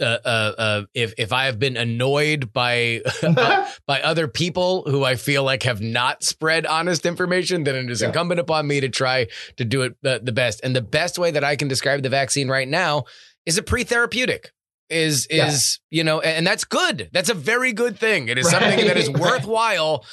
uh, 0.00 0.04
uh, 0.24 0.52
uh, 0.58 0.82
if 0.94 1.14
if 1.18 1.32
I 1.32 1.46
have 1.46 1.58
been 1.58 1.76
annoyed 1.76 2.52
by 2.52 3.00
by 3.86 4.00
other 4.02 4.28
people 4.28 4.82
who 4.86 5.04
I 5.04 5.14
feel 5.16 5.42
like 5.44 5.62
have 5.64 5.80
not 5.80 6.22
spread 6.22 6.66
honest 6.66 7.06
information, 7.06 7.64
then 7.64 7.74
it 7.76 7.90
is 7.90 8.00
Yeah. 8.00 8.08
incumbent 8.08 8.40
upon 8.40 8.66
me 8.66 8.80
to 8.80 8.88
try 8.88 9.28
to 9.56 9.64
do 9.64 9.82
it 9.82 9.94
uh, 10.04 10.18
the 10.22 10.32
best. 10.32 10.60
And 10.62 10.74
the 10.76 10.82
best 10.82 11.18
way 11.18 11.30
that 11.30 11.44
I 11.44 11.56
can 11.56 11.68
describe 11.68 12.02
the 12.02 12.08
vaccine 12.08 12.48
right 12.48 12.68
now 12.68 13.04
is 13.44 13.58
a 13.58 13.62
pre-therapeutic. 13.62 14.52
Is 14.88 15.26
Yeah. 15.30 15.46
is 15.48 15.80
you 15.90 16.04
know, 16.04 16.20
and 16.20 16.46
that's 16.46 16.64
good. 16.64 17.08
That's 17.12 17.28
a 17.30 17.34
very 17.34 17.72
good 17.72 17.98
thing. 17.98 18.28
It 18.28 18.38
is 18.38 18.48
something 18.48 18.86
that 18.86 18.96
is 18.96 19.10
worthwhile 19.26 20.04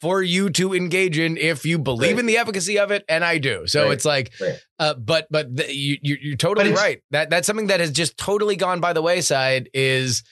for 0.00 0.22
you 0.22 0.48
to 0.50 0.74
engage 0.74 1.18
in 1.18 1.36
if 1.36 1.64
you 1.66 1.78
believe 1.78 2.12
Right. 2.12 2.20
in 2.20 2.26
the 2.26 2.38
efficacy 2.38 2.78
of 2.78 2.90
it, 2.90 3.04
and 3.08 3.24
I 3.24 3.38
do. 3.38 3.66
So 3.66 3.84
Right. 3.84 3.92
it's 3.92 4.04
like, 4.04 4.32
Right. 4.40 4.58
uh, 4.78 4.94
but 4.94 5.26
but 5.30 5.54
the, 5.54 5.74
you, 5.74 5.98
you 6.02 6.16
you're 6.20 6.36
totally 6.36 6.72
right. 6.72 7.02
That 7.10 7.30
that's 7.30 7.46
something 7.46 7.66
that 7.68 7.80
has 7.80 7.90
just 7.90 8.16
totally 8.16 8.56
gone 8.56 8.80
by 8.80 8.92
the 8.92 9.02
wayside. 9.02 9.68
Is 9.74 10.22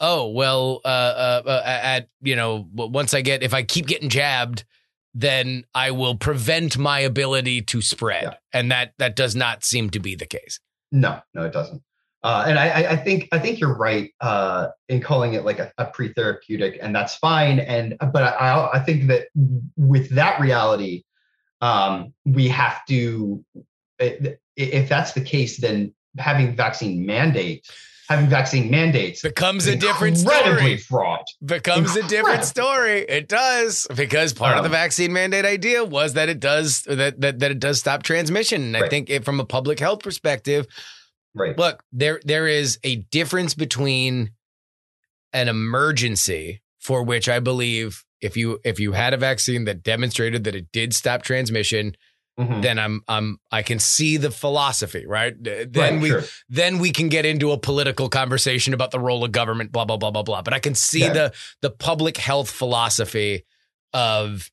oh 0.00 0.28
well, 0.30 0.80
uh, 0.84 0.88
uh, 0.88 1.42
uh, 1.46 1.62
at 1.64 2.08
you 2.22 2.36
know 2.36 2.66
once 2.72 3.14
I 3.14 3.20
get 3.22 3.42
if 3.42 3.54
I 3.54 3.62
keep 3.62 3.86
getting 3.86 4.08
jabbed, 4.08 4.64
then 5.14 5.64
I 5.74 5.92
will 5.92 6.16
prevent 6.16 6.76
my 6.78 7.00
ability 7.00 7.62
to 7.62 7.80
spread, 7.82 8.22
Yeah. 8.24 8.34
and 8.52 8.70
that 8.72 8.94
that 8.98 9.14
does 9.14 9.36
not 9.36 9.62
seem 9.64 9.90
to 9.90 10.00
be 10.00 10.14
the 10.16 10.26
case. 10.26 10.58
No, 10.90 11.20
no, 11.34 11.44
it 11.44 11.52
doesn't. 11.52 11.82
Uh, 12.24 12.44
and 12.46 12.58
I, 12.58 12.68
I- 12.68 12.90
I 12.92 12.96
think 12.96 13.28
I 13.32 13.38
think 13.38 13.58
you're 13.58 13.76
right 13.76 14.12
uh, 14.20 14.68
in 14.88 15.00
calling 15.00 15.34
it 15.34 15.44
like 15.44 15.58
a, 15.58 15.72
a 15.78 15.86
pre-therapeutic, 15.86 16.78
and 16.80 16.94
that's 16.94 17.16
fine. 17.16 17.58
And 17.58 17.96
but 17.98 18.22
I, 18.22 18.70
I 18.74 18.78
think 18.80 19.08
that 19.08 19.26
with 19.76 20.08
that 20.10 20.40
reality, 20.40 21.02
um, 21.60 22.12
we 22.24 22.48
have 22.48 22.84
to. 22.86 23.44
If 23.98 24.88
that's 24.88 25.12
the 25.12 25.20
case, 25.20 25.58
then 25.58 25.94
having 26.18 26.54
vaccine 26.56 27.06
mandate, 27.06 27.66
having 28.08 28.26
vaccine 28.28 28.70
mandates 28.70 29.22
Becomes 29.22 29.66
a 29.66 29.74
different 29.76 30.18
story. 30.18 30.76
fraught. 30.76 31.24
becomes 31.44 31.96
a 31.96 32.02
different 32.06 32.44
story. 32.44 33.00
It 33.08 33.28
does 33.28 33.86
because 33.96 34.32
part 34.34 34.56
of 34.58 34.62
the 34.64 34.68
Um, 34.68 34.72
vaccine 34.72 35.12
mandate 35.12 35.44
idea 35.46 35.84
was 35.84 36.12
that 36.14 36.28
it 36.28 36.38
does 36.40 36.82
that 36.82 37.20
that, 37.20 37.38
that 37.38 37.50
it 37.50 37.60
does 37.60 37.78
stop 37.78 38.02
transmission. 38.02 38.62
And 38.62 38.76
I 38.76 38.88
think 38.88 39.08
it, 39.08 39.24
from 39.24 39.40
a 39.40 39.44
public 39.44 39.78
health 39.80 40.00
perspective, 40.02 40.66
Right. 41.34 41.56
look 41.58 41.82
there 41.92 42.20
there 42.24 42.46
is 42.46 42.78
a 42.84 42.96
difference 42.96 43.54
between 43.54 44.32
an 45.32 45.48
emergency 45.48 46.60
for 46.78 47.02
which 47.02 47.28
I 47.28 47.38
believe 47.40 48.04
if 48.20 48.36
you 48.36 48.60
if 48.64 48.78
you 48.78 48.92
had 48.92 49.14
a 49.14 49.16
vaccine 49.16 49.64
that 49.64 49.82
demonstrated 49.82 50.44
that 50.44 50.54
it 50.54 50.70
did 50.72 50.94
stop 50.94 51.22
transmission, 51.22 51.96
Mhm. 52.38 52.62
then 52.62 52.78
I'm 52.78 53.02
I'm 53.08 53.38
I 53.50 53.62
can 53.62 53.78
see 53.78 54.16
the 54.16 54.30
philosophy, 54.30 55.06
right? 55.06 55.34
Then 55.42 55.70
Right, 55.74 56.00
we 56.00 56.08
sure. 56.08 56.24
then 56.48 56.78
we 56.78 56.90
can 56.90 57.08
get 57.08 57.24
into 57.26 57.50
a 57.52 57.58
political 57.58 58.08
conversation 58.08 58.74
about 58.74 58.90
the 58.90 59.00
role 59.00 59.24
of 59.24 59.32
government, 59.32 59.72
blah 59.72 59.84
blah 59.84 59.96
blah 59.96 60.10
blah 60.10 60.22
blah. 60.22 60.42
But 60.42 60.52
I 60.54 60.58
can 60.58 60.74
see 60.74 61.00
Yeah. 61.00 61.12
the 61.12 61.32
the 61.62 61.70
public 61.70 62.16
health 62.18 62.50
philosophy 62.50 63.44
of 63.92 64.50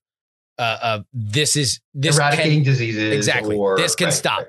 uh, 0.57 0.77
of 0.81 1.05
this 1.13 1.55
is 1.55 1.79
this 1.93 2.17
eradicating 2.17 2.63
can, 2.63 2.71
diseases. 2.71 3.13
Exactly. 3.15 3.55
Or, 3.55 3.77
This 3.77 3.95
can 3.95 4.05
right, 4.05 4.13
stop. 4.13 4.39
right. 4.39 4.47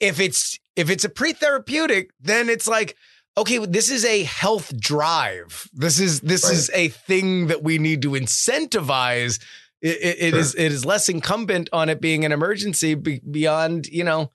if 0.00 0.20
it's 0.20 0.58
if 0.76 0.90
it's 0.90 1.04
a 1.04 1.08
pre-therapeutic, 1.08 2.10
then 2.20 2.48
it's 2.48 2.66
like 2.68 2.96
okay, 3.36 3.58
this 3.66 3.90
is 3.90 4.04
a 4.04 4.22
health 4.22 4.78
drive. 4.78 5.68
This 5.72 5.98
is 5.98 6.20
this 6.20 6.44
Right. 6.44 6.52
is 6.52 6.70
a 6.72 6.88
thing 6.88 7.48
that 7.48 7.64
we 7.64 7.78
need 7.78 8.02
to 8.02 8.10
incentivize. 8.10 9.40
It, 9.82 9.88
it, 10.00 10.16
it 10.20 10.30
Sure. 10.30 10.38
is 10.38 10.54
it 10.54 10.72
is 10.72 10.84
less 10.84 11.08
incumbent 11.08 11.68
on 11.72 11.88
it 11.88 12.00
being 12.00 12.24
an 12.24 12.30
emergency 12.32 12.94
be, 12.94 13.20
beyond 13.28 13.86
you 13.86 14.04
know. 14.04 14.30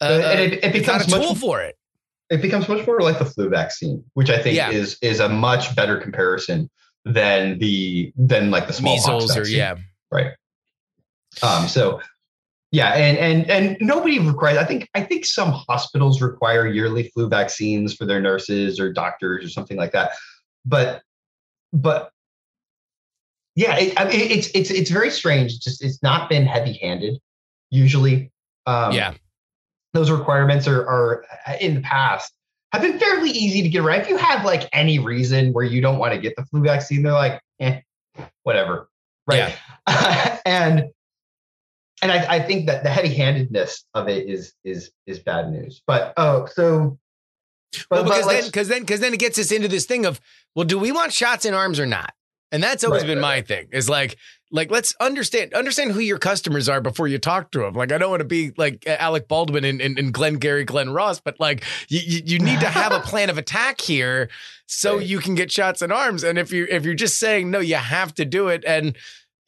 Uh, 0.00 0.20
And 0.24 0.40
it- 0.40 0.52
it 0.64 0.74
it's 0.74 0.86
not 0.86 0.98
becomes 0.98 1.06
a 1.06 1.10
much- 1.16 1.26
tool 1.28 1.34
for 1.36 1.60
it. 1.62 1.78
it 2.28 2.42
becomes 2.42 2.68
much 2.68 2.84
more 2.86 3.00
like 3.00 3.18
the 3.20 3.24
flu 3.24 3.48
vaccine, 3.48 4.02
which 4.14 4.30
I 4.30 4.42
think 4.42 4.56
Yeah. 4.56 4.70
is 4.70 4.98
is 5.00 5.20
a 5.20 5.28
much 5.28 5.74
better 5.76 5.96
comparison 5.98 6.68
than 7.04 7.58
the 7.60 8.12
than 8.16 8.50
like 8.50 8.66
the 8.66 8.72
smallpox 8.72 9.06
Measles 9.06 9.30
or 9.36 9.40
vaccine. 9.42 9.56
yeah. 9.58 9.76
right. 10.10 10.32
Um, 11.42 11.68
so 11.68 12.00
yeah, 12.74 12.94
and 12.94 13.16
and 13.16 13.48
and 13.48 13.76
nobody 13.80 14.18
requires. 14.18 14.58
I 14.58 14.64
think 14.64 14.88
I 14.94 15.02
think 15.02 15.24
some 15.26 15.52
hospitals 15.52 16.20
require 16.20 16.66
yearly 16.66 17.04
flu 17.14 17.28
vaccines 17.28 17.94
for 17.94 18.04
their 18.04 18.20
nurses 18.20 18.80
or 18.80 18.92
doctors 18.92 19.44
or 19.44 19.48
something 19.48 19.76
like 19.76 19.92
that. 19.92 20.10
But 20.66 21.00
but 21.72 22.10
yeah, 23.54 23.76
it, 23.76 23.94
I 23.96 24.06
mean, 24.06 24.20
it's 24.20 24.48
it's 24.56 24.72
it's 24.72 24.90
very 24.90 25.10
strange. 25.10 25.60
Just 25.60 25.84
it's 25.84 26.02
not 26.02 26.28
been 26.28 26.46
heavy 26.46 26.72
handed 26.82 27.20
usually. 27.70 28.32
Um, 28.66 28.92
yeah. 28.92 29.14
those 29.92 30.10
requirements 30.10 30.66
are, 30.66 30.84
are 30.88 31.24
in 31.60 31.74
the 31.74 31.80
past 31.82 32.32
have 32.72 32.82
been 32.82 32.98
fairly 32.98 33.30
easy 33.30 33.62
to 33.62 33.68
get 33.68 33.84
around. 33.84 34.00
If 34.00 34.08
you 34.08 34.16
have 34.16 34.44
like 34.44 34.68
any 34.72 34.98
reason 34.98 35.52
where 35.52 35.64
you 35.64 35.80
don't 35.80 35.98
want 35.98 36.12
to 36.12 36.18
get 36.18 36.34
the 36.34 36.44
flu 36.46 36.60
vaccine, 36.62 37.04
they're 37.04 37.12
like, 37.12 37.40
eh, 37.60 37.80
whatever. 38.42 38.88
Right. 39.28 39.54
Yeah. 39.86 40.40
and 40.46 40.90
and 42.04 42.12
I, 42.12 42.36
I 42.36 42.40
think 42.40 42.66
that 42.66 42.82
the 42.84 42.90
heavy-handedness 42.90 43.84
of 43.94 44.08
it 44.08 44.28
is 44.28 44.52
is 44.62 44.92
is 45.06 45.18
bad 45.18 45.50
news. 45.50 45.82
But 45.86 46.12
oh, 46.18 46.46
so 46.46 46.98
but, 47.72 47.88
but 47.88 48.04
because 48.04 48.26
then, 48.26 48.44
because 48.44 48.68
then, 48.68 48.80
because 48.82 49.00
then 49.00 49.14
it 49.14 49.20
gets 49.20 49.38
us 49.38 49.50
into 49.50 49.68
this 49.68 49.86
thing 49.86 50.06
of, 50.06 50.20
well, 50.54 50.66
do 50.66 50.78
we 50.78 50.92
want 50.92 51.12
shots 51.12 51.44
in 51.44 51.54
arms 51.54 51.80
or 51.80 51.86
not? 51.86 52.12
And 52.52 52.62
that's 52.62 52.84
always 52.84 53.02
Right, 53.02 53.08
been 53.08 53.18
right, 53.18 53.22
my 53.22 53.42
thing. 53.42 53.68
Is 53.72 53.88
like, 53.88 54.16
like 54.52 54.70
let's 54.70 54.94
understand 55.00 55.54
understand 55.54 55.92
who 55.92 55.98
your 56.00 56.18
customers 56.18 56.68
are 56.68 56.80
before 56.80 57.08
you 57.08 57.18
talk 57.18 57.50
to 57.52 57.60
them. 57.60 57.74
Like, 57.74 57.90
I 57.90 57.98
don't 57.98 58.10
want 58.10 58.20
to 58.20 58.26
be 58.26 58.52
like 58.56 58.86
Alec 58.86 59.26
Baldwin 59.26 59.64
and, 59.64 59.80
and, 59.80 59.98
and 59.98 60.12
Glengarry 60.12 60.64
Glen 60.64 60.90
Ross, 60.90 61.20
but 61.20 61.40
like, 61.40 61.64
you, 61.88 62.00
you, 62.04 62.22
you 62.24 62.38
need 62.38 62.60
to 62.60 62.68
have 62.70 62.92
a 62.92 63.00
plan 63.00 63.30
of 63.30 63.38
attack 63.38 63.80
here 63.80 64.28
so 64.66 64.98
Right. 64.98 65.06
you 65.06 65.18
can 65.18 65.34
get 65.34 65.50
shots 65.50 65.82
in 65.82 65.90
arms. 65.90 66.22
And 66.22 66.38
if 66.38 66.52
you 66.52 66.66
if 66.70 66.84
you're 66.84 66.94
just 66.94 67.18
saying 67.18 67.50
no, 67.50 67.58
you 67.58 67.76
have 67.76 68.14
to 68.14 68.24
do 68.24 68.48
it, 68.48 68.62
and 68.64 68.96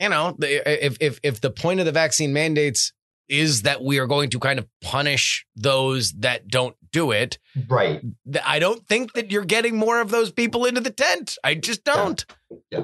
you 0.01 0.09
know, 0.09 0.34
the- 0.38 0.84
if 0.84 0.97
if 1.01 1.20
if 1.22 1.40
the 1.40 1.51
point 1.51 1.80
of 1.80 1.86
the 1.86 1.92
vaccine 1.92 2.32
mandates 2.32 2.92
is 3.28 3.62
that 3.62 3.82
we 3.82 3.99
are 3.99 4.07
going 4.07 4.30
to 4.30 4.38
kind 4.38 4.59
of 4.59 4.66
punish 4.80 5.44
those 5.57 6.12
that 6.12 6.47
don't 6.47 6.76
do 6.92 7.11
it 7.11 7.38
right. 7.68 8.01
I 8.44 8.61
don't 8.61 8.86
think 8.86 9.14
that 9.14 9.32
you're 9.32 9.44
getting 9.44 9.76
more 9.76 10.01
of 10.01 10.11
those 10.11 10.30
people 10.30 10.64
into 10.64 10.80
the 10.80 10.90
tent. 10.92 11.36
I 11.42 11.55
just 11.57 11.82
don't. 11.82 12.24
Yeah, 12.70 12.82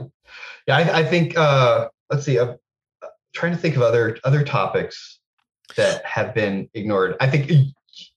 I, 0.68 1.00
I 1.00 1.04
think 1.04 1.36
uh 1.38 1.88
let's 2.10 2.24
see. 2.24 2.38
I'm 2.38 2.50
uh, 3.02 3.06
trying 3.34 3.52
to 3.52 3.58
think 3.58 3.76
of 3.76 3.82
other 3.82 4.18
other 4.24 4.42
topics 4.42 5.20
that 5.76 6.04
have 6.04 6.34
been 6.34 6.68
ignored. 6.74 7.14
I 7.20 7.30
think 7.30 7.50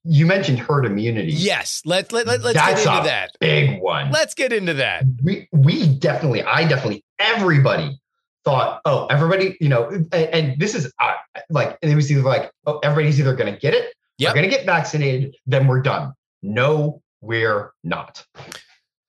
you 0.04 0.26
mentioned 0.26 0.60
herd 0.60 0.86
immunity. 0.86 1.32
Yes, 1.32 1.82
let 1.86 2.12
let, 2.12 2.26
let 2.26 2.42
let's 2.42 2.56
That's 2.58 2.84
get 2.84 2.88
into 2.94 3.02
a 3.02 3.04
that. 3.06 3.32
Big 3.40 3.82
one. 3.82 4.12
Let's 4.12 4.34
get 4.34 4.52
into 4.52 4.74
that. 4.76 5.04
we 5.24 5.48
we 5.52 5.88
definitely 5.88 6.42
i 6.44 6.68
definitely 6.68 7.04
everybody 7.20 8.00
thought 8.46 8.80
oh 8.86 9.08
everybody 9.08 9.58
you 9.60 9.68
know 9.68 9.90
and, 9.90 10.14
and 10.14 10.60
this 10.60 10.76
is 10.76 10.92
uh, 11.02 11.14
like 11.50 11.78
and 11.82 11.92
it 11.92 11.96
was 11.96 12.12
either 12.12 12.22
like 12.22 12.52
oh 12.68 12.80
everybody's 12.84 13.20
either 13.20 13.36
going 13.36 13.52
to 13.54 13.60
get 13.60 13.74
it 13.74 13.94
Yep. 14.18 14.30
we're 14.30 14.36
going 14.42 14.50
to 14.50 14.56
get 14.56 14.66
vaccinated 14.66 15.36
then 15.46 15.68
we're 15.68 15.82
done 15.82 16.14
no 16.42 17.02
we're 17.22 17.72
not 17.84 18.26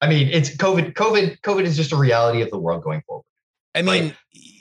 i 0.01 0.09
mean 0.09 0.29
it's 0.29 0.57
covid 0.57 0.95
covid 0.95 1.41
covid 1.43 1.63
is 1.65 1.77
just 1.77 1.93
a 1.93 1.97
reality 1.97 2.43
of 2.43 2.51
the 2.51 2.59
world 2.59 2.83
going 2.83 3.03
forward 3.07 3.23
I 3.75 3.83
mean, 3.83 4.15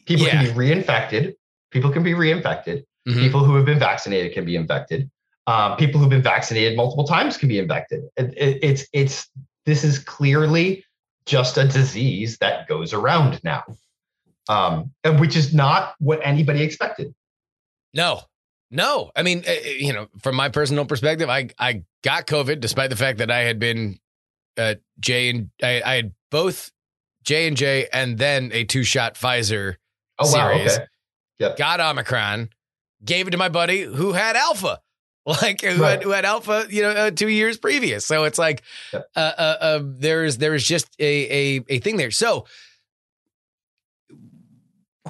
people 0.06 0.26
yeah. 0.26 0.44
can 0.44 0.46
be 0.46 0.52
reinfected 0.52 1.34
people 1.72 1.90
can 1.92 2.04
be 2.04 2.12
reinfected 2.14 2.84
Mhm. 3.08 3.20
people 3.20 3.44
who 3.44 3.56
have 3.56 3.66
been 3.66 3.80
vaccinated 3.80 4.34
can 4.34 4.46
be 4.46 4.56
infected 4.56 5.10
um, 5.48 5.78
people 5.78 6.00
who've 6.02 6.10
been 6.10 6.24
vaccinated 6.24 6.76
multiple 6.76 7.06
times 7.06 7.38
can 7.38 7.48
be 7.50 7.60
infected 7.60 8.02
it, 8.18 8.34
it, 8.36 8.60
it's 8.64 8.88
it's 8.94 9.30
this 9.66 9.84
is 9.84 10.00
clearly 10.00 10.84
just 11.28 11.58
a 11.58 11.68
disease 11.68 12.38
that 12.40 12.68
goes 12.68 12.94
around 12.94 13.40
now 13.44 13.64
um, 14.50 14.92
and 15.04 15.20
which 15.20 15.36
is 15.36 15.54
not 15.54 15.96
what 16.00 16.20
anybody 16.24 16.62
expected 16.64 17.14
no, 17.94 18.22
no. 18.72 19.10
I 19.16 19.24
mean, 19.24 19.44
uh, 19.48 19.52
uh, 19.52 19.70
you 19.70 19.94
know, 19.94 20.08
from 20.22 20.36
my 20.36 20.50
personal 20.50 20.84
perspective, 20.86 21.30
I 21.30 21.48
I 21.58 21.84
got 22.04 22.28
COVID 22.28 22.60
despite 22.60 22.90
the 22.90 22.98
fact 22.98 23.20
that 23.20 23.32
I 23.32 23.40
had 23.40 23.58
been 23.58 24.00
uh, 24.58 24.76
J 25.00 25.30
and 25.30 25.50
I, 25.64 25.82
I 25.86 25.96
had 25.96 26.12
both 26.30 26.72
J 27.24 27.48
and 27.48 27.56
J 27.56 27.88
and 27.94 28.18
then 28.18 28.50
a 28.54 28.66
two 28.66 28.84
shot 28.84 29.16
Pfizer. 29.16 29.76
oh 30.20 30.30
wow 30.34 30.58
Series. 30.58 30.78
okay 31.42 31.56
Got 31.58 31.80
Omicron, 31.80 32.50
gave 33.04 33.28
it 33.30 33.32
to 33.32 33.38
my 33.38 33.48
buddy 33.50 33.82
who 33.84 34.12
had 34.12 34.36
Alpha. 34.36 34.82
Like 35.26 35.62
who, 35.62 35.82
Right. 35.82 35.92
had, 35.92 36.04
who 36.04 36.12
had 36.12 36.24
alpha, 36.24 36.68
you 36.70 36.84
know, 36.84 36.92
uh, 36.92 37.10
two 37.12 37.30
years 37.30 37.58
previous. 37.58 38.06
So 38.06 38.26
it's 38.26 38.38
like, 38.38 38.62
Yep. 38.94 39.10
uh, 39.16 39.20
uh, 39.20 39.58
uh, 39.60 39.80
there's 39.84 40.38
there's 40.38 40.64
just 40.64 40.88
a, 41.00 41.58
a 41.58 41.66
a 41.68 41.80
thing 41.80 41.98
there. 41.98 42.12
So 42.12 42.46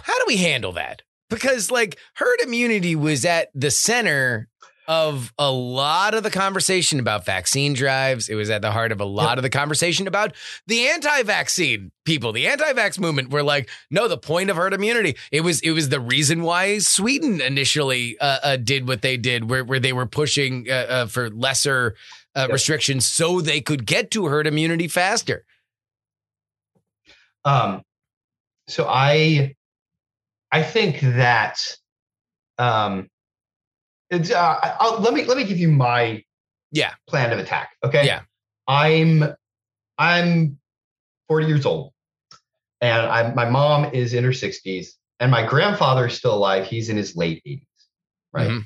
how 0.01 0.17
do 0.19 0.23
we 0.27 0.37
handle 0.37 0.73
that? 0.73 1.01
Because 1.29 1.71
like 1.71 1.97
herd 2.15 2.39
immunity 2.41 2.95
was 2.95 3.25
at 3.25 3.49
the 3.55 3.71
center 3.71 4.47
of 4.87 5.33
a 5.39 5.49
lot 5.51 6.13
of 6.13 6.21
the 6.21 6.29
conversation 6.29 6.99
about 6.99 7.25
vaccine 7.25 7.73
drives. 7.73 8.29
It 8.29 8.35
was 8.35 8.51
at 8.51 8.61
the 8.61 8.69
heart 8.71 8.91
of 8.91 9.01
a 9.01 9.05
lot 9.05 9.29
Yep. 9.29 9.37
of 9.37 9.41
the 9.43 9.49
conversation 9.49 10.05
about 10.07 10.35
the 10.67 10.87
anti-vaccine 10.89 11.91
people. 12.05 12.31
The 12.33 12.45
anti-vax 12.45 12.99
movement 12.99 13.31
were 13.31 13.41
like, 13.41 13.67
no, 13.89 14.07
the 14.07 14.17
point 14.19 14.51
of 14.51 14.57
herd 14.57 14.73
immunity. 14.75 15.15
It 15.31 15.41
was 15.41 15.59
it 15.61 15.71
was 15.71 15.89
the 15.89 15.99
reason 15.99 16.43
why 16.43 16.77
Sweden 16.77 17.41
initially 17.41 18.15
uh, 18.19 18.37
uh, 18.43 18.57
did 18.57 18.87
what 18.87 19.01
they 19.01 19.17
did, 19.17 19.49
where 19.49 19.63
where 19.65 19.79
they 19.79 19.93
were 19.93 20.05
pushing 20.05 20.67
uh, 20.69 20.73
uh, 20.73 21.05
for 21.07 21.31
lesser 21.31 21.95
uh, 22.35 22.41
Yep. 22.41 22.51
restrictions 22.51 23.07
so 23.07 23.41
they 23.41 23.61
could 23.61 23.87
get 23.87 24.11
to 24.11 24.25
herd 24.25 24.45
immunity 24.45 24.87
faster. 24.87 25.45
Um, 27.43 27.81
so 28.67 28.85
I, 28.87 29.54
I 30.55 30.63
think 30.63 31.01
that, 31.01 31.59
um, 32.57 33.09
it's, 34.09 34.31
uh, 34.31 34.75
I'll, 34.79 34.99
let 35.01 35.13
me 35.13 35.25
let 35.25 35.35
me 35.35 35.43
give 35.43 35.57
you 35.57 35.67
my 35.69 36.23
Yeah. 36.71 36.93
plan 37.07 37.33
of 37.33 37.39
attack. 37.39 37.71
Okay. 37.83 38.05
Yeah. 38.05 38.21
I'm, 38.65 39.35
I'm 39.97 40.57
40 41.27 41.47
years 41.47 41.65
old, 41.65 41.91
and 42.79 43.05
I 43.05 43.33
my 43.33 43.49
mom 43.49 43.85
is 43.93 44.13
in 44.13 44.23
her 44.23 44.29
60s, 44.31 44.87
and 45.19 45.29
my 45.29 45.45
grandfather 45.45 46.05
is 46.07 46.13
still 46.15 46.33
alive. 46.33 46.65
He's 46.65 46.87
in 46.89 46.95
his 46.95 47.17
late 47.17 47.41
80s. 47.45 47.67
Right. 48.31 48.49
Mhm. 48.51 48.65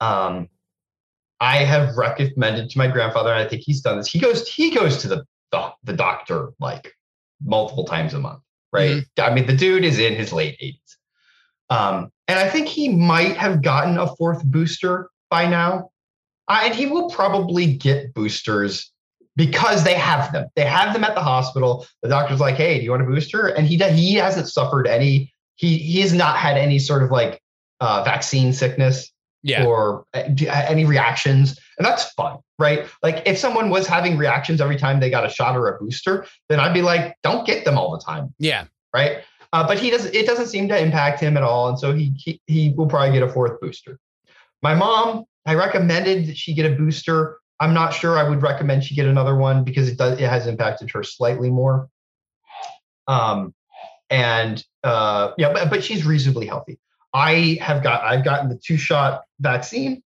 Um, 0.00 0.48
I 1.40 1.58
have 1.58 1.96
recommended 1.98 2.70
to 2.70 2.78
my 2.78 2.88
grandfather, 2.88 3.30
and 3.30 3.40
I 3.44 3.48
think 3.48 3.62
he's 3.62 3.82
done 3.82 3.98
this. 3.98 4.06
He 4.08 4.18
goes 4.20 4.48
he 4.48 4.70
goes 4.74 5.02
to 5.02 5.08
the 5.08 5.24
the, 5.52 5.72
the 5.84 5.92
doctor 5.92 6.52
like 6.60 6.94
multiple 7.44 7.84
times 7.84 8.14
a 8.14 8.20
month, 8.20 8.42
right? 8.74 9.04
I 9.18 9.32
mean, 9.34 9.46
the 9.46 9.56
dude 9.56 9.84
is 9.84 9.98
in 9.98 10.14
his 10.14 10.32
late 10.32 10.58
80s. 10.60 10.96
Um, 11.70 12.10
and 12.28 12.38
I 12.38 12.48
think 12.50 12.68
he 12.68 12.88
might 12.88 13.36
have 13.36 13.62
gotten 13.62 13.98
a 13.98 14.14
fourth 14.16 14.44
booster 14.44 15.10
by 15.30 15.46
now. 15.46 15.90
Uh, 16.48 16.60
and 16.64 16.74
he 16.74 16.86
will 16.86 17.08
probably 17.08 17.74
get 17.74 18.12
boosters 18.12 18.92
because 19.36 19.82
they 19.84 19.94
have 19.94 20.32
them. 20.32 20.46
They 20.56 20.64
have 20.64 20.92
them 20.92 21.04
at 21.04 21.14
the 21.14 21.22
hospital. 21.22 21.86
The 22.02 22.08
doctor's 22.08 22.40
like, 22.40 22.56
"Hey, 22.56 22.78
do 22.78 22.84
you 22.84 22.90
want 22.90 23.02
a 23.02 23.06
booster?" 23.06 23.46
And 23.46 23.66
he 23.66 23.78
he 23.78 24.14
hasn't 24.14 24.48
suffered 24.48 24.86
any. 24.86 25.32
He 25.54 25.78
he 25.78 26.00
has 26.02 26.12
not 26.12 26.36
had 26.36 26.58
any 26.58 26.78
sort 26.78 27.02
of 27.02 27.10
like 27.10 27.40
uh, 27.80 28.02
vaccine 28.04 28.52
sickness 28.52 29.10
Yeah. 29.42 29.64
or 29.64 30.04
uh, 30.14 30.24
any 30.48 30.84
reactions, 30.84 31.58
and 31.78 31.86
that's 31.86 32.10
fun, 32.12 32.38
right? 32.58 32.86
Like 33.02 33.22
if 33.26 33.38
someone 33.38 33.70
was 33.70 33.86
having 33.86 34.16
reactions 34.16 34.60
every 34.60 34.76
time 34.76 35.00
they 35.00 35.10
got 35.10 35.26
a 35.26 35.28
shot 35.28 35.56
or 35.56 35.68
a 35.68 35.78
booster, 35.78 36.26
then 36.48 36.60
I'd 36.60 36.74
be 36.74 36.82
like, 36.82 37.16
"Don't 37.22 37.46
get 37.46 37.64
them 37.64 37.78
all 37.78 37.92
the 37.92 38.02
time." 38.04 38.34
Yeah. 38.38 38.66
right? 38.92 39.18
Uh, 39.52 39.66
but 39.66 39.78
he 39.78 39.90
doesn't. 39.90 40.14
It 40.14 40.26
doesn't 40.26 40.48
seem 40.48 40.68
to 40.68 40.78
impact 40.78 41.20
him 41.20 41.36
at 41.36 41.42
all, 41.42 41.68
and 41.68 41.78
so 41.78 41.94
he, 41.94 42.12
he 42.16 42.40
he 42.46 42.74
will 42.76 42.86
probably 42.86 43.12
get 43.12 43.22
a 43.22 43.28
fourth 43.28 43.60
booster. 43.60 43.98
My 44.62 44.74
mom, 44.74 45.24
I 45.46 45.54
recommended 45.54 46.26
that 46.26 46.36
she 46.36 46.54
get 46.54 46.70
a 46.70 46.74
booster. 46.74 47.38
I'm 47.60 47.74
not 47.74 47.94
sure 47.94 48.18
I 48.18 48.28
would 48.28 48.42
recommend 48.42 48.82
she 48.82 48.94
get 48.94 49.06
another 49.06 49.36
one 49.36 49.62
because 49.62 49.88
it 49.88 49.96
does 49.96 50.18
it 50.20 50.28
has 50.28 50.46
impacted 50.46 50.90
her 50.90 51.04
slightly 51.04 51.50
more. 51.50 51.88
Um, 53.06 53.54
and 54.10 54.64
uh, 54.82 55.32
yeah, 55.38 55.52
but, 55.52 55.70
but 55.70 55.84
she's 55.84 56.04
reasonably 56.04 56.46
healthy. 56.46 56.78
I 57.12 57.58
have 57.60 57.82
got 57.82 58.02
I've 58.02 58.24
gotten 58.24 58.48
the 58.48 58.56
two 58.56 58.76
shot 58.76 59.22
vaccine. 59.40 60.02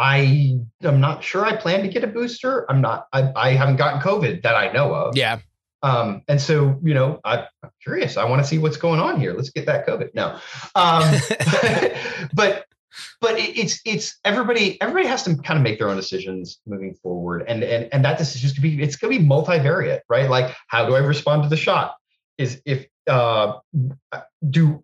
I 0.00 0.58
am 0.82 0.98
not 0.98 1.22
sure 1.22 1.44
I 1.44 1.56
plan 1.56 1.82
to 1.82 1.88
get 1.88 2.02
a 2.02 2.06
booster. 2.06 2.64
I'm 2.70 2.80
not. 2.80 3.06
I, 3.12 3.30
I 3.36 3.50
haven't 3.50 3.76
gotten 3.76 4.00
COVID 4.00 4.40
that 4.42 4.56
I 4.56 4.72
know 4.72 4.94
of. 4.94 5.14
Yeah. 5.14 5.40
Um, 5.82 6.22
and 6.26 6.40
so, 6.40 6.80
you 6.82 6.94
know, 6.94 7.20
I, 7.22 7.46
I'm 7.62 7.70
curious. 7.82 8.16
I 8.16 8.24
want 8.24 8.40
to 8.40 8.48
see 8.48 8.56
what's 8.56 8.78
going 8.78 8.98
on 8.98 9.20
here. 9.20 9.34
Let's 9.34 9.50
get 9.50 9.66
that 9.66 9.86
COVID. 9.86 10.14
No, 10.14 10.38
um, 10.74 11.02
but 12.34 12.64
but 13.20 13.38
it, 13.38 13.58
it's 13.58 13.80
it's 13.84 14.18
everybody. 14.24 14.80
Everybody 14.80 15.06
has 15.06 15.22
to 15.24 15.36
kind 15.36 15.58
of 15.58 15.62
make 15.62 15.78
their 15.78 15.90
own 15.90 15.96
decisions 15.96 16.60
moving 16.66 16.94
forward, 16.94 17.44
and 17.46 17.62
and 17.62 17.88
and 17.92 18.02
that 18.02 18.16
decision 18.16 18.48
is 18.48 18.54
to 18.54 18.62
be 18.62 18.80
it's 18.82 18.96
going 18.96 19.12
to 19.12 19.18
be 19.18 19.24
multivariate, 19.26 20.00
right? 20.08 20.30
Like, 20.30 20.56
how 20.68 20.86
do 20.86 20.94
I 20.94 21.00
respond 21.00 21.42
to 21.42 21.50
the 21.50 21.58
shot? 21.58 21.96
Is 22.38 22.62
if 22.64 22.86
uh, 23.06 23.58
do 24.48 24.82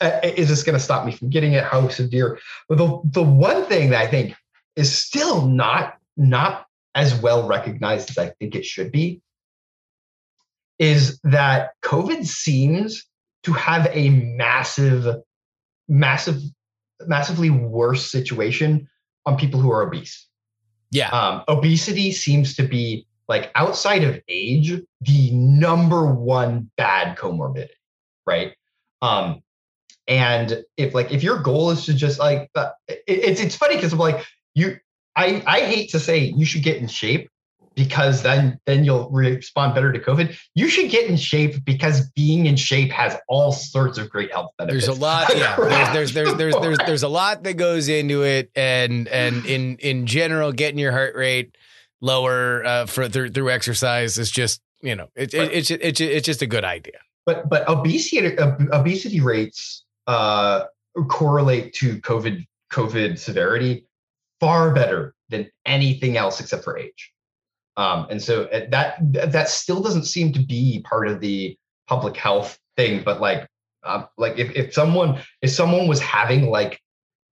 uh, 0.00 0.20
is 0.22 0.48
this 0.48 0.62
going 0.62 0.76
to 0.76 0.82
stop 0.82 1.04
me 1.04 1.12
from 1.12 1.28
getting 1.28 1.52
it? 1.52 1.64
How 1.64 1.88
severe? 1.88 2.38
But 2.68 2.78
the 2.78 3.00
the 3.04 3.22
one 3.22 3.64
thing 3.66 3.90
that 3.90 4.00
I 4.00 4.06
think 4.06 4.34
is 4.76 4.96
still 4.96 5.46
not 5.46 5.96
not 6.16 6.66
as 6.94 7.14
well 7.14 7.46
recognized 7.46 8.10
as 8.10 8.18
I 8.18 8.30
think 8.40 8.54
it 8.54 8.64
should 8.64 8.90
be 8.92 9.22
is 10.78 11.20
that 11.24 11.72
COVID 11.82 12.26
seems 12.26 13.06
to 13.42 13.52
have 13.52 13.88
a 13.92 14.08
massive, 14.10 15.06
massive, 15.88 16.40
massively 17.06 17.50
worse 17.50 18.10
situation 18.10 18.88
on 19.26 19.36
people 19.36 19.60
who 19.60 19.70
are 19.70 19.82
obese. 19.82 20.26
Yeah. 20.90 21.10
Um, 21.10 21.44
obesity 21.48 22.12
seems 22.12 22.56
to 22.56 22.62
be 22.62 23.06
like 23.28 23.52
outside 23.54 24.02
of 24.02 24.20
age, 24.26 24.72
the 25.02 25.30
number 25.32 26.12
one 26.12 26.70
bad 26.76 27.16
comorbidity, 27.16 27.68
right? 28.26 28.54
Um, 29.02 29.42
and 30.08 30.64
if 30.76 30.94
like 30.94 31.12
if 31.12 31.22
your 31.22 31.40
goal 31.40 31.70
is 31.70 31.84
to 31.86 31.94
just 31.94 32.18
like 32.18 32.50
uh, 32.56 32.70
it, 32.88 33.02
it's 33.06 33.40
it's 33.40 33.54
funny 33.54 33.76
because 33.76 33.92
I'm 33.92 33.98
like 34.00 34.26
you 34.54 34.78
I 35.16 35.42
I 35.46 35.60
hate 35.60 35.90
to 35.90 36.00
say 36.00 36.18
you 36.18 36.44
should 36.44 36.62
get 36.62 36.76
in 36.76 36.86
shape 36.86 37.28
because 37.74 38.22
then 38.22 38.58
then 38.66 38.84
you'll 38.84 39.08
respond 39.10 39.74
better 39.74 39.92
to 39.92 39.98
COVID. 39.98 40.36
You 40.54 40.68
should 40.68 40.90
get 40.90 41.08
in 41.08 41.16
shape 41.16 41.64
because 41.64 42.10
being 42.10 42.46
in 42.46 42.56
shape 42.56 42.90
has 42.92 43.16
all 43.28 43.52
sorts 43.52 43.98
of 43.98 44.10
great 44.10 44.32
health 44.32 44.50
benefits. 44.58 44.86
There's 44.86 44.98
a 44.98 45.00
lot, 45.00 45.34
yeah. 45.34 45.56
There's 45.92 46.12
there's 46.12 46.34
there's 46.34 46.34
there's 46.34 46.54
there's 46.56 46.78
there's 46.86 47.02
a 47.02 47.08
lot 47.08 47.42
that 47.44 47.54
goes 47.54 47.88
into 47.88 48.22
it, 48.22 48.50
and 48.54 49.08
and 49.08 49.44
in 49.46 49.76
in 49.78 50.06
general, 50.06 50.52
getting 50.52 50.78
your 50.78 50.92
heart 50.92 51.14
rate 51.14 51.56
lower 52.00 52.64
uh, 52.64 52.86
for 52.86 53.08
through 53.08 53.30
through 53.30 53.50
exercise 53.50 54.18
is 54.18 54.30
just 54.30 54.60
you 54.82 54.94
know 54.94 55.08
it, 55.14 55.32
it, 55.34 55.52
it's 55.52 55.70
it's 55.70 56.00
it's 56.00 56.26
just 56.26 56.42
a 56.42 56.46
good 56.46 56.64
idea. 56.64 56.98
but 57.26 57.48
but 57.48 57.68
obesity 57.68 58.38
ob- 58.38 58.68
obesity 58.72 59.20
rates 59.20 59.84
uh, 60.06 60.64
correlate 61.08 61.72
to 61.74 62.00
COVID 62.00 62.46
COVID 62.72 63.18
severity 63.18 63.86
far 64.40 64.74
better 64.74 65.14
than 65.28 65.50
anything 65.66 66.16
else 66.16 66.40
except 66.40 66.64
for 66.64 66.76
age. 66.76 67.12
Um, 67.76 68.06
and 68.10 68.20
so 68.20 68.44
uh, 68.44 68.66
that 68.70 68.96
that 69.12 69.48
still 69.48 69.80
doesn't 69.80 70.04
seem 70.04 70.32
to 70.32 70.40
be 70.40 70.82
part 70.82 71.08
of 71.08 71.20
the 71.20 71.56
public 71.86 72.16
health 72.16 72.58
thing. 72.76 73.02
But 73.04 73.20
like 73.20 73.46
uh, 73.84 74.04
like 74.18 74.38
if 74.38 74.50
if 74.56 74.74
someone 74.74 75.20
if 75.42 75.50
someone 75.50 75.86
was 75.86 76.00
having 76.00 76.50
like 76.50 76.80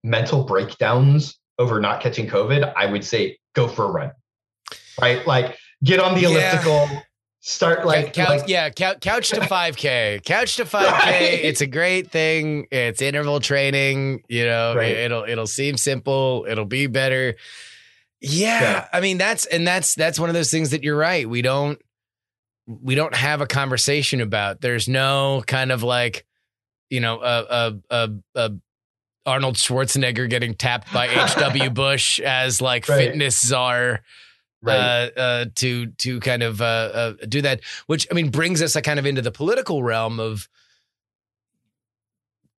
mental 0.03 0.43
breakdowns 0.43 1.37
over 1.57 1.79
not 1.79 2.01
catching 2.01 2.27
COVID, 2.27 2.73
I 2.75 2.85
would 2.85 3.03
say 3.03 3.37
go 3.53 3.67
for 3.67 3.85
a 3.85 3.91
run. 3.91 4.11
Right, 5.01 5.25
like 5.27 5.57
get 5.83 5.99
on 5.99 6.15
the 6.15 6.21
Yeah. 6.21 7.03
Start 7.41 7.85
like, 7.85 8.13
couch, 8.13 8.27
like 8.27 8.43
yeah, 8.49 8.69
couch, 8.69 8.97
couch 8.99 9.29
to 9.29 9.39
5K. 9.39 10.23
Couch 10.25 10.57
to 10.57 10.65
5K. 10.65 10.83
Right. 10.91 11.21
It's 11.43 11.61
a 11.61 11.67
great 11.67 12.11
thing. 12.11 12.67
It's 12.69 13.01
interval 13.01 13.39
training. 13.39 14.23
You 14.27 14.45
know, 14.45 14.75
Right. 14.75 14.91
it'll 14.97 15.23
it'll 15.23 15.47
seem 15.47 15.77
simple. 15.77 16.45
It'll 16.49 16.65
be 16.65 16.87
better. 16.87 17.35
Yeah, 18.21 18.61
Yeah. 18.61 18.87
I 18.91 18.99
mean 18.99 19.17
that's 19.17 19.45
and 19.45 19.65
that's 19.65 19.95
that's 19.95 20.19
one 20.19 20.29
of 20.29 20.35
those 20.35 20.51
things 20.51 20.71
that 20.71 20.83
you're 20.83 20.97
right. 20.97 21.27
We 21.29 21.41
don't 21.41 21.81
we 22.67 22.93
don't 22.95 23.15
have 23.15 23.39
a 23.39 23.47
conversation 23.47 24.19
about. 24.19 24.59
There's 24.59 24.89
no 24.89 25.41
kind 25.47 25.71
of 25.71 25.81
like, 25.81 26.25
you 26.89 26.99
know, 26.99 27.21
a 27.21 27.45
a 27.49 27.75
a, 27.89 28.09
a 28.35 28.51
Arnold 29.25 29.55
Schwarzenegger 29.55 30.29
getting 30.29 30.55
tapped 30.55 30.91
by 30.91 31.07
H.W. 31.07 31.69
Bush 31.71 32.19
as 32.19 32.61
like 32.61 32.87
Right. 32.89 33.07
fitness 33.07 33.39
czar 33.39 34.01
right. 34.61 34.77
uh, 35.15 35.19
uh, 35.19 35.45
to 35.55 35.87
to 35.87 36.19
kind 36.19 36.43
of 36.43 36.61
uh, 36.61 36.65
uh, 36.65 37.13
do 37.27 37.41
that. 37.41 37.61
Which 37.87 38.07
I 38.11 38.13
mean 38.13 38.29
brings 38.29 38.61
us 38.61 38.75
uh, 38.75 38.81
kind 38.81 38.99
of 38.99 39.05
into 39.05 39.21
the 39.21 39.31
political 39.31 39.83
realm 39.83 40.19
of 40.19 40.47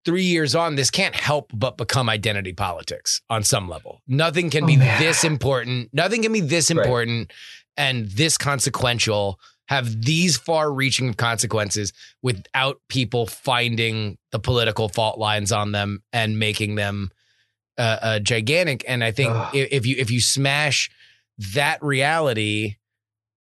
three 0.05 0.25
years 0.25 0.55
on. 0.55 0.77
This 0.77 0.91
can't 0.91 1.15
help 1.15 1.51
but 1.55 1.77
become 1.77 2.09
identity 2.09 2.53
politics 2.53 3.21
on 3.29 3.45
some 3.45 3.69
level. 3.69 4.01
Nothing 4.07 4.51
can 4.51 4.65
Oh, 4.65 4.67
be 4.67 4.77
man. 4.77 5.01
this 5.01 5.25
important. 5.25 5.91
Nothing 5.93 6.23
can 6.23 6.33
be 6.33 6.41
this 6.41 6.71
Right. 6.71 6.85
important 6.85 7.33
and 7.77 8.07
this 8.11 8.39
consequential. 8.39 9.39
Have 9.69 10.03
these 10.03 10.37
far-reaching 10.37 11.15
consequences 11.15 11.93
without 12.23 12.81
people 12.89 13.29
finding 13.29 14.19
the 14.33 14.41
political 14.41 14.89
fault 14.89 15.17
lines 15.17 15.53
on 15.53 15.71
them 15.71 16.03
and 16.13 16.41
making 16.41 16.75
them 16.75 17.13
uh, 17.79 17.99
uh, 18.03 18.19
gigantic. 18.19 18.83
And 18.89 19.05
I 19.05 19.13
think 19.13 19.33
if, 19.55 19.69
if 19.71 19.87
you 19.87 19.95
if 19.97 20.11
you 20.11 20.21
smash 20.21 20.91
that 21.55 21.83
reality 21.83 22.77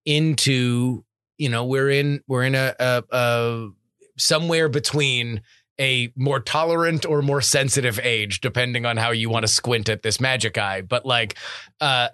into 0.06 1.04
you 1.38 1.50
know 1.50 1.66
we're 1.66 1.89
in 1.89 2.22
we're 2.28 2.43
in 2.43 2.56
a, 2.56 2.74
a, 2.80 3.04
a 3.12 3.70
somewhere 4.18 4.70
between 4.70 5.41
a 5.80 6.12
more 6.16 6.39
tolerant 6.39 7.06
or 7.06 7.22
more 7.22 7.41
sensitive 7.41 8.00
age 8.04 8.41
depending 8.41 8.86
on 8.86 8.97
how 8.97 9.12
you 9.12 9.30
want 9.30 9.43
to 9.43 9.47
squint 9.47 9.89
at 9.89 10.02
this 10.02 10.20
magic 10.20 10.58
eye 10.58 10.82
but 10.82 11.06
like 11.06 11.38
uh 11.82 12.10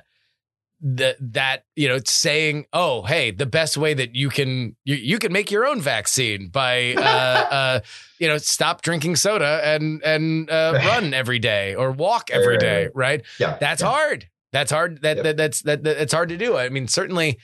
that 0.82 1.16
that 1.20 1.66
you 1.76 1.88
know 1.88 2.00
saying 2.06 2.66
oh 2.74 3.04
hey 3.04 3.32
the 3.32 3.46
best 3.46 3.78
way 3.78 3.94
that 3.94 4.14
you 4.14 4.30
can 4.30 4.76
you, 4.84 4.96
you 4.96 5.18
can 5.20 5.32
make 5.32 5.50
your 5.50 5.66
own 5.66 5.80
vaccine 5.82 6.48
by 6.50 6.94
uh, 6.98 7.02
uh 7.02 7.80
you 8.20 8.28
know 8.28 8.38
stop 8.38 8.82
drinking 8.82 9.16
soda 9.16 9.62
and 9.64 10.04
and 10.04 10.50
uh, 10.50 10.74
run 10.86 11.14
every 11.14 11.40
day 11.40 11.76
or 11.76 11.92
walk 11.92 12.30
every 12.32 12.58
day 12.58 12.90
right 12.94 13.24
Yeah. 13.40 13.58
that's 13.60 13.82
yeah. 13.82 13.90
hard 13.90 14.28
that's 14.56 14.72
hard 14.72 15.02
that, 15.02 15.18
Yep. 15.18 15.24
that 15.26 15.38
that's 15.38 15.62
that, 15.64 15.84
that 15.84 15.98
it's 16.02 16.14
hard 16.14 16.30
to 16.30 16.38
do 16.38 16.56
i 16.58 16.70
mean 16.70 16.88
certainly 16.88 17.38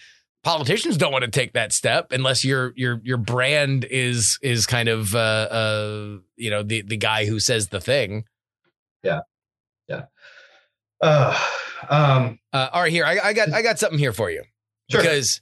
politicians 0.43 0.95
don't 0.97 1.11
want 1.11 1.25
to 1.25 1.29
take 1.29 1.53
that 1.53 1.73
step 1.73 2.11
unless 2.11 2.43
your 2.45 2.71
your 2.75 2.99
your 3.03 3.17
brand 3.17 3.85
is 3.91 4.39
is 4.41 4.65
kind 4.65 4.87
of 4.89 5.13
uh 5.13 5.17
uh 5.51 6.17
you 6.37 6.49
know 6.49 6.63
the 6.63 6.81
the 6.81 6.97
guy 6.97 7.25
who 7.25 7.39
says 7.39 7.67
the 7.67 7.81
thing 7.81 8.23
Yeah, 9.03 9.19
yeah. 9.87 10.05
Uh, 11.01 11.37
um, 11.89 12.39
Uh, 12.53 12.69
all 12.71 12.81
right, 12.83 12.91
here 12.91 13.05
I, 13.05 13.19
I 13.19 13.33
got 13.33 13.51
I 13.53 13.61
got 13.61 13.77
something 13.79 13.99
here 13.99 14.13
for 14.13 14.29
you 14.31 14.43
Sure. 14.89 15.01
because 15.01 15.41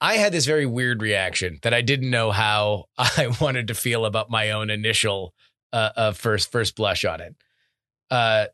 I 0.00 0.14
had 0.16 0.32
this 0.32 0.46
very 0.46 0.66
weird 0.66 1.02
reaction 1.02 1.58
that 1.62 1.74
I 1.74 1.82
didn't 1.82 2.10
know 2.10 2.30
how 2.32 2.86
I 2.98 3.28
wanted 3.40 3.68
to 3.68 3.74
feel 3.74 4.04
about 4.06 4.30
my 4.30 4.50
own 4.52 4.70
initial 4.70 5.34
uh, 5.72 5.90
uh 5.96 6.12
first 6.12 6.50
first 6.50 6.74
blush 6.76 7.04
on 7.04 7.20
it. 7.20 7.34
Uh, 8.10 8.46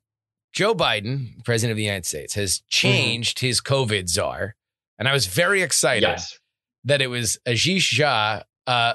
Joe 0.59 0.75
Biden, 0.75 1.45
President 1.45 1.71
of 1.71 1.77
the 1.77 1.85
United 1.85 2.05
States, 2.05 2.35
has 2.35 2.63
changed 2.69 3.39
his 3.39 3.61
COVID 3.61 4.09
czar, 4.09 4.57
and 4.99 5.07
I 5.07 5.13
was 5.13 5.29
very 5.29 5.63
excited 5.63 6.03
yes. 6.03 6.37
that 6.83 7.01
it 7.01 7.07
was 7.07 7.39
Ashish 7.47 7.97
Jha, 7.97 8.43
uh, 8.67 8.95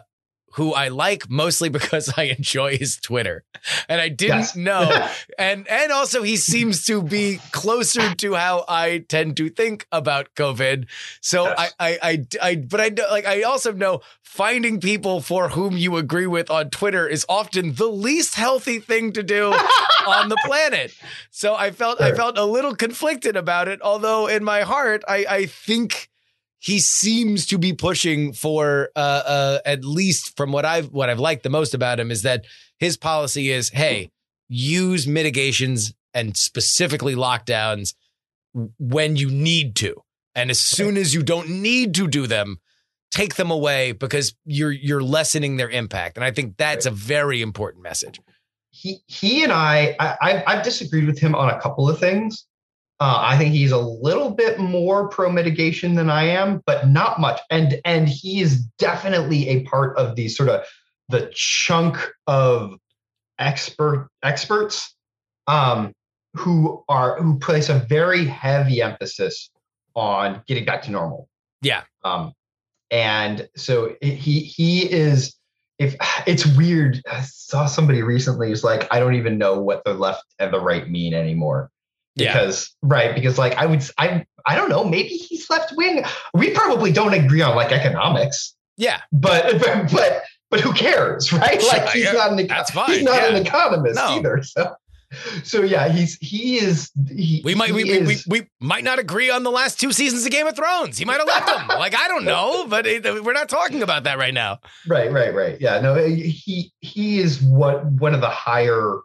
who 0.54 0.74
I 0.74 0.88
like 0.90 1.30
mostly 1.30 1.70
because 1.78 2.12
I 2.18 2.24
enjoy 2.38 2.78
his 2.78 2.98
Twitter, 2.98 3.44
and 3.90 4.00
I 4.02 4.10
didn't 4.10 4.34
Yes. 4.34 4.56
know 4.56 5.08
and 5.38 5.68
and 5.68 5.92
also 5.92 6.24
he 6.24 6.38
seems 6.38 6.86
to 6.86 7.02
be 7.04 7.40
closer 7.52 8.14
to 8.16 8.34
how 8.36 8.66
I 8.68 9.06
tend 9.08 9.38
to 9.38 9.50
think 9.50 9.86
about 9.92 10.34
COVID. 10.36 10.88
So 11.22 11.46
Yes. 11.46 11.74
I, 11.80 11.90
I 11.92 12.00
I 12.02 12.26
I 12.42 12.56
but 12.58 12.80
I 12.82 12.92
like 13.12 13.26
I 13.26 13.42
also 13.44 13.72
know 13.74 14.02
finding 14.24 14.80
people 14.80 15.22
for 15.22 15.50
whom 15.50 15.78
you 15.78 15.98
agree 15.98 16.28
with 16.28 16.50
on 16.50 16.70
Twitter 16.70 17.08
is 17.08 17.26
often 17.30 17.74
the 17.76 17.88
least 17.88 18.36
healthy 18.36 18.80
thing 18.80 19.12
to 19.14 19.22
do 19.24 19.54
on 20.08 20.30
the 20.30 20.38
planet. 20.46 20.94
So 21.32 21.56
I 21.56 21.72
felt 21.72 22.02
I 22.02 22.14
felt 22.14 22.38
a 22.38 22.46
little 22.46 22.76
conflicted 22.76 23.36
about 23.36 23.68
it. 23.68 23.80
Although 23.82 24.28
in 24.28 24.44
my 24.44 24.62
heart 24.62 25.04
I 25.08 25.26
I 25.30 25.46
think 25.46 26.10
he 26.64 26.80
seems 26.80 27.46
to 27.48 27.58
be 27.58 27.74
pushing 27.74 28.32
for 28.32 28.90
uh, 28.96 29.00
uh, 29.00 29.60
at 29.66 29.84
least 29.84 30.38
from 30.38 30.54
what 30.54 30.64
I've 30.64 30.88
what 30.94 31.10
I've 31.10 31.20
liked 31.20 31.44
the 31.44 31.50
most 31.50 31.74
about 31.74 32.00
him 32.00 32.10
is 32.10 32.22
that 32.22 32.46
his 32.80 32.96
policy 32.96 33.52
is 33.52 33.70
hey 33.70 34.12
use 34.48 35.06
mitigations 35.06 35.94
and 36.14 36.38
specifically 36.38 37.16
lockdowns 37.16 37.96
when 38.80 39.16
you 39.16 39.30
need 39.30 39.76
to. 39.78 39.96
And 40.36 40.50
as 40.52 40.60
soon 40.60 40.96
as 40.96 41.14
you 41.14 41.22
don't 41.24 41.50
need 41.50 41.94
to 41.96 42.08
do 42.08 42.28
them 42.28 42.60
take 43.12 43.36
them 43.36 43.52
away 43.52 43.92
because 43.92 44.34
you're 44.46 44.72
you're 44.72 45.04
lessening 45.04 45.58
their 45.58 45.70
impact. 45.70 46.18
And 46.18 46.24
I 46.24 46.32
think 46.32 46.58
that's 46.58 46.86
a 46.86 46.92
very 46.92 47.42
important 47.42 47.84
message. 47.84 48.20
He 48.72 49.02
he 49.08 49.44
and 49.44 49.52
I, 49.52 49.96
I 50.00 50.18
I've- 50.22 50.44
I've 50.48 50.64
disagreed 50.64 51.06
with 51.06 51.20
him 51.20 51.36
on 51.36 51.50
a 51.50 51.60
couple 51.60 51.90
of 51.90 52.00
things. 52.00 52.46
Uh, 53.04 53.20
I 53.22 53.38
think 53.38 53.54
he's 53.54 53.74
a 53.74 53.78
little 53.78 54.30
bit 54.30 54.60
more 54.60 55.10
pro 55.10 55.30
mitigation 55.30 55.96
than 55.96 56.10
I 56.10 56.24
am, 56.24 56.64
but 56.66 56.88
not 56.88 57.20
much. 57.20 57.42
And 57.50 57.82
and 57.84 58.08
he 58.08 58.40
is 58.40 58.62
definitely 58.80 59.50
a 59.50 59.64
part 59.64 59.98
of 59.98 60.16
the 60.16 60.30
sort 60.30 60.48
of 60.48 60.66
the 61.10 61.30
chunk 61.36 61.98
of 62.28 62.80
expert 63.40 64.08
experts 64.24 64.96
um, 65.48 65.92
who 66.34 66.82
are 66.88 67.22
who 67.22 67.38
place 67.40 67.68
a 67.68 67.80
very 67.80 68.24
heavy 68.24 68.82
emphasis 68.82 69.50
on 69.96 70.42
getting 70.48 70.64
back 70.64 70.84
to 70.84 70.92
normal. 70.92 71.28
Yeah. 71.62 71.82
Um, 72.06 72.32
and 72.90 73.50
so 73.58 73.98
he 74.00 74.40
he 74.40 74.90
is 74.90 75.36
if 75.78 75.98
it's 76.26 76.46
weird. 76.46 77.02
I 77.12 77.20
saw 77.24 77.66
somebody 77.66 78.02
recently 78.02 78.48
who's 78.48 78.64
like, 78.64 78.88
I 78.92 79.00
don't 79.00 79.16
even 79.16 79.38
know 79.38 79.60
what 79.60 79.84
the 79.84 79.94
left 79.94 80.24
and 80.40 80.54
the 80.54 80.62
right 80.62 80.90
mean 80.90 81.14
anymore. 81.14 81.70
Yeah. 82.16 82.34
Because 82.34 82.76
right, 82.82 83.16
because 83.16 83.38
like 83.38 83.56
I 83.56 83.66
would 83.66 83.84
I 83.98 84.26
I 84.46 84.56
don't 84.56 84.70
know, 84.70 84.84
maybe 84.84 85.10
he's 85.10 85.50
left 85.50 85.74
wing. 85.76 86.04
We 86.34 86.52
probably 86.52 86.92
don't 86.92 87.14
agree 87.14 87.42
on 87.42 87.56
like 87.56 87.72
economics, 87.72 88.56
yeah 88.78 89.02
but 89.12 89.60
but 89.60 89.92
but, 89.92 90.24
but 90.50 90.60
who 90.60 90.74
cares, 90.74 91.34
right? 91.34 91.62
Sure, 91.62 91.72
Like 91.72 91.90
he's 91.90 92.04
yeah, 92.06 92.12
not 92.14 92.40
an 92.40 92.48
that's 92.48 92.72
fine, 92.72 92.92
he's 92.92 93.04
not 93.04 93.16
yeah. 93.22 93.36
an 93.36 93.46
economist 93.46 93.96
No. 93.96 94.18
either. 94.18 94.44
So 94.44 94.76
so 95.44 95.62
yeah, 95.62 95.90
he's 95.90 96.18
he 96.22 96.58
is 96.58 96.90
he, 97.08 97.42
we 97.46 97.54
might 97.54 97.72
we, 97.72 97.84
he 97.84 98.00
we, 98.00 98.06
we, 98.06 98.16
we 98.28 98.48
might 98.60 98.84
not 98.84 98.98
agree 98.98 99.30
on 99.30 99.44
the 99.44 99.52
last 99.52 99.80
two 99.80 99.92
seasons 99.92 100.26
of 100.26 100.32
Game 100.32 100.48
of 100.48 100.56
Thrones 100.56 100.98
he 100.98 101.06
might 101.06 101.20
have 101.20 101.28
left 101.28 101.46
them 101.46 101.68
like 101.78 101.96
I 101.96 102.08
don't 102.08 102.26
know 102.26 102.66
but 102.70 102.88
it, 102.88 103.24
we're 103.24 103.34
not 103.34 103.48
talking 103.48 103.84
about 103.84 104.06
that 104.06 104.18
right 104.18 104.34
now 104.34 104.60
Right, 104.88 105.12
right, 105.12 105.34
right. 105.34 105.62
Yeah, 105.62 105.80
no, 105.82 105.96
he 105.96 106.72
he 106.82 107.20
is 107.20 107.42
what 107.44 107.86
one 107.86 108.16
of 108.16 108.22
the 108.22 108.30
higher 108.30 109.02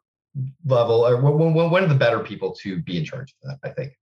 level 0.64 1.06
or 1.06 1.20
one, 1.20 1.54
one 1.54 1.82
of 1.82 1.88
the 1.88 1.94
better 1.94 2.20
people 2.20 2.54
to 2.62 2.80
be 2.82 2.98
in 2.98 3.04
charge 3.04 3.34
of 3.42 3.50
that. 3.50 3.68
I 3.68 3.72
think 3.72 3.92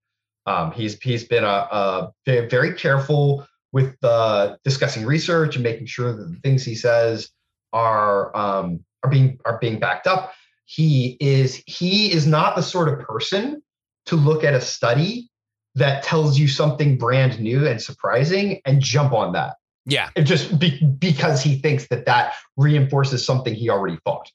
um, 0.46 0.72
he's 0.72 0.98
he's 1.00 1.24
been 1.24 1.44
a, 1.44 1.46
a 1.46 2.12
very, 2.26 2.74
careful 2.74 3.46
with 3.72 3.96
uh, 4.02 4.56
discussing 4.64 5.04
research 5.04 5.56
and 5.56 5.62
making 5.62 5.86
sure 5.86 6.12
that 6.12 6.24
the 6.24 6.38
things 6.40 6.64
he 6.64 6.74
says 6.74 7.30
are 7.72 8.36
um, 8.36 8.84
are 9.02 9.10
being 9.10 9.38
are 9.44 9.58
being 9.58 9.78
backed 9.78 10.06
up. 10.06 10.32
He 10.64 11.16
is 11.20 11.62
he 11.66 12.12
is 12.12 12.26
not 12.26 12.56
the 12.56 12.62
sort 12.62 12.88
of 12.88 13.00
person 13.00 13.62
to 14.06 14.16
look 14.16 14.44
at 14.44 14.54
a 14.54 14.60
study 14.60 15.30
that 15.74 16.02
tells 16.02 16.38
you 16.38 16.48
something 16.48 16.96
brand 16.96 17.38
new 17.38 17.66
and 17.66 17.80
surprising 17.80 18.60
and 18.64 18.80
jump 18.80 19.12
on 19.12 19.32
that 19.32 19.56
yeah 19.84 20.10
and 20.16 20.26
just 20.26 20.58
be, 20.58 20.82
because 20.98 21.42
he 21.42 21.58
thinks 21.58 21.86
that 21.88 22.06
that 22.06 22.34
reinforces 22.56 23.24
something 23.24 23.54
he 23.54 23.70
already 23.70 23.98
thought 24.04 24.30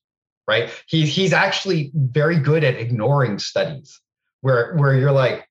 right? 0.52 0.70
He, 0.88 1.06
he's 1.06 1.32
actually 1.32 1.91
very 1.95 2.38
good 2.38 2.64
at 2.66 2.76
ignoring 2.76 3.39
studies 3.39 4.02
where 4.41 4.76
where 4.76 4.93
you're 4.93 5.14
like 5.14 5.47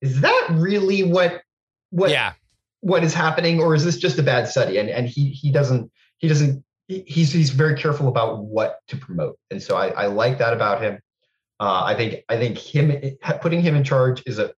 is 0.00 0.20
that 0.22 0.48
really 0.52 1.02
what 1.02 1.42
what 1.90 2.10
yeah. 2.10 2.32
what 2.80 3.04
is 3.04 3.14
happening? 3.14 3.60
Or 3.60 3.74
is 3.74 3.84
this 3.84 3.98
just 3.98 4.18
a 4.18 4.22
bad 4.22 4.48
study? 4.48 4.78
And 4.78 4.88
and 4.88 5.06
he 5.08 5.30
he 5.30 5.50
doesn't 5.50 5.90
he 6.18 6.28
doesn't 6.28 6.64
he's 6.88 7.32
he's 7.32 7.50
very 7.50 7.76
careful 7.76 8.08
about 8.08 8.44
what 8.44 8.80
to 8.88 8.96
promote. 8.96 9.38
And 9.50 9.62
so 9.62 9.76
i 9.76 9.88
i 9.88 10.06
like 10.06 10.38
that 10.38 10.52
about 10.52 10.82
him. 10.82 11.00
Uh 11.60 11.82
i 11.84 11.94
think 11.94 12.24
i 12.28 12.36
think 12.36 12.58
him 12.58 13.16
putting 13.40 13.62
him 13.62 13.74
in 13.74 13.84
charge 13.84 14.22
is 14.26 14.38
a 14.38 14.52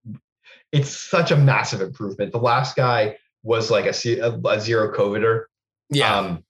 it's 0.73 0.91
such 0.91 1.31
a 1.31 1.37
massive 1.37 1.81
improvement. 1.81 2.33
The 2.33 2.39
last 2.39 2.75
guy 2.77 3.17
was 3.43 3.71
like 3.71 3.87
a, 3.87 4.19
a, 4.19 4.33
a 4.49 4.61
zero 4.61 4.93
covider. 4.97 5.45
Yeah. 5.91 6.17
Um 6.17 6.45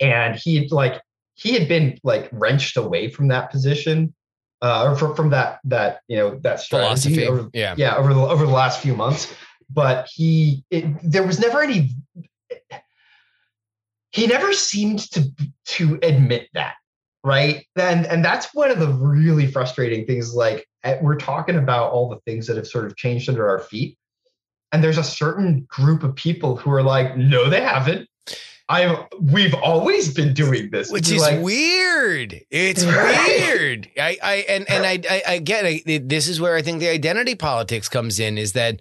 and 0.00 0.36
he 0.36 0.68
like 0.68 1.00
he 1.34 1.54
had 1.54 1.68
been 1.68 1.98
like 2.04 2.28
wrenched 2.32 2.76
away 2.76 3.08
from 3.08 3.28
that 3.28 3.50
position 3.50 4.14
uh 4.60 4.84
or 4.84 4.96
from, 4.96 5.14
from 5.14 5.30
that 5.30 5.60
that 5.64 6.00
you 6.08 6.16
know 6.16 6.38
that 6.42 6.60
strategy 6.60 7.26
over, 7.26 7.48
yeah. 7.52 7.74
yeah 7.76 7.96
over 7.96 8.14
the 8.14 8.20
over 8.20 8.46
the 8.46 8.52
last 8.52 8.80
few 8.80 8.94
months. 8.94 9.32
But 9.70 10.08
he 10.12 10.64
it, 10.70 10.84
there 11.02 11.26
was 11.26 11.40
never 11.40 11.62
any 11.62 11.90
he 14.10 14.26
never 14.26 14.52
seemed 14.52 15.10
to 15.12 15.30
to 15.66 15.98
admit 16.02 16.48
that 16.54 16.74
right? 17.24 17.64
And 17.76 18.06
and 18.06 18.24
that's 18.24 18.52
one 18.52 18.70
of 18.70 18.80
the 18.80 18.88
really 18.88 19.46
frustrating 19.46 20.06
things 20.06 20.34
like 20.34 20.66
eh, 20.84 20.98
we're 21.00 21.16
talking 21.16 21.56
about 21.56 21.92
all 21.92 22.08
the 22.08 22.18
things 22.26 22.46
that 22.48 22.56
have 22.56 22.66
sort 22.66 22.84
of 22.84 22.96
changed 22.96 23.28
under 23.28 23.48
our 23.48 23.60
feet 23.60 23.96
and 24.72 24.82
there's 24.82 24.98
a 24.98 25.04
certain 25.04 25.66
group 25.68 26.02
of 26.02 26.16
people 26.16 26.56
who 26.56 26.70
are 26.72 26.82
like 26.82 27.16
no 27.16 27.48
they 27.48 27.60
haven't 27.60 28.08
i 28.68 29.06
we've 29.20 29.54
always 29.54 30.12
been 30.12 30.32
doing 30.34 30.70
this 30.70 30.90
which 30.90 31.10
is 31.10 31.20
like, 31.20 31.40
weird. 31.40 32.40
It's 32.50 32.84
weird. 32.84 33.90
I, 33.98 34.18
I 34.22 34.34
and 34.48 34.70
and 34.70 34.86
I, 34.86 35.00
I, 35.08 35.22
I 35.34 35.38
get 35.38 35.64
it. 35.64 36.08
This 36.08 36.28
is 36.28 36.40
where 36.40 36.56
I 36.56 36.62
think 36.62 36.80
the 36.80 36.88
identity 36.88 37.34
politics 37.34 37.88
comes 37.88 38.20
in. 38.20 38.38
Is 38.38 38.52
that 38.52 38.80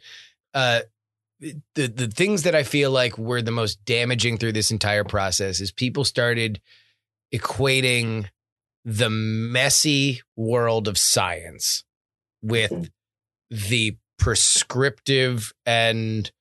uh, 0.53 0.81
the 1.39 1.87
the 1.87 2.07
things 2.07 2.43
that 2.43 2.55
I 2.55 2.63
feel 2.63 2.91
like 2.91 3.17
were 3.17 3.41
the 3.41 3.51
most 3.51 3.83
damaging 3.85 4.37
through 4.37 4.53
this 4.53 4.71
entire 4.71 5.03
process 5.03 5.59
is 5.59 5.71
people 5.71 6.05
started 6.05 6.61
equating 7.33 8.29
the 8.83 9.09
messy 9.09 10.21
world 10.35 10.87
of 10.87 10.97
science 10.97 11.83
with 12.41 12.89
the 13.49 13.97
prescriptive 14.17 15.53
and 15.65 16.31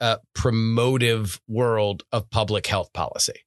uh, 0.00 0.16
promotive 0.34 1.40
world 1.48 2.02
of 2.12 2.30
public 2.30 2.66
health 2.66 2.92
policy. 2.92 3.44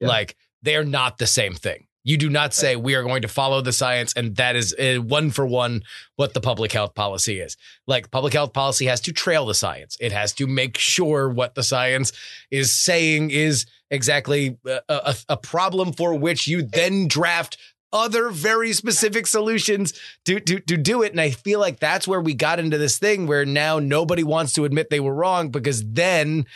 Yeah. 0.00 0.08
Like 0.08 0.36
they're 0.62 0.84
not 0.84 1.18
the 1.18 1.26
same 1.26 1.54
thing. 1.54 1.86
You 2.04 2.16
do 2.16 2.28
not 2.28 2.52
say 2.52 2.74
we 2.74 2.96
are 2.96 3.04
going 3.04 3.22
to 3.22 3.28
follow 3.28 3.60
the 3.60 3.72
science, 3.72 4.12
and 4.14 4.34
that 4.34 4.56
is 4.56 4.74
uh, 4.74 4.96
one 4.96 5.30
for 5.30 5.46
one 5.46 5.82
what 6.16 6.34
the 6.34 6.40
public 6.40 6.72
health 6.72 6.96
policy 6.96 7.38
is. 7.38 7.56
Like 7.86 8.10
public 8.10 8.32
health 8.32 8.52
policy 8.52 8.86
has 8.86 9.00
to 9.02 9.12
trail 9.12 9.46
the 9.46 9.54
science. 9.54 9.96
It 10.00 10.10
has 10.10 10.32
to 10.34 10.48
make 10.48 10.78
sure 10.78 11.28
what 11.28 11.54
the 11.54 11.62
science 11.62 12.12
is 12.50 12.74
saying 12.74 13.30
is 13.30 13.66
exactly 13.88 14.58
a, 14.66 14.80
a, 14.88 15.16
a 15.28 15.36
problem 15.36 15.92
for 15.92 16.14
which 16.14 16.48
you 16.48 16.62
then 16.62 17.06
draft 17.06 17.56
other 17.92 18.30
very 18.30 18.72
specific 18.72 19.26
solutions 19.26 19.92
to, 20.24 20.40
to 20.40 20.60
to 20.60 20.76
do 20.76 21.02
it. 21.02 21.12
And 21.12 21.20
I 21.20 21.30
feel 21.30 21.60
like 21.60 21.78
that's 21.80 22.08
where 22.08 22.20
we 22.20 22.34
got 22.34 22.58
into 22.58 22.78
this 22.78 22.98
thing 22.98 23.26
where 23.26 23.44
now 23.44 23.78
nobody 23.78 24.22
wants 24.24 24.52
to 24.54 24.64
admit 24.64 24.90
they 24.90 25.00
were 25.00 25.14
wrong 25.14 25.50
because 25.50 25.84
then 25.84 26.46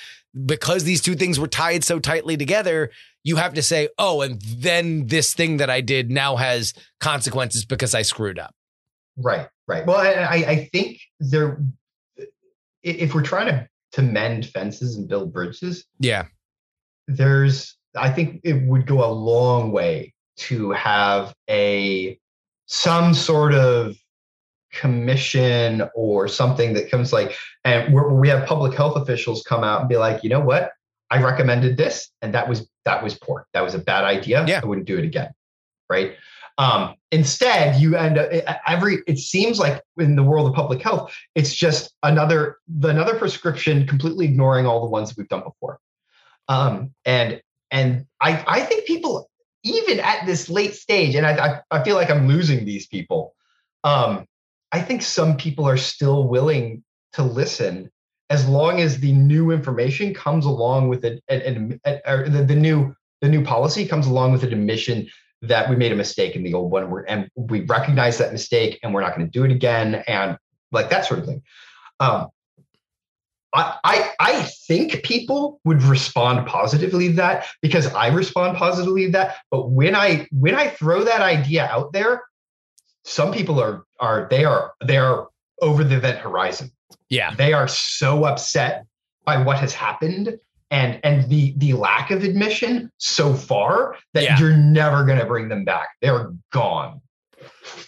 because 0.45 0.85
these 0.85 1.01
two 1.01 1.15
things 1.15 1.39
were 1.41 1.47
tied 1.49 1.83
so 1.85 1.99
tightly 1.99 2.37
together, 2.37 2.91
you 3.25 3.37
have 3.37 3.55
to 3.55 3.63
say, 3.63 3.89
oh, 3.99 4.21
and 4.21 4.41
then 4.43 5.07
this 5.07 5.33
thing 5.35 5.57
that 5.57 5.71
I 5.71 5.81
did 5.81 6.11
now 6.11 6.37
has 6.37 6.75
consequences 7.01 7.65
because 7.65 7.95
I 7.95 8.03
screwed 8.03 8.39
up. 8.39 8.55
Right, 9.17 9.49
right. 9.67 9.87
Well, 9.87 9.97
I, 9.97 10.45
I 10.47 10.69
think 10.73 11.01
there, 11.21 11.59
if 12.83 13.15
we're 13.15 13.23
trying 13.23 13.47
to 13.47 13.69
to 13.93 14.03
mend 14.03 14.47
fences 14.47 14.97
and 14.97 15.09
build 15.09 15.33
bridges, 15.33 15.87
Yeah. 16.01 16.27
there's 17.09 17.77
I 17.97 18.11
think 18.11 18.41
it 18.45 18.63
would 18.67 18.87
go 18.87 19.03
a 19.05 19.11
long 19.11 19.73
way 19.73 20.13
to 20.37 20.71
have 20.73 21.35
a 21.49 22.19
some 22.67 23.15
sort 23.15 23.55
of 23.55 23.97
commission 24.73 25.89
or 25.95 26.29
something 26.29 26.75
that 26.75 26.91
comes 26.91 27.13
like 27.13 27.35
and 27.65 27.95
we 28.21 28.29
have 28.29 28.47
public 28.47 28.77
health 28.77 28.97
officials 28.97 29.43
come 29.43 29.65
out 29.65 29.81
and 29.81 29.89
be 29.89 29.97
like, 29.97 30.23
you 30.23 30.29
know 30.29 30.41
what, 30.41 30.73
I 31.11 31.23
recommended 31.23 31.77
this 31.77 32.11
and 32.21 32.35
that 32.35 32.49
was 32.49 32.69
that 32.85 33.03
was 33.03 33.15
poor. 33.15 33.47
That 33.53 33.63
was 33.63 33.75
a 33.75 33.79
bad 33.79 34.05
idea. 34.05 34.45
Yeah. 34.47 34.61
I 34.63 34.67
wouldn't 34.67 34.87
do 34.87 34.99
it 34.99 35.05
again. 35.05 35.31
Right. 35.89 36.17
Um, 36.59 36.95
instead, 37.13 37.81
you 37.81 37.97
end 37.97 38.19
up 38.19 38.31
every. 38.67 38.99
It 39.07 39.19
seems 39.19 39.59
like 39.59 39.83
in 39.99 40.17
the 40.17 40.23
world 40.23 40.49
of 40.49 40.55
public 40.55 40.81
health, 40.81 41.15
it's 41.35 41.55
just 41.55 41.93
another 42.03 42.59
another 42.83 43.19
prescription, 43.19 43.87
completely 43.87 44.25
ignoring 44.25 44.67
all 44.67 44.81
the 44.81 44.91
ones 44.91 45.11
that 45.11 45.19
we've 45.19 45.29
done 45.29 45.43
before. 45.43 45.79
Um, 46.49 46.95
and 47.05 47.43
and 47.71 48.07
I 48.23 48.43
I 48.47 48.61
think 48.63 48.87
people 48.87 49.29
even 49.67 50.01
at 50.01 50.25
this 50.27 50.49
late 50.49 50.75
stage, 50.75 51.15
and 51.15 51.27
I 51.27 51.61
I, 51.71 51.79
I 51.79 51.85
feel 51.85 51.97
like 51.97 52.11
I'm 52.11 52.29
losing 52.29 52.65
these 52.65 52.87
people. 52.87 53.35
Um, 53.85 54.27
I 54.73 54.81
think 54.81 55.03
some 55.03 55.37
people 55.37 55.67
are 55.67 55.77
still 55.77 56.29
willing 56.29 56.85
to 57.15 57.23
listen 57.23 57.91
as 58.31 58.49
long 58.49 58.81
as 58.81 58.99
the 58.99 59.13
new 59.13 59.51
information 59.51 60.13
comes 60.13 60.45
along 60.45 60.89
with 60.89 61.05
it, 61.05 61.23
and, 61.29 61.81
or 62.07 62.29
the, 62.29 62.45
the 62.45 62.55
new 62.55 62.95
the 63.21 63.29
new 63.29 63.43
policy 63.43 63.87
comes 63.87 64.07
along 64.07 64.33
with 64.33 64.45
an 64.45 64.53
admission 64.53 65.09
that 65.43 65.69
we 65.69 65.77
made 65.77 65.93
a 65.93 65.97
mistake 65.97 66.35
in 66.37 66.43
the 66.43 66.55
old 66.55 66.71
one, 66.71 67.05
and 67.09 67.29
we 67.37 67.61
recognize 67.63 68.19
that 68.19 68.33
mistake, 68.33 68.79
and 68.83 68.95
we're 68.95 69.01
not 69.01 69.15
going 69.17 69.27
to 69.27 69.31
do 69.31 69.45
it 69.45 69.51
again, 69.51 69.97
and 70.07 70.39
like 70.73 70.91
that 70.91 71.05
sort 71.05 71.21
of 71.21 71.27
thing. 71.27 71.43
Um, 72.01 72.29
I, 73.55 73.79
I 73.85 74.13
I 74.21 74.43
think 74.67 75.03
people 75.03 75.61
would 75.65 75.83
respond 75.83 76.47
positively 76.47 77.09
to 77.09 77.15
that 77.15 77.47
because 77.63 77.87
I 77.95 78.09
respond 78.09 78.57
positively 78.59 79.07
to 79.07 79.13
that. 79.13 79.37
But 79.51 79.71
when 79.71 79.95
I 79.95 80.27
when 80.31 80.55
I 80.55 80.69
throw 80.69 81.05
that 81.05 81.21
idea 81.21 81.67
out 81.67 81.93
there, 81.93 82.23
some 83.05 83.33
people 83.33 83.61
are 83.61 83.85
are 84.01 84.27
they 84.31 84.45
are 84.45 84.73
they 84.85 84.97
are 84.99 85.29
over 85.63 85.85
the 85.85 85.97
event 85.97 86.19
horizon. 86.19 86.71
Yeah. 87.09 87.35
They 87.35 87.53
are 87.53 87.69
so 87.69 88.25
upset 88.25 88.85
by 89.25 89.43
what 89.43 89.59
has 89.59 89.75
happened 89.75 90.39
and 90.71 91.01
and 91.05 91.29
the 91.29 91.55
the 91.57 91.73
lack 91.75 92.11
of 92.11 92.25
admission 92.25 92.91
so 92.99 93.33
far 93.33 93.97
that 94.13 94.25
Yeah. 94.25 94.39
you're 94.39 94.57
never 94.57 95.05
going 95.05 95.19
to 95.19 95.25
bring 95.25 95.49
them 95.49 95.65
back. 95.65 95.89
They're 96.03 96.33
gone. 96.53 97.01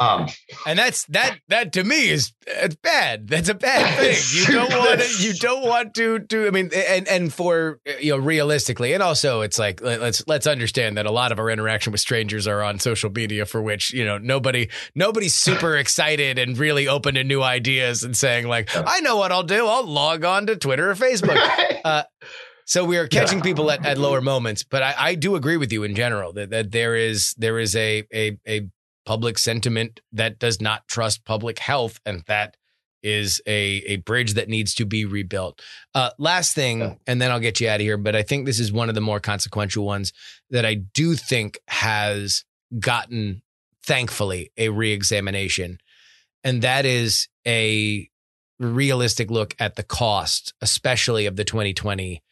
Um, 0.01 0.26
And 0.66 0.79
that's 0.79 1.05
that 1.07 1.39
that 1.49 1.72
to 1.74 1.85
me 1.85 2.09
is 2.11 2.33
it's 2.47 2.76
bad. 2.76 3.29
That's 3.29 3.49
a 3.49 3.55
bad 3.55 3.99
thing. 3.99 4.16
You 4.33 4.47
don't 4.47 4.70
want 4.70 5.01
to 5.01 5.22
you 5.26 5.33
don't 5.35 5.66
want 5.66 5.95
to 5.95 6.18
do 6.18 6.47
I 6.47 6.51
mean 6.51 6.70
and 6.74 7.07
and 7.09 7.33
for 7.33 7.81
you 8.01 8.12
know 8.12 8.18
realistically 8.18 8.93
and 8.93 9.03
also 9.03 9.41
it's 9.41 9.59
like 9.59 9.81
let- 9.81 10.01
let's 10.01 10.22
let's 10.26 10.47
understand 10.47 10.97
that 10.97 11.07
a 11.07 11.11
lot 11.11 11.33
of 11.33 11.39
our 11.39 11.51
interaction 11.51 11.91
with 11.93 12.01
strangers 12.01 12.47
are 12.47 12.62
on 12.62 12.79
social 12.79 13.11
media 13.11 13.45
for 13.47 13.61
which 13.62 13.93
you 13.93 14.05
know 14.05 14.18
nobody 14.18 14.68
nobody's 14.95 15.35
super 15.35 15.76
excited 15.85 16.39
and 16.39 16.59
really 16.59 16.89
open 16.89 17.14
to 17.14 17.24
new 17.24 17.43
ideas 17.43 18.03
and 18.03 18.16
saying 18.16 18.47
like 18.47 18.70
I 18.74 19.01
know 19.01 19.16
what 19.16 19.33
I'll 19.33 19.43
do. 19.43 19.66
I'll 19.66 19.87
log 19.87 20.24
on 20.24 20.47
to 20.47 20.57
Twitter 20.57 20.91
or 20.91 20.95
Facebook. 20.95 21.39
Uh, 21.85 22.03
so 22.66 22.85
we 22.85 22.99
are 22.99 23.07
catching 23.07 23.41
people 23.41 23.70
at, 23.70 23.87
at 23.87 23.97
lower 23.97 24.20
moments, 24.20 24.62
but 24.62 24.83
I, 24.83 24.95
I 24.99 25.14
do 25.14 25.37
agree 25.37 25.57
with 25.57 25.72
you 25.72 25.85
in 25.85 25.95
general 25.95 26.33
that, 26.35 26.51
that 26.51 26.70
there 26.72 26.97
is 26.97 27.33
there 27.39 27.59
is 27.59 27.74
a, 27.76 28.05
a 28.12 28.37
a 28.47 28.68
public 29.09 29.39
sentiment 29.39 30.01
that 30.13 30.39
does 30.39 30.61
not 30.61 30.87
trust 30.87 31.25
public 31.25 31.59
health, 31.59 31.99
and 32.05 32.23
that 32.27 32.59
is 33.03 33.41
a 33.47 33.83
a 33.87 33.97
bridge 33.97 34.35
that 34.35 34.51
needs 34.51 34.75
to 34.75 34.85
be 34.85 35.07
rebuilt. 35.07 35.63
Uh, 35.95 36.11
last 36.19 36.55
thing, 36.55 37.01
and 37.07 37.19
then 37.19 37.31
I'll 37.31 37.41
get 37.41 37.59
you 37.59 37.71
out 37.71 37.77
of 37.77 37.81
here. 37.81 37.97
But 37.97 38.15
I 38.15 38.23
think 38.23 38.45
this 38.45 38.61
is 38.61 38.71
one 38.71 38.91
of 38.91 38.95
the 38.95 39.01
more 39.01 39.19
consequential 39.19 39.87
ones 39.87 40.13
that 40.51 40.67
I 40.67 40.75
do 40.75 41.15
think 41.15 41.59
has 41.69 42.45
gotten, 42.79 43.41
thankfully, 43.83 44.53
a 44.59 44.69
reexamination, 44.69 45.79
and 46.45 46.61
that 46.61 46.85
is 46.85 47.29
a 47.47 48.11
realistic 48.61 49.31
look 49.31 49.57
at 49.59 49.77
the 49.77 49.85
cost, 49.85 50.53
especially 50.61 51.25
of 51.25 51.37
the 51.37 51.45
2020 51.45 52.23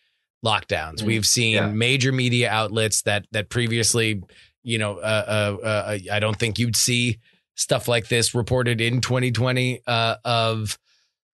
lockdowns. 0.45 0.97
Mm, 0.97 1.05
We've 1.05 1.27
seen 1.27 1.55
yeah. 1.55 1.69
major 1.69 2.13
media 2.13 2.51
outlets 2.51 3.01
that 3.03 3.25
that 3.33 3.49
previously, 3.49 4.23
you 4.67 4.79
know, 4.79 4.99
uh, 4.99 5.57
uh, 5.63 5.65
uh, 5.65 5.99
I 6.13 6.19
don't 6.19 6.37
think 6.37 6.59
you'd 6.59 6.75
see 6.75 7.21
stuff 7.55 7.87
like 7.87 8.09
this 8.09 8.35
reported 8.35 8.81
in 8.81 9.01
2020 9.01 9.81
uh, 9.87 10.17
of, 10.25 10.77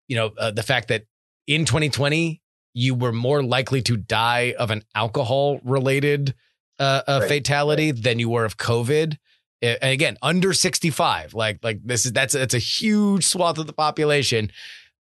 you 0.07 0.15
know, 0.15 0.31
uh, 0.37 0.51
the 0.51 0.61
fact 0.61 0.89
that 0.89 1.05
in 1.47 1.65
2020 1.65 2.39
you 2.75 2.93
were 2.93 3.11
more 3.11 3.41
likely 3.41 3.81
to 3.81 3.97
die 3.97 4.53
of 4.59 4.69
an 4.69 4.83
alcohol 4.93 5.59
related 5.63 6.35
uh, 6.79 7.01
uh, 7.07 7.19
Right, 7.21 7.29
fatality 7.29 7.91
than 7.91 8.19
you 8.19 8.29
were 8.29 8.45
of 8.45 8.57
COVID. 8.57 9.17
And 9.63 9.77
again, 9.81 10.17
under 10.21 10.53
65, 10.53 11.33
like 11.33 11.59
like 11.63 11.79
this 11.83 12.05
is 12.05 12.11
that's 12.11 12.33
that's 12.33 12.53
a 12.53 12.59
huge 12.59 13.25
swath 13.25 13.57
of 13.57 13.65
the 13.65 13.73
population. 13.73 14.51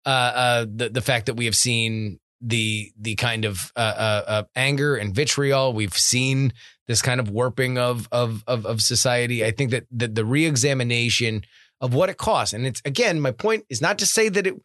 Uh, 0.05 0.09
uh, 0.09 0.65
the 0.73 0.89
the 0.89 1.01
fact 1.01 1.25
that 1.25 1.34
we 1.34 1.45
have 1.45 1.55
seen 1.55 2.19
the 2.41 2.91
the 2.99 3.15
kind 3.15 3.45
of 3.45 3.71
uh, 3.75 3.79
uh, 3.79 4.23
uh, 4.27 4.43
anger 4.55 4.95
and 4.95 5.15
vitriol, 5.15 5.73
we've 5.73 5.97
seen 5.97 6.53
this 6.92 7.02
kind 7.02 7.20
of 7.20 7.30
warping 7.30 7.78
of 7.78 8.08
of 8.12 8.44
of, 8.48 8.66
of 8.66 8.82
society. 8.82 9.44
I 9.46 9.52
think 9.52 9.72
that 9.72 9.86
the, 9.89 10.08
the 10.08 10.26
reexamination 10.26 11.44
of 11.80 11.94
what 11.94 12.10
it 12.10 12.18
costs, 12.18 12.54
and 12.54 12.68
it's 12.68 12.82
again, 12.86 13.22
my 13.22 13.32
point 13.32 13.66
is 13.70 13.82
not 13.82 13.98
to 14.00 14.06
say 14.06 14.30
that 14.30 14.46
it. 14.46 14.56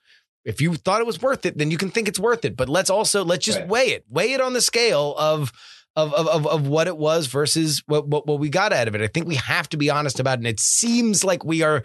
If 0.44 0.60
you 0.60 0.74
thought 0.74 1.00
it 1.00 1.06
was 1.06 1.20
worth 1.20 1.44
it, 1.44 1.58
then 1.58 1.72
you 1.72 1.76
can 1.78 1.90
think 1.90 2.06
it's 2.06 2.20
worth 2.20 2.44
it. 2.44 2.56
But 2.56 2.68
let's 2.68 2.90
also 2.90 3.24
let's 3.24 3.44
just 3.44 3.58
Right. 3.58 3.68
weigh 3.68 3.88
it, 3.90 4.04
weigh 4.08 4.32
it 4.32 4.40
on 4.40 4.52
the 4.52 4.60
scale 4.60 5.14
of 5.18 5.52
of 5.96 6.12
of 6.14 6.46
of, 6.46 6.68
what 6.68 6.86
it 6.86 6.96
was 6.96 7.26
versus 7.26 7.82
what, 7.86 8.06
what 8.06 8.26
what 8.26 8.38
we 8.38 8.48
got 8.48 8.72
out 8.72 8.86
of 8.86 8.94
it. 8.94 9.00
I 9.00 9.08
think 9.08 9.26
we 9.26 9.36
have 9.36 9.68
to 9.70 9.76
be 9.76 9.90
honest 9.90 10.20
about 10.20 10.34
it. 10.34 10.40
And 10.40 10.46
it 10.46 10.60
seems 10.60 11.24
like 11.24 11.44
we 11.44 11.62
are 11.62 11.82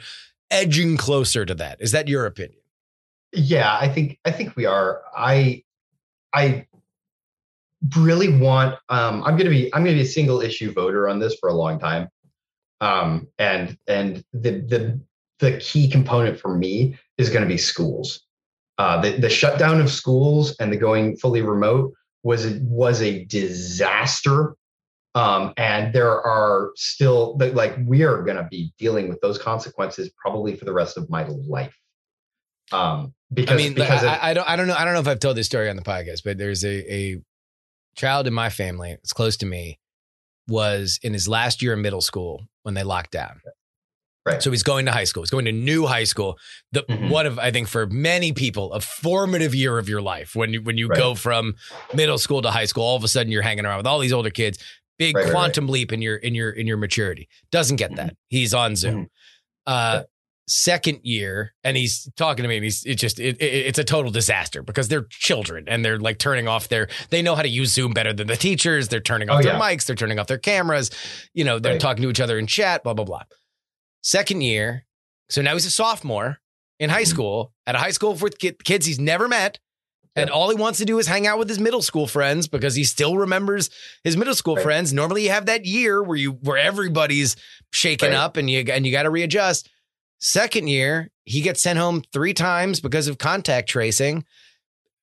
edging 0.52 0.98
closer 0.98 1.46
to 1.46 1.56
that. 1.56 1.78
Is 1.82 1.92
that 1.94 2.08
your 2.08 2.26
opinion? 2.26 2.60
Yeah, 3.34 3.76
I 3.80 3.88
think 3.88 4.20
I 4.26 4.32
think 4.32 4.56
we 4.56 4.66
are. 4.66 5.02
I 5.16 5.64
I 6.34 6.68
really 7.96 8.30
want 8.30 8.76
um 8.90 9.24
I'm 9.24 9.38
gonna 9.38 9.50
be 9.50 9.74
I'm 9.74 9.84
gonna 9.84 9.96
be 9.96 10.02
a 10.02 10.06
single 10.06 10.42
issue 10.42 10.72
voter 10.72 11.10
on 11.10 11.20
this 11.20 11.36
for 11.40 11.50
a 11.50 11.54
long 11.54 11.80
time. 11.80 12.10
Um 12.80 13.28
and 13.40 13.78
and 13.88 14.24
the 14.34 14.62
the 14.62 15.00
the 15.40 15.58
key 15.58 15.90
component 15.90 16.40
for 16.40 16.56
me 16.56 16.98
is 17.18 17.30
gonna 17.30 17.46
be 17.46 17.58
schools. 17.58 18.22
Uh 18.78 19.02
the, 19.02 19.18
the 19.18 19.30
shutdown 19.30 19.82
of 19.82 19.90
schools 19.90 20.56
and 20.60 20.72
the 20.72 20.78
going 20.78 21.18
fully 21.18 21.42
remote 21.42 21.94
was 22.24 22.56
was 22.62 23.02
a 23.02 23.26
disaster. 23.26 24.56
Um, 25.14 25.54
and 25.58 25.94
there 25.94 26.22
are 26.26 26.72
still 26.76 27.38
like 27.38 27.76
we 27.86 28.04
are 28.04 28.24
going 28.24 28.38
to 28.38 28.48
be 28.50 28.72
dealing 28.78 29.10
with 29.10 29.20
those 29.20 29.38
consequences 29.38 30.10
probably 30.18 30.56
for 30.56 30.64
the 30.64 30.72
rest 30.72 30.98
of 30.98 31.10
my 31.10 31.26
life. 31.28 31.76
Um, 32.72 33.14
because 33.34 33.54
I 33.54 33.58
mean, 33.58 33.74
because 33.74 34.06
I, 34.06 34.14
of, 34.14 34.20
I, 34.22 34.30
I 34.30 34.34
don't, 34.34 34.50
I 34.50 34.56
don't 34.56 34.68
know, 34.68 34.76
I 34.76 34.86
don't 34.86 34.94
know 34.94 35.02
if 35.02 35.08
I've 35.10 35.20
told 35.20 35.36
this 35.36 35.48
story 35.48 35.70
on 35.70 35.76
the 35.76 35.82
podcast, 35.82 36.22
but 36.24 36.38
there's 36.38 36.64
a, 36.64 36.94
a 36.94 37.22
child 37.96 38.28
in 38.28 38.34
my 38.34 38.50
family, 38.50 38.92
it's 38.92 39.14
close 39.14 39.38
to 39.38 39.46
me, 39.46 39.80
was 40.48 41.00
in 41.04 41.14
his 41.14 41.28
last 41.28 41.62
year 41.62 41.74
in 41.74 41.82
middle 41.82 42.02
school 42.02 42.48
when 42.64 42.74
they 42.74 42.84
locked 42.84 43.12
down. 43.12 43.42
Right. 44.26 44.42
So 44.42 44.52
he's 44.52 44.62
going 44.62 44.86
to 44.86 44.92
high 44.92 45.06
school. 45.06 45.24
He's 45.24 45.32
going 45.32 45.46
to 45.46 45.52
new 45.52 45.88
high 45.88 46.04
school. 46.04 46.38
The 46.72 46.84
Mhm. 46.84 47.10
one 47.10 47.26
of 47.26 47.40
I 47.40 47.50
think 47.50 47.68
for 47.68 47.88
many 47.88 48.34
people 48.34 48.72
a 48.74 48.80
formative 48.80 49.56
year 49.56 49.80
of 49.80 49.90
your 49.90 50.02
life 50.02 50.36
when 50.36 50.54
you 50.54 50.62
when 50.62 50.78
you 50.78 50.88
Right. 50.88 50.98
go 50.98 51.16
from 51.16 51.56
middle 51.96 52.20
school 52.20 52.42
to 52.44 52.52
high 52.52 52.66
school. 52.66 52.84
All 52.84 52.96
of 52.96 53.04
a 53.04 53.08
sudden 53.08 53.32
you're 53.32 53.42
hanging 53.42 53.66
around 53.66 53.78
with 53.78 53.88
all 53.88 53.98
these 53.98 54.14
older 54.14 54.30
kids. 54.30 54.60
Big 55.00 55.16
Right, 55.16 55.32
quantum 55.32 55.68
leap 55.68 55.92
in 55.92 56.04
your 56.04 56.18
in 56.18 56.36
your 56.36 56.52
in 56.52 56.68
your 56.68 56.78
maturity. 56.78 57.28
Doesn't 57.52 57.78
get 57.78 57.96
that. 57.96 58.16
He's 58.30 58.54
on 58.54 58.76
Zoom. 58.76 59.08
Uh, 59.66 60.04
second 60.52 61.00
year, 61.04 61.54
and 61.64 61.78
he's 61.78 62.10
talking 62.18 62.44
to 62.44 62.50
me, 62.50 62.58
and 62.58 62.64
he's 62.64 62.84
it 62.86 62.96
just 62.96 63.20
it, 63.20 63.38
it, 63.42 63.46
it's 63.68 63.80
a 63.80 63.84
total 63.84 64.12
disaster 64.12 64.62
because 64.62 64.88
they're 64.90 65.06
children 65.10 65.66
and 65.68 65.84
they're 65.86 66.00
like 66.00 66.18
turning 66.20 66.48
off 66.48 66.68
their 66.68 66.88
they 67.10 67.22
know 67.22 67.36
how 67.36 67.42
to 67.42 67.50
use 67.50 67.72
Zoom 67.74 67.94
better 67.94 68.14
than 68.14 68.28
the 68.28 68.36
teachers. 68.36 68.88
They're 68.90 69.00
turning 69.00 69.30
off 69.30 69.40
Oh, 69.40 69.44
their 69.44 69.54
yeah. 69.54 69.60
mics. 69.60 69.86
They're 69.86 69.96
turning 69.96 70.20
off 70.20 70.28
their 70.28 70.38
cameras. 70.38 70.92
You 71.34 71.44
know, 71.46 71.60
they're 71.60 71.74
Right. 71.74 71.82
talking 71.82 72.04
to 72.04 72.10
each 72.10 72.20
other 72.20 72.38
in 72.38 72.48
chat. 72.48 72.84
Blah 72.84 72.94
blah 72.94 73.06
blah. 73.06 73.24
Second 74.04 74.42
year, 74.42 74.86
so 75.30 75.42
now 75.42 75.54
he's 75.54 75.66
a 75.66 75.72
sophomore 75.72 76.40
in 76.80 76.90
high 76.90 77.04
Mhm. 77.04 77.08
school 77.08 77.54
at 77.68 77.76
a 77.76 77.78
high 77.78 77.92
school 77.92 78.14
with 78.16 78.38
kids 78.40 78.86
he's 78.86 79.00
never 79.00 79.28
met, 79.28 79.60
And 80.14 80.30
all 80.30 80.50
he 80.50 80.56
wants 80.58 80.78
to 80.80 80.84
do 80.86 81.00
is 81.00 81.08
hang 81.08 81.26
out 81.26 81.40
with 81.40 81.48
his 81.48 81.58
middle 81.58 81.82
school 81.82 82.06
friends 82.06 82.46
because 82.50 82.76
he 82.76 82.84
still 82.84 83.16
remembers 83.16 83.70
his 84.04 84.18
middle 84.18 84.36
school 84.36 84.56
Right. 84.58 84.64
friends. 84.64 84.92
Normally 84.92 85.24
you 85.24 85.30
have 85.30 85.46
that 85.46 85.66
year 85.66 86.04
where 86.04 86.18
you 86.18 86.32
where 86.32 86.58
everybody's 86.58 87.38
shaken 87.72 88.10
Right. 88.10 88.18
up 88.18 88.36
and 88.36 88.50
you 88.50 88.60
and 88.70 88.86
you 88.86 88.92
got 88.92 89.04
to 89.04 89.10
readjust. 89.10 89.70
Second 90.24 90.68
year, 90.68 91.10
he 91.24 91.42
gets 91.42 91.62
sent 91.64 91.80
home 91.80 92.04
3 92.14 92.34
times 92.34 92.80
because 92.80 93.08
of 93.08 93.18
contact 93.18 93.68
tracing. 93.70 94.24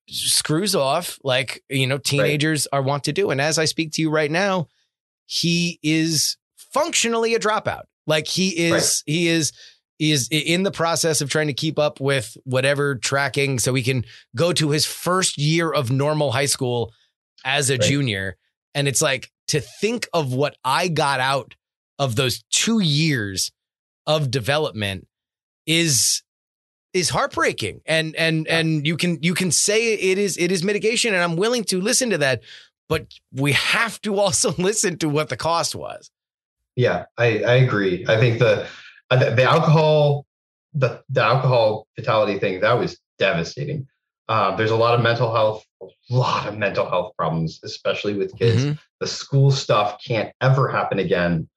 Screws 0.07 0.75
off 0.75 1.19
like, 1.23 1.61
you 1.69 1.85
know, 1.85 1.97
teenagers 1.99 2.67
are 2.71 2.81
want 2.81 3.03
to 3.03 3.13
do. 3.13 3.29
And 3.29 3.39
as 3.39 3.59
I 3.59 3.65
speak 3.65 3.91
to 3.93 4.01
you 4.01 4.09
right 4.09 4.31
now, 4.31 4.67
he 5.25 5.77
is 5.83 6.37
functionally 6.57 7.35
a 7.35 7.39
dropout. 7.39 7.83
Like 8.07 8.27
he 8.27 8.57
is 8.69 9.03
he 9.05 9.27
is 9.27 9.51
he 9.99 10.11
is 10.11 10.27
in 10.31 10.63
the 10.63 10.71
process 10.71 11.19
of 11.21 11.29
trying 11.29 11.47
to 11.47 11.53
keep 11.53 11.77
up 11.77 11.99
with 11.99 12.35
whatever 12.45 12.95
tracking 12.95 13.59
so 13.59 13.73
he 13.73 13.83
can 13.83 14.05
go 14.35 14.53
to 14.53 14.69
his 14.71 14.85
first 14.85 15.37
year 15.37 15.69
of 15.69 15.91
normal 15.91 16.31
high 16.31 16.45
school 16.45 16.91
as 17.43 17.69
a 17.69 17.73
Right. 17.73 17.81
junior. 17.81 18.37
And 18.73 18.87
it's 18.87 19.01
like 19.01 19.29
to 19.49 19.59
think 19.59 20.07
of 20.13 20.33
what 20.33 20.55
I 20.63 20.87
got 20.87 21.19
out 21.19 21.53
of 21.99 22.15
those 22.15 22.41
two 22.51 22.79
years 22.79 23.51
of 24.07 24.31
development 24.31 25.05
is 25.69 26.23
is 26.91 27.09
heartbreaking. 27.09 27.81
And 27.85 28.15
and 28.15 28.47
and 28.47 28.85
you 28.85 28.97
can 28.97 29.19
you 29.21 29.33
can 29.33 29.51
say 29.51 29.93
it 29.93 30.17
is 30.17 30.37
it 30.37 30.51
is 30.51 30.63
mitigation, 30.63 31.13
and 31.13 31.23
I'm 31.23 31.37
willing 31.37 31.63
to 31.65 31.79
listen 31.79 32.09
to 32.09 32.17
that, 32.17 32.41
but 32.89 33.07
we 33.31 33.53
have 33.53 34.01
to 34.01 34.19
also 34.19 34.53
listen 34.57 34.97
to 34.97 35.07
what 35.07 35.29
the 35.29 35.37
cost 35.37 35.75
was. 35.75 36.11
Yeah, 36.75 37.05
I, 37.17 37.43
I 37.43 37.55
agree. 37.55 38.05
I 38.07 38.17
think 38.17 38.39
the, 38.39 38.65
uh, 39.09 39.35
the 39.35 39.43
alcohol 39.43 40.25
the 40.73 41.03
the 41.09 41.23
alcohol 41.23 41.87
fatality 41.95 42.39
thing 42.39 42.59
that 42.61 42.73
was 42.73 42.99
devastating. 43.19 43.87
Uh, 44.27 44.55
there's 44.55 44.71
a 44.71 44.75
lot 44.75 44.93
of 44.93 45.01
mental 45.01 45.33
health, 45.33 45.65
a 45.81 45.87
lot 46.09 46.47
of 46.47 46.57
mental 46.57 46.87
health 46.87 47.13
problems, 47.17 47.59
especially 47.63 48.13
with 48.13 48.35
kids. 48.37 48.63
Mhm. 48.63 48.79
The 48.99 49.07
school 49.07 49.49
stuff 49.49 49.99
can't 50.05 50.31
ever 50.39 50.67
happen 50.67 50.99
again. 50.99 51.49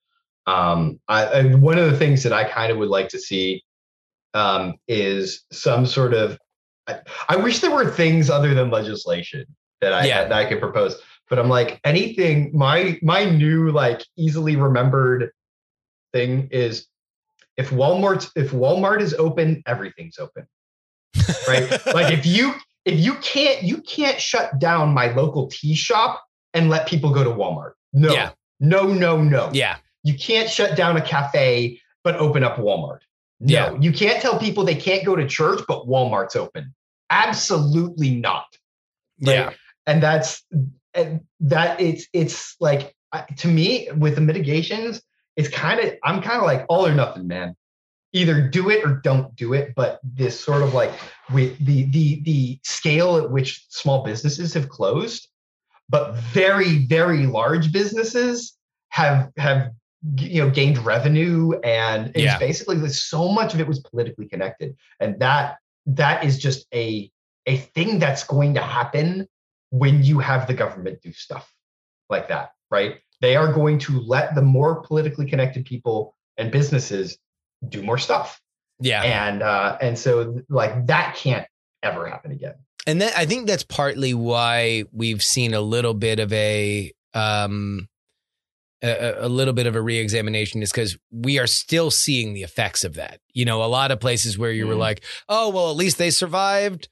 Um, 0.46 0.98
I, 1.06 1.24
I 1.26 1.54
one 1.54 1.78
of 1.78 1.90
the 1.90 1.96
things 1.96 2.22
that 2.22 2.32
I 2.32 2.44
kind 2.44 2.72
of 2.72 2.78
would 2.78 2.88
like 2.88 3.08
to 3.10 3.18
see 3.18 3.62
um, 4.35 4.74
is 4.89 5.45
some 5.53 5.87
sort 5.87 6.14
of. 6.14 6.39
I, 6.87 6.99
I 7.28 7.37
wish 7.37 7.61
there 7.61 7.70
were 7.70 7.89
things 7.91 8.28
other 8.28 8.55
than 8.55 8.70
legislation 8.70 9.45
that 9.80 9.93
I 9.93 10.07
Yeah. 10.07 10.24
that 10.24 10.33
I 10.33 10.45
could 10.47 10.61
propose 10.61 11.01
but 11.33 11.39
I'm 11.39 11.49
like 11.49 11.80
anything. 11.85 12.51
My 12.53 12.99
my 13.01 13.24
new 13.24 13.70
like 13.70 14.05
easily 14.18 14.57
remembered 14.57 15.30
thing 16.12 16.49
is 16.51 16.87
if 17.57 17.70
Walmart 17.70 18.30
if 18.37 18.51
Walmart 18.51 19.01
is 19.01 19.14
open, 19.14 19.62
everything's 19.64 20.18
open, 20.18 20.47
right? 21.49 21.70
like 21.95 22.12
if 22.12 22.26
you 22.26 22.53
if 22.85 23.01
you 23.01 23.14
can't 23.14 23.62
you 23.62 23.78
can't 23.78 24.20
shut 24.20 24.59
down 24.59 24.93
my 24.93 25.07
local 25.14 25.47
tea 25.47 25.74
shop 25.74 26.22
and 26.53 26.68
let 26.68 26.87
people 26.87 27.14
go 27.14 27.24
to 27.24 27.30
Walmart. 27.30 27.72
No, 27.95 28.12
Yeah. 28.12 28.33
no, 28.61 28.89
no, 28.89 29.22
no. 29.22 29.49
Yeah. 29.55 29.76
You 30.03 30.12
can't 30.18 30.51
shut 30.51 30.76
down 30.76 30.99
a 30.99 31.01
cafe 31.03 31.80
but 32.05 32.16
open 32.16 32.45
up 32.45 32.57
Walmart. 32.57 33.01
No, 33.45 33.53
Yeah. 33.53 33.76
you 33.80 33.93
can't 33.93 34.22
tell 34.22 34.38
people 34.38 34.64
they 34.64 34.74
can't 34.74 35.05
go 35.05 35.16
to 35.16 35.26
church 35.26 35.61
but 35.66 35.86
Walmart's 35.88 36.36
open. 36.36 36.74
Absolutely 37.11 38.11
not 38.16 38.47
Right. 39.20 39.34
Yeah. 39.34 39.53
and 39.86 40.03
that's 40.03 40.43
and 40.95 41.20
that 41.40 41.80
it's 41.80 42.07
it's 42.12 42.57
like 42.61 42.95
to 43.38 43.49
me 43.49 43.88
with 43.97 44.14
the 44.14 44.20
mitigations 44.20 45.03
it's 45.36 45.49
kind 45.49 45.78
of 45.80 45.95
i'm 46.05 46.20
kind 46.22 46.38
of 46.38 46.45
like 46.45 46.64
all 46.68 46.86
or 46.86 46.95
nothing 46.95 47.26
man 47.26 47.55
either 48.12 48.49
do 48.49 48.68
it 48.70 48.84
or 48.84 49.01
don't 49.03 49.34
do 49.36 49.53
it 49.55 49.74
but 49.76 50.01
this 50.03 50.38
sort 50.38 50.62
of 50.62 50.74
like 50.74 50.93
with 51.32 51.57
the 51.64 51.84
the 51.90 52.20
the 52.22 52.59
scale 52.62 53.16
at 53.16 53.30
which 53.30 53.64
small 53.68 54.03
businesses 54.03 54.53
have 54.55 54.68
closed 54.68 55.28
but 55.88 56.14
very 56.16 56.86
very 56.86 57.26
large 57.26 57.70
businesses 57.72 58.57
have 58.88 59.30
have 59.36 59.70
you 60.16 60.42
know 60.42 60.50
gained 60.50 60.78
revenue 60.78 61.53
and 61.62 62.09
it's 62.09 62.18
Yeah. 62.24 62.38
basically 62.38 62.88
so 62.88 63.28
much 63.28 63.55
of 63.55 63.61
it 63.61 63.68
was 63.68 63.78
politically 63.80 64.26
connected 64.26 64.74
and 64.98 65.18
that 65.20 65.59
that 65.86 66.24
is 66.24 66.38
just 66.38 66.66
a 66.74 67.11
a 67.46 67.57
thing 67.57 67.98
that's 67.98 68.24
going 68.24 68.55
to 68.55 68.61
happen 68.61 69.28
when 69.70 70.03
you 70.03 70.18
have 70.18 70.46
the 70.46 70.55
government 70.55 71.00
do 71.03 71.12
stuff 71.12 71.53
like 72.11 72.28
that, 72.28 72.50
right? 72.70 72.96
They 73.20 73.36
are 73.36 73.53
going 73.53 73.78
to 73.80 74.00
let 74.00 74.34
the 74.34 74.42
more 74.42 74.82
politically 74.82 75.26
connected 75.26 75.64
people 75.64 76.14
and 76.36 76.53
businesses 76.53 77.16
do 77.68 77.82
more 77.82 77.98
stuff, 77.98 78.40
Yeah. 78.80 79.03
and 79.03 79.42
uh, 79.42 79.78
and 79.80 79.98
so 79.98 80.40
like 80.48 80.86
that 80.86 81.16
can't 81.16 81.46
ever 81.82 82.07
happen 82.09 82.32
again. 82.32 82.55
and 82.86 83.00
that, 83.00 83.16
I 83.16 83.24
think 83.26 83.46
that's 83.46 83.62
partly 83.64 84.14
why 84.14 84.84
we've 84.92 85.22
seen 85.22 85.55
a 85.55 85.61
little 85.61 85.94
bit 85.94 86.18
of 86.20 86.32
a 86.32 86.92
um 87.14 87.88
a, 88.83 89.26
a 89.26 89.28
little 89.28 89.55
bit 89.55 89.66
of 89.66 89.76
a 89.76 89.83
reexamination 89.83 90.62
is 90.62 90.70
because 90.72 90.97
we 91.11 91.39
are 91.39 91.47
still 91.47 91.91
seeing 91.91 92.35
the 92.35 92.43
effects 92.43 92.83
of 92.85 92.95
that. 92.95 93.20
You 93.33 93.45
know, 93.45 93.62
a 93.62 93.66
lot 93.66 93.91
of 93.91 94.01
places 94.01 94.37
where 94.37 94.51
you 94.53 94.66
were 94.66 94.74
Mhm. 94.74 94.78
like, 94.78 95.05
oh 95.28 95.51
well, 95.51 95.70
at 95.70 95.76
least 95.76 95.99
they 95.99 96.11
survived 96.11 96.89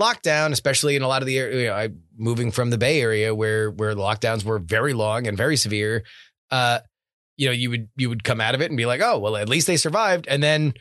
lockdown, 0.00 0.52
especially 0.52 0.96
in 0.96 1.02
a 1.02 1.08
lot 1.08 1.22
of 1.22 1.26
the 1.26 1.38
area. 1.38 1.60
You 1.60 1.66
know, 1.68 1.74
I, 1.74 1.88
moving 2.16 2.50
from 2.50 2.70
the 2.70 2.78
Bay 2.78 3.00
Area 3.00 3.34
where 3.34 3.70
where 3.70 3.94
the 3.94 4.00
lockdowns 4.02 4.44
were 4.44 4.58
very 4.58 4.92
long 4.92 5.26
and 5.26 5.36
very 5.36 5.56
severe. 5.56 6.04
Uh, 6.50 6.80
you 7.36 7.46
know, 7.46 7.52
you 7.52 7.70
would 7.70 7.88
you 7.96 8.08
would 8.08 8.24
come 8.24 8.40
out 8.40 8.54
of 8.54 8.60
it 8.60 8.70
and 8.70 8.76
be 8.76 8.86
like, 8.86 9.00
oh 9.02 9.18
well, 9.18 9.36
at 9.36 9.48
least 9.48 9.66
they 9.66 9.76
survived, 9.76 10.26
and 10.28 10.42
then 10.42 10.74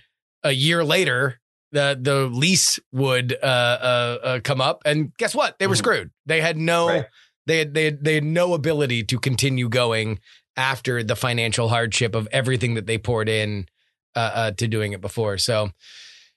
a 0.43 0.51
year 0.51 0.83
later 0.83 1.39
the 1.71 1.97
the 1.99 2.25
lease 2.27 2.79
would 2.91 3.33
uh, 3.41 3.45
uh, 3.45 4.17
uh, 4.23 4.39
come 4.43 4.61
up, 4.61 4.81
and 4.85 5.11
guess 5.17 5.33
what? 5.35 5.57
They 5.59 5.67
were 5.67 5.73
Mhm. 5.75 5.79
screwed. 5.79 6.11
They 6.25 6.39
had 6.41 6.55
no 6.57 6.87
Right. 6.87 7.05
they 7.47 7.57
had, 7.59 7.73
they 7.73 7.85
had 7.85 8.03
they 8.03 8.13
had 8.15 8.23
no 8.23 8.53
ability 8.53 9.03
to 9.05 9.19
continue 9.19 9.67
going 9.69 10.19
after 10.57 11.03
the 11.03 11.15
financial 11.15 11.69
hardship 11.69 12.15
of 12.15 12.27
everything 12.31 12.75
that 12.75 12.85
they 12.85 12.97
poured 12.97 13.29
in 13.29 13.67
uh, 14.15 14.31
uh, 14.33 14.51
to 14.51 14.67
doing 14.67 14.93
it 14.93 15.01
before. 15.01 15.37
So 15.37 15.71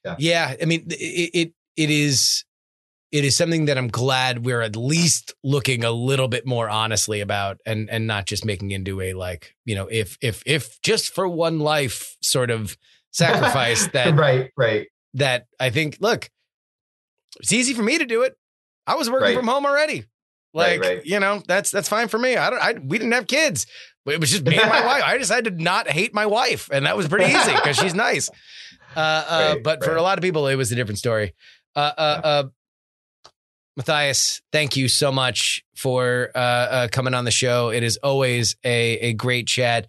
Yeah. 0.04 0.16
yeah, 0.18 0.54
I 0.60 0.64
mean 0.64 0.86
it, 0.90 1.30
it 1.34 1.52
it 1.76 1.90
is 1.90 2.44
it 3.12 3.24
is 3.24 3.36
something 3.36 3.66
that 3.66 3.78
I'm 3.78 3.88
glad 3.88 4.44
we're 4.44 4.60
at 4.62 4.74
least 4.76 5.32
looking 5.44 5.84
a 5.84 5.90
little 5.92 6.28
bit 6.28 6.46
more 6.46 6.68
honestly 6.68 7.20
about 7.20 7.58
and 7.66 7.88
and 7.90 8.06
not 8.06 8.26
just 8.26 8.44
making 8.44 8.70
into 8.72 9.00
a 9.00 9.12
like, 9.14 9.54
you 9.64 9.74
know, 9.74 9.86
if 9.90 10.16
if 10.20 10.42
if 10.46 10.80
just 10.82 11.14
for 11.14 11.28
one 11.28 11.58
life 11.60 12.16
sort 12.22 12.50
of 12.50 12.76
sacrifice 13.12 13.86
that 13.88 14.14
right, 14.16 14.50
right, 14.56 14.88
that 15.14 15.46
I 15.60 15.70
think, 15.70 15.98
look, 16.00 16.28
it's 17.40 17.52
easy 17.52 17.74
for 17.74 17.82
me 17.82 17.96
to 17.98 18.04
do 18.06 18.22
it. 18.22 18.34
I 18.86 18.94
was 18.96 19.08
working 19.10 19.24
Right. 19.28 19.36
from 19.36 19.46
home 19.46 19.64
already. 19.66 20.04
Right, 20.54 20.80
Like, 20.80 20.80
right. 20.80 21.04
you 21.06 21.20
know, 21.20 21.42
that's 21.46 21.70
that's 21.70 21.88
fine 21.88 22.08
for 22.08 22.18
me. 22.18 22.36
I 22.36 22.50
don't 22.50 22.62
I 22.62 22.72
we 22.82 22.98
didn't 22.98 23.12
have 23.12 23.26
kids. 23.26 23.66
It 24.06 24.20
was 24.20 24.30
just 24.30 24.44
me 24.44 24.56
and 24.58 24.68
my 24.68 24.84
wife. 24.86 25.02
I 25.04 25.18
decided 25.18 25.58
to 25.58 25.62
not 25.62 25.88
hate 25.88 26.14
my 26.14 26.26
wife, 26.26 26.68
and 26.72 26.86
that 26.86 26.96
was 26.96 27.08
pretty 27.08 27.32
easy 27.36 27.52
because 27.54 27.76
she's 27.76 27.94
nice. 27.94 28.28
Uh, 28.94 28.98
uh, 29.00 29.52
Right, 29.54 29.62
but 29.62 29.84
for 29.84 29.96
a 29.96 30.02
lot 30.02 30.18
of 30.18 30.22
people, 30.22 30.46
it 30.46 30.54
was 30.56 30.72
a 30.72 30.74
different 30.74 30.98
story. 30.98 31.34
Uh, 31.74 31.92
uh, 31.98 32.20
uh, 32.24 32.44
Matthias, 33.76 34.40
thank 34.52 34.76
you 34.76 34.88
so 34.88 35.12
much 35.12 35.62
for 35.74 36.30
uh, 36.34 36.38
uh, 36.38 36.88
coming 36.90 37.12
on 37.12 37.24
the 37.24 37.30
show. 37.30 37.68
It 37.70 37.82
is 37.82 37.98
always 37.98 38.56
a, 38.64 38.98
a 39.00 39.12
great 39.12 39.46
chat. 39.46 39.86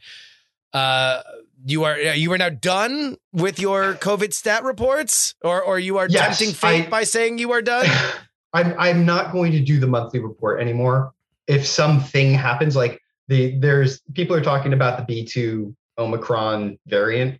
Uh, 0.73 1.21
you 1.65 1.85
are 1.85 1.97
you 1.97 2.31
are 2.33 2.37
now 2.37 2.49
done 2.49 3.15
with 3.31 3.59
your 3.59 3.93
COVID 3.95 4.33
stat 4.33 4.63
reports, 4.63 5.35
or 5.41 5.61
or 5.61 5.79
you 5.79 5.97
are 5.97 6.07
Yes, 6.09 6.37
tempting 6.39 6.53
fate 6.53 6.87
I- 6.87 6.89
by 6.89 7.03
saying 7.05 7.37
you 7.37 7.51
are 7.53 7.61
done. 7.61 7.85
I'm 8.53 8.73
I'm 8.77 9.05
not 9.05 9.31
going 9.31 9.51
to 9.53 9.59
do 9.59 9.79
the 9.79 9.87
monthly 9.87 10.19
report 10.19 10.61
anymore. 10.61 11.13
If 11.47 11.65
something 11.65 12.33
happens, 12.33 12.75
like 12.75 13.01
the 13.27 13.57
there's 13.59 14.01
people 14.13 14.35
are 14.35 14.41
talking 14.41 14.73
about 14.73 15.05
the 15.05 15.23
B2 15.23 15.75
Omicron 15.97 16.77
variant, 16.87 17.39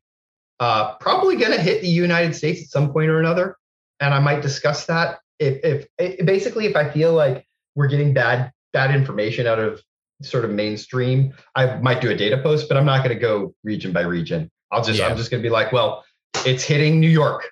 uh, 0.60 0.96
probably 0.96 1.36
going 1.36 1.52
to 1.52 1.62
hit 1.62 1.82
the 1.82 1.88
United 1.88 2.36
States 2.36 2.62
at 2.62 2.68
some 2.68 2.92
point 2.92 3.10
or 3.10 3.20
another, 3.20 3.58
and 4.00 4.14
I 4.14 4.20
might 4.20 4.42
discuss 4.42 4.86
that. 4.86 5.20
If 5.40 5.64
if 5.64 5.88
it, 5.98 6.26
basically 6.26 6.66
if 6.66 6.76
I 6.76 6.90
feel 6.90 7.14
like 7.14 7.46
we're 7.76 7.88
getting 7.88 8.14
bad 8.14 8.52
bad 8.74 8.94
information 8.94 9.48
out 9.48 9.60
of 9.60 9.82
sort 10.22 10.46
of 10.46 10.52
mainstream, 10.52 11.34
I 11.56 11.76
might 11.78 12.02
do 12.02 12.10
a 12.10 12.16
data 12.16 12.38
post, 12.40 12.68
but 12.68 12.78
I'm 12.78 12.86
not 12.86 13.04
going 13.04 13.16
to 13.16 13.22
go 13.22 13.54
region 13.64 13.92
by 13.94 14.02
region. 14.02 14.50
I'll 14.72 14.84
just 14.84 15.00
Yeah. 15.00 15.08
I'm 15.08 15.18
just 15.18 15.32
going 15.32 15.42
to 15.42 15.48
be 15.48 15.52
like, 15.52 15.72
well, 15.72 16.04
it's 16.46 16.64
hitting 16.64 17.00
New 17.00 17.10
York. 17.10 17.50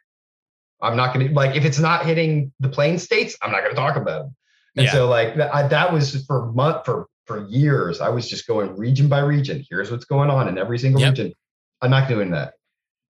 I'm 0.81 0.97
not 0.97 1.13
going 1.13 1.27
to 1.27 1.33
like 1.33 1.55
if 1.55 1.63
it's 1.63 1.79
not 1.79 2.05
hitting 2.05 2.51
the 2.59 2.69
plain 2.69 2.99
states, 2.99 3.37
I'm 3.41 3.51
not 3.51 3.61
going 3.61 3.71
to 3.71 3.79
talk 3.79 3.95
about 3.95 4.25
it. 4.25 4.31
And 4.77 4.85
Yeah. 4.85 4.91
so 4.91 5.07
like 5.09 5.35
that, 5.37 5.53
I, 5.53 5.67
that 5.67 5.91
was 5.93 6.25
for 6.25 6.51
month 6.51 6.85
for 6.85 7.07
for 7.25 7.47
years. 7.47 8.01
I 8.01 8.09
was 8.09 8.29
just 8.29 8.45
going 8.45 8.75
region 8.77 9.07
by 9.07 9.19
region. 9.19 9.65
Here's 9.69 9.89
what's 9.89 10.05
going 10.05 10.29
on 10.29 10.47
in 10.47 10.57
every 10.57 10.77
single 10.77 11.01
Yep. 11.01 11.11
region. 11.11 11.33
I'm 11.81 11.89
not 11.89 12.07
doing 12.07 12.31
that. 12.31 12.53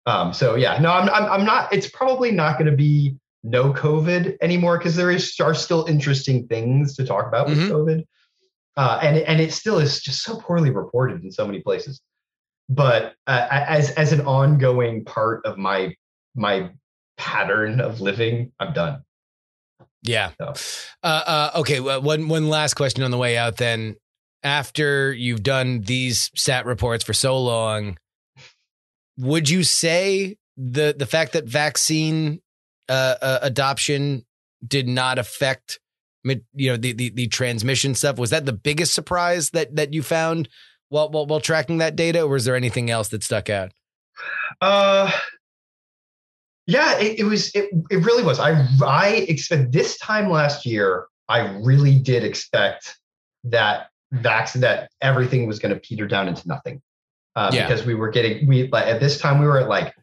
Um, 0.06 0.34
so 0.34 0.56
yeah, 0.56 0.80
no, 0.80 0.92
I'm, 0.92 1.10
I'm 1.10 1.26
I'm 1.32 1.46
not. 1.46 1.72
It's 1.74 1.90
probably 1.90 2.32
not 2.32 2.58
going 2.58 2.72
to 2.72 2.76
be 2.78 3.16
no 3.44 3.72
COVID 3.74 4.38
anymore 4.42 4.78
because 4.78 4.96
there 4.96 5.12
is 5.12 5.36
are 5.40 5.54
still 5.54 5.86
interesting 5.86 6.48
things 6.48 6.96
to 6.96 7.06
talk 7.06 7.28
about 7.28 7.48
Mhm. 7.48 7.50
with 7.50 7.70
COVID, 7.70 8.06
uh, 8.78 9.00
and 9.04 9.18
and 9.18 9.40
it 9.40 9.54
still 9.54 9.78
is 9.80 10.02
just 10.02 10.24
so 10.24 10.38
poorly 10.40 10.72
reported 10.72 11.24
in 11.24 11.32
so 11.32 11.46
many 11.46 11.62
places. 11.62 12.02
But 12.70 13.16
uh, 13.28 13.48
as 13.52 13.92
as 13.92 14.12
an 14.14 14.22
ongoing 14.22 15.06
part 15.06 15.46
of 15.46 15.58
my 15.58 15.94
my 16.36 16.72
pattern 17.18 17.80
of 17.82 18.02
living, 18.02 18.52
I'm 18.60 18.74
done. 18.74 19.04
Yeah. 20.04 20.32
So. 20.40 20.54
Uh, 21.04 21.24
uh, 21.26 21.52
okay. 21.56 21.80
Well, 21.80 22.02
one 22.02 22.28
one 22.28 22.50
last 22.50 22.76
question 22.76 23.04
on 23.04 23.12
the 23.12 23.18
way 23.18 23.38
out. 23.38 23.58
Then, 23.58 23.96
after 24.44 25.12
you've 25.12 25.44
done 25.44 25.82
these 25.82 26.32
stat 26.36 26.66
reports 26.66 27.04
for 27.04 27.14
so 27.14 27.40
long, 27.40 27.98
would 29.18 29.50
you 29.50 29.64
say 29.64 30.38
the 30.58 30.96
the 30.98 31.06
fact 31.06 31.34
that 31.34 31.46
vaccine 31.46 32.42
uh, 32.88 33.16
uh, 33.22 33.40
adoption 33.42 34.26
did 34.66 34.88
not 34.88 35.18
affect 35.18 35.80
you 36.24 36.70
know 36.70 36.78
the, 36.78 36.92
the 36.92 37.10
the 37.10 37.28
transmission 37.28 37.96
stuff 37.96 38.18
was 38.18 38.30
that 38.30 38.46
the 38.46 38.54
biggest 38.54 38.94
surprise 38.94 39.52
that 39.52 39.76
that 39.76 39.94
you 39.94 40.04
found 40.04 40.50
while 40.90 41.10
while, 41.10 41.26
while 41.26 41.40
tracking 41.40 41.78
that 41.78 41.96
data, 41.96 42.22
or 42.22 42.30
was 42.30 42.46
there 42.46 42.56
anything 42.56 42.90
else 42.90 43.10
that 43.10 43.24
stuck 43.24 43.50
out? 43.50 43.72
Uh, 44.62 45.12
yeah, 46.70 46.98
it, 47.00 47.20
it 47.20 47.24
was. 47.24 47.54
It, 47.56 47.70
it 47.90 47.98
really 47.98 48.24
was. 48.24 48.40
I 48.40 48.66
I 48.86 49.26
expect 49.28 49.72
this 49.72 49.98
time 49.98 50.30
last 50.30 50.66
year. 50.66 51.08
I 51.28 51.56
really 51.58 51.98
did 52.00 52.24
expect 52.24 52.98
that 53.46 53.90
vax 54.14 54.54
that 54.54 54.90
everything 55.02 55.48
was 55.48 55.60
going 55.60 55.74
to 55.74 55.80
peter 55.80 56.08
down 56.08 56.28
into 56.28 56.48
nothing 56.48 56.82
uh, 57.36 57.52
Yeah. 57.54 57.68
because 57.68 57.86
we 57.86 57.94
were 57.94 58.10
getting 58.10 58.48
we 58.48 58.68
like 58.70 58.88
at 58.88 59.00
this 59.00 59.20
time 59.20 59.40
we 59.40 59.46
were 59.46 59.60
at 59.60 59.70
like 59.70 59.94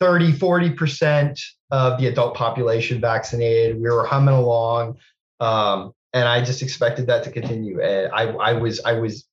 30 0.00 0.32
40 0.32 0.70
percent 0.70 1.40
of 1.70 2.00
the 2.00 2.06
adult 2.06 2.34
population 2.34 3.00
vaccinated 3.00 3.76
we 3.76 3.82
were 3.82 4.06
humming 4.06 4.34
along 4.34 4.96
um, 5.40 5.92
and 6.14 6.26
i 6.26 6.42
just 6.42 6.62
expected 6.62 7.06
that 7.08 7.24
to 7.24 7.30
continue 7.30 7.82
and 7.82 8.10
i 8.12 8.28
i 8.28 8.52
was 8.54 8.80
i 8.84 8.94
was 8.94 9.26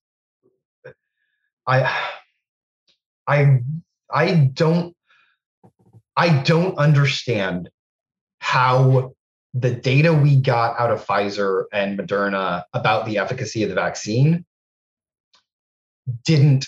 i 1.66 2.10
i 3.26 3.60
i 4.12 4.34
don't 4.52 4.94
i 6.16 6.42
don't 6.42 6.76
understand 6.78 7.70
how 8.40 9.14
the 9.54 9.70
data 9.70 10.12
we 10.12 10.36
got 10.36 10.78
out 10.80 10.90
of 10.90 11.04
Pfizer 11.04 11.64
and 11.72 11.98
Moderna 11.98 12.64
about 12.72 13.04
the 13.04 13.18
efficacy 13.18 13.62
of 13.62 13.68
the 13.68 13.74
vaccine 13.74 14.44
didn't 16.24 16.66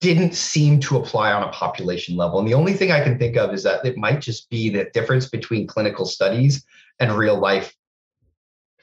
didn't 0.00 0.34
seem 0.34 0.80
to 0.80 0.96
apply 0.96 1.32
on 1.32 1.42
a 1.44 1.52
population 1.52 2.16
level. 2.16 2.38
And 2.40 2.48
the 2.48 2.54
only 2.54 2.72
thing 2.72 2.90
I 2.90 3.02
can 3.04 3.18
think 3.18 3.36
of 3.36 3.52
is 3.54 3.62
that 3.62 3.84
it 3.84 3.96
might 3.96 4.20
just 4.20 4.50
be 4.50 4.68
the 4.68 4.86
difference 4.92 5.28
between 5.28 5.66
clinical 5.66 6.04
studies 6.06 6.64
and 6.98 7.12
real 7.12 7.38
life 7.38 7.72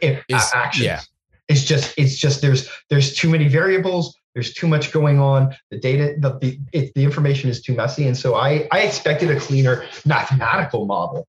i- 0.02 0.22
Is- 0.30 0.52
actions. 0.54 0.86
yeah. 0.86 1.02
It's 1.50 1.64
just 1.64 1.94
it's 1.98 2.16
just 2.18 2.42
there's 2.42 2.70
there's 2.90 3.16
too 3.16 3.30
many 3.30 3.48
variables. 3.48 4.16
There's 4.34 4.54
too 4.54 4.68
much 4.68 4.92
going 4.92 5.20
on. 5.20 5.56
The 5.72 5.80
data, 5.80 6.16
the 6.20 6.38
the, 6.40 6.60
it, 6.74 6.92
the 6.96 7.04
information 7.04 7.50
is 7.50 7.62
too 7.62 7.74
messy, 7.76 8.06
and 8.08 8.16
so 8.18 8.36
I 8.36 8.68
I 8.72 8.82
expected 8.82 9.32
a 9.32 9.40
cleaner 9.40 9.86
mathematical 10.06 10.86
model 10.86 11.28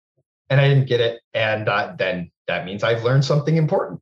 and 0.50 0.60
I 0.60 0.68
didn't 0.68 0.86
get 0.86 1.00
it. 1.00 1.20
And 1.32 1.68
uh, 1.68 1.94
then 1.96 2.30
that 2.48 2.64
means 2.66 2.82
I've 2.82 3.02
learned 3.04 3.24
something 3.24 3.56
important. 3.56 4.00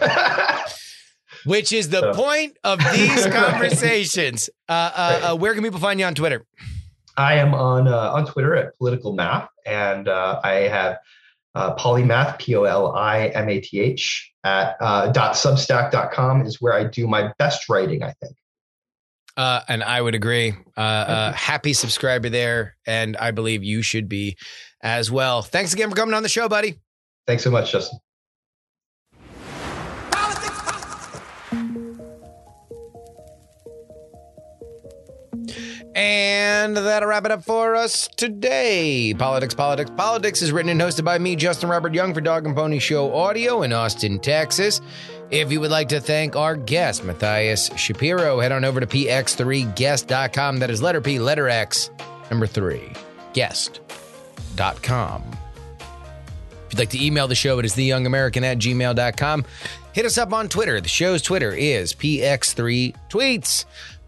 Which 1.44 1.72
is 1.72 1.90
the 1.90 2.00
So- 2.00 2.14
point 2.14 2.56
of 2.64 2.78
these 2.92 3.24
Right. 3.26 3.32
conversations. 3.50 4.48
Uh, 4.68 4.72
uh, 4.72 5.20
uh, 5.32 5.36
where 5.36 5.52
can 5.54 5.62
people 5.62 5.78
find 5.78 6.00
you 6.00 6.06
on 6.06 6.14
Twitter? 6.14 6.46
I 7.16 7.34
am 7.34 7.54
on 7.54 7.86
uh, 7.86 8.12
on 8.12 8.26
Twitter 8.26 8.56
at 8.56 8.76
political 8.78 9.12
math, 9.12 9.48
and 9.66 10.08
uh, 10.08 10.40
I 10.42 10.52
have 10.68 10.98
uh, 11.54 11.74
polimath 11.76 12.38
p 12.38 12.54
o 12.54 12.64
l 12.64 12.92
i 12.94 13.28
m 13.28 13.48
a 13.48 13.60
t 13.60 13.80
h 13.80 14.32
at 14.44 14.76
uh, 14.80 15.12
substack.com 15.12 16.46
is 16.46 16.60
where 16.60 16.74
I 16.74 16.84
do 16.84 17.06
my 17.06 17.32
best 17.38 17.68
writing. 17.68 18.02
I 18.02 18.12
think. 18.20 18.36
Uh, 19.36 19.60
and 19.68 19.82
I 19.82 20.00
would 20.00 20.14
agree. 20.14 20.54
Uh, 20.76 20.80
uh, 20.80 21.32
happy 21.32 21.72
subscriber 21.72 22.28
there, 22.28 22.76
and 22.86 23.16
I 23.16 23.32
believe 23.32 23.64
you 23.64 23.82
should 23.82 24.08
be 24.08 24.36
as 24.80 25.10
well. 25.10 25.42
Thanks 25.42 25.72
again 25.72 25.90
for 25.90 25.96
coming 25.96 26.14
on 26.14 26.22
the 26.22 26.28
show, 26.28 26.48
buddy. 26.48 26.78
Thanks 27.26 27.42
so 27.42 27.50
much, 27.50 27.72
Justin. 27.72 27.98
And 35.94 36.76
that'll 36.76 37.08
wrap 37.08 37.24
it 37.24 37.30
up 37.30 37.44
for 37.44 37.76
us 37.76 38.08
today. 38.08 39.14
Politics, 39.16 39.54
Politics, 39.54 39.90
Politics 39.96 40.42
is 40.42 40.50
written 40.50 40.70
and 40.70 40.80
hosted 40.80 41.04
by 41.04 41.18
me, 41.18 41.36
Justin 41.36 41.68
Robert 41.68 41.94
Young, 41.94 42.12
for 42.12 42.20
Dog 42.20 42.46
and 42.46 42.56
Pony 42.56 42.80
Show 42.80 43.14
Audio 43.14 43.62
in 43.62 43.72
Austin, 43.72 44.18
Texas. 44.18 44.80
If 45.30 45.52
you 45.52 45.60
would 45.60 45.70
like 45.70 45.88
to 45.90 46.00
thank 46.00 46.36
our 46.36 46.56
guest, 46.56 47.04
Matthias 47.04 47.70
Shapiro, 47.76 48.40
head 48.40 48.52
on 48.52 48.64
over 48.64 48.80
to 48.80 48.86
px3guest.com. 48.86 50.58
That 50.58 50.70
is 50.70 50.82
letter 50.82 51.00
P, 51.00 51.18
letter 51.18 51.48
X, 51.48 51.90
number 52.30 52.46
three, 52.46 52.92
guest.com. 53.32 55.22
If 56.66 56.72
you'd 56.72 56.78
like 56.78 56.90
to 56.90 57.04
email 57.04 57.28
the 57.28 57.34
show, 57.34 57.58
it 57.60 57.64
is 57.64 57.74
theyoungamerican 57.76 58.42
at 58.42 58.58
gmail.com. 58.58 59.44
Hit 59.92 60.06
us 60.06 60.18
up 60.18 60.32
on 60.32 60.48
Twitter. 60.48 60.80
The 60.80 60.88
show's 60.88 61.22
Twitter 61.22 61.52
is 61.52 61.94
PX3Tweets. 61.94 63.64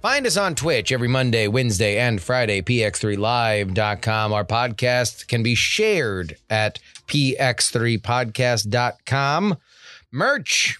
Find 0.07 0.23
us 0.25 0.37
on 0.37 0.55
Twitch 0.55 0.93
every 0.93 1.09
Monday, 1.09 1.49
Wednesday, 1.49 1.99
and 1.99 2.23
Friday, 2.23 2.63
px3live.com. 2.63 4.33
Our 4.33 4.45
podcast 4.45 5.27
can 5.27 5.43
be 5.43 5.57
shared 5.57 6.37
at 6.49 6.79
px3podcast.com. 7.09 9.57
Merch, 10.13 10.77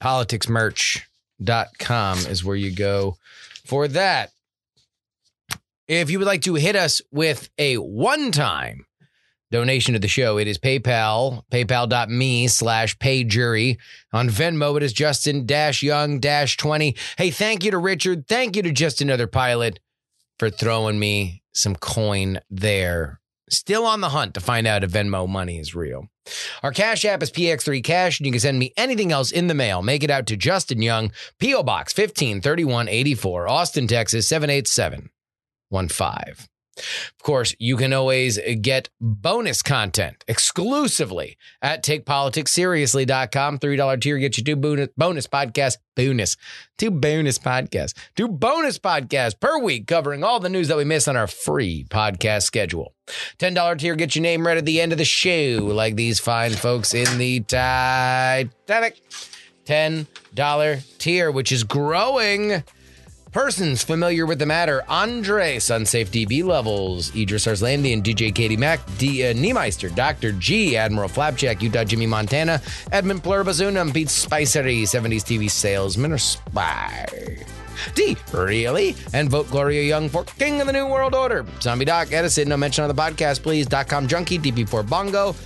politicsmerch.com 0.00 2.18
is 2.18 2.44
where 2.44 2.56
you 2.56 2.72
go 2.72 3.16
for 3.64 3.86
that. 3.86 4.32
If 5.86 6.10
you 6.10 6.18
would 6.18 6.26
like 6.26 6.42
to 6.42 6.54
hit 6.54 6.74
us 6.74 7.00
with 7.12 7.48
a 7.58 7.76
one 7.76 8.32
time 8.32 8.86
donation 9.50 9.94
to 9.94 9.98
the 9.98 10.08
show, 10.08 10.38
it 10.38 10.48
is 10.48 10.58
PayPal, 10.58 11.42
paypal.me 11.50 12.48
slash 12.48 12.98
payjury. 12.98 13.78
On 14.12 14.28
Venmo, 14.28 14.76
it 14.76 14.82
is 14.82 14.92
Justin 14.92 15.46
dash 15.46 15.82
Young 15.82 16.20
dash 16.20 16.56
20. 16.56 16.96
Hey, 17.18 17.30
thank 17.30 17.64
you 17.64 17.70
to 17.70 17.78
Richard. 17.78 18.26
Thank 18.28 18.56
you 18.56 18.62
to 18.62 18.72
Just 18.72 19.00
Another 19.00 19.26
Pilot 19.26 19.80
for 20.38 20.50
throwing 20.50 20.98
me 20.98 21.42
some 21.52 21.76
coin 21.76 22.40
there. 22.50 23.20
Still 23.48 23.86
on 23.86 24.00
the 24.00 24.08
hunt 24.08 24.34
to 24.34 24.40
find 24.40 24.66
out 24.66 24.82
if 24.82 24.90
Venmo 24.90 25.28
money 25.28 25.58
is 25.58 25.74
real. 25.74 26.08
Our 26.64 26.72
Cash 26.72 27.04
App 27.04 27.22
is 27.22 27.30
PX3 27.30 27.84
Cash, 27.84 28.18
and 28.18 28.26
you 28.26 28.32
can 28.32 28.40
send 28.40 28.58
me 28.58 28.72
anything 28.76 29.12
else 29.12 29.30
in 29.30 29.46
the 29.46 29.54
mail. 29.54 29.82
Make 29.82 30.02
it 30.02 30.10
out 30.10 30.26
to 30.26 30.36
Justin 30.36 30.82
Young, 30.82 31.12
P.O. 31.38 31.62
Box 31.62 31.96
153184, 31.96 33.48
Austin, 33.48 33.86
Texas 33.86 34.26
78715. 34.26 36.55
Of 36.76 37.22
course, 37.22 37.54
you 37.58 37.76
can 37.76 37.92
always 37.92 38.38
get 38.60 38.88
bonus 39.00 39.62
content 39.62 40.24
exclusively 40.28 41.36
at 41.62 41.82
takepoliticsseriously.com. 41.84 43.58
$3 43.58 44.00
tier 44.00 44.18
gets 44.18 44.38
you 44.38 44.44
two 44.44 44.56
bonus, 44.56 44.88
bonus 44.96 45.26
podcasts, 45.26 45.78
bonus, 45.94 46.36
two 46.76 46.90
bonus 46.90 47.38
podcasts, 47.38 47.94
two 48.14 48.28
bonus 48.28 48.78
podcasts 48.78 49.38
per 49.38 49.58
week 49.58 49.86
covering 49.86 50.22
all 50.22 50.40
the 50.40 50.48
news 50.48 50.68
that 50.68 50.76
we 50.76 50.84
miss 50.84 51.08
on 51.08 51.16
our 51.16 51.26
free 51.26 51.84
podcast 51.88 52.42
schedule. 52.42 52.92
$10 53.38 53.78
tier 53.78 53.94
gets 53.96 54.16
your 54.16 54.22
name 54.22 54.46
read 54.46 54.58
at 54.58 54.66
the 54.66 54.80
end 54.80 54.92
of 54.92 54.98
the 54.98 55.04
show, 55.04 55.58
like 55.62 55.96
these 55.96 56.20
fine 56.20 56.52
folks 56.52 56.92
in 56.92 57.18
the 57.18 57.40
Titanic. 57.40 59.00
$10 59.66 60.98
tier, 60.98 61.30
which 61.30 61.50
is 61.50 61.64
growing. 61.64 62.62
Persons 63.36 63.84
familiar 63.84 64.24
with 64.24 64.38
the 64.38 64.46
matter 64.46 64.82
Andre, 64.88 65.56
Sunsafe 65.56 66.06
DB 66.06 66.42
Levels, 66.42 67.14
Idris 67.14 67.44
Arslandian, 67.44 68.02
DJ 68.02 68.34
Katie 68.34 68.56
Mack, 68.56 68.80
D. 68.96 69.26
Uh, 69.26 69.34
Niemeister, 69.34 69.94
Dr. 69.94 70.32
G, 70.32 70.74
Admiral 70.74 71.10
Flapjack, 71.10 71.60
Utah 71.60 71.84
Jimmy 71.84 72.06
Montana, 72.06 72.62
Edmund 72.92 73.22
Plurbazunum, 73.22 73.92
Pete 73.92 74.08
Spicery, 74.08 74.84
70s 74.84 75.20
TV 75.20 75.50
Salesman 75.50 76.12
or 76.12 76.16
Spy. 76.16 77.06
D, 77.94 78.16
really? 78.32 78.96
And 79.12 79.28
vote 79.28 79.50
Gloria 79.50 79.82
Young 79.82 80.08
for 80.08 80.24
King 80.24 80.62
of 80.62 80.66
the 80.66 80.72
New 80.72 80.86
World 80.86 81.14
Order. 81.14 81.44
Zombie 81.60 81.84
Doc, 81.84 82.14
Edison, 82.14 82.48
no 82.48 82.56
mention 82.56 82.84
on 82.84 82.88
the 82.88 82.94
podcast, 82.94 83.42
please. 83.42 83.66
Dot 83.66 83.86
com 83.86 84.08
Junkie, 84.08 84.38
DP4 84.38 84.88
Bongo, 84.88 85.36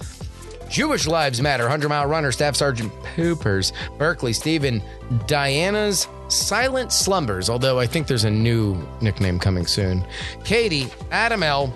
Jewish 0.71 1.07
Lives 1.07 1.43
Matter, 1.43 1.65
100 1.65 1.89
Mile 1.89 2.07
Runner, 2.07 2.31
Staff 2.31 2.55
Sergeant 2.57 2.93
Poopers, 3.03 3.73
Berkeley, 3.99 4.33
Stephen, 4.33 4.81
Diana's 5.27 6.07
Silent 6.29 6.93
Slumbers, 6.93 7.51
although 7.51 7.81
I 7.81 7.87
think 7.87 8.07
there's 8.07 8.25
a 8.25 8.31
new 8.31 8.81
nickname 9.01 9.41
coming 9.41 9.67
soon. 9.67 10.05
Katie, 10.45 10.89
Adam 11.11 11.43
L., 11.43 11.75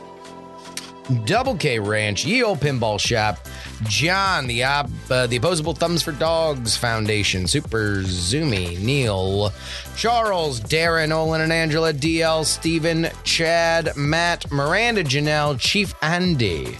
Double 1.25 1.57
K 1.57 1.79
Ranch, 1.79 2.25
Ye 2.25 2.43
Old 2.43 2.61
Pinball 2.61 2.99
Shop, 2.99 3.39
John, 3.89 4.47
the 4.47 4.65
op, 4.65 4.91
uh, 5.11 5.27
the 5.27 5.37
Opposable 5.37 5.75
Thumbs 5.75 6.03
for 6.03 6.13
Dogs 6.13 6.77
Foundation, 6.77 7.47
Super 7.47 8.03
Zoomy, 8.03 8.79
Neil, 8.79 9.53
Charles, 9.97 10.61
Darren, 10.61 11.13
Olin, 11.13 11.41
and 11.41 11.53
Angela, 11.53 11.93
DL, 11.93 12.45
Stephen, 12.45 13.09
Chad, 13.25 13.97
Matt, 13.97 14.51
Miranda, 14.51 15.05
Janelle, 15.05 15.59
Chief 15.59 15.95
Andy, 16.03 16.77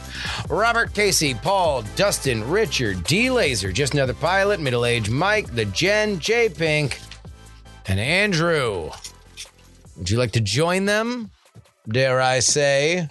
Robert 0.49 0.95
Casey, 0.95 1.35
Paul, 1.35 1.83
Dustin, 1.97 2.49
Richard, 2.49 3.05
D 3.05 3.31
Laser, 3.31 3.73
Just 3.73 3.95
Another 3.95 4.15
Pilot, 4.15 4.61
Middle 4.61 4.85
Age 4.85 5.11
Mike, 5.11 5.55
The 5.55 5.67
Jen, 5.67 6.19
J 6.19 6.49
Pink, 6.49 7.01
and 7.87 8.01
Andrew. 8.01 8.91
Would 9.97 10.11
you 10.11 10.19
like 10.19 10.33
to 10.33 10.41
join 10.41 10.85
them? 10.85 11.31
Dare 11.89 12.21
I 12.21 12.41
say? 12.41 13.09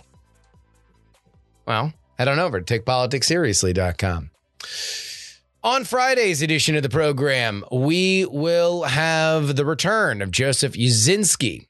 Well, 1.66 1.94
head 2.18 2.28
on 2.28 2.40
over 2.40 2.62
to 2.62 2.80
takepoliticsseriously.com. 2.80 4.32
On 5.64 5.86
Friday's 5.86 6.42
edition 6.42 6.76
of 6.76 6.84
the 6.84 6.90
program, 6.90 7.64
we 7.72 8.26
will 8.26 8.84
have 8.84 9.56
the 9.56 9.66
return 9.66 10.22
of 10.22 10.30
Joseph 10.30 10.74
Uscinski. 10.74 11.68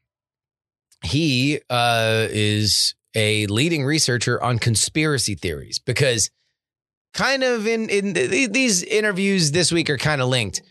He 1.03 1.59
uh, 1.69 2.27
is 2.31 2.95
a 3.13 3.45
leading 3.47 3.85
researcher 3.85 4.41
on 4.41 4.57
conspiracy 4.57 5.35
theories 5.35 5.77
because, 5.77 6.31
kind 7.13 7.43
of 7.43 7.67
in 7.67 7.87
in 7.89 8.15
th- 8.15 8.51
these 8.51 8.81
interviews 8.81 9.51
this 9.51 9.71
week 9.71 9.91
are 9.91 9.97
kind 9.97 10.21
of 10.21 10.27
linked. 10.27 10.63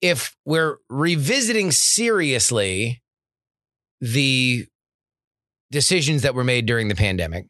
If 0.00 0.34
we're 0.46 0.78
revisiting 0.88 1.72
seriously 1.72 3.02
the 4.00 4.66
decisions 5.70 6.22
that 6.22 6.34
were 6.34 6.44
made 6.44 6.64
during 6.64 6.88
the 6.88 6.94
pandemic, 6.94 7.46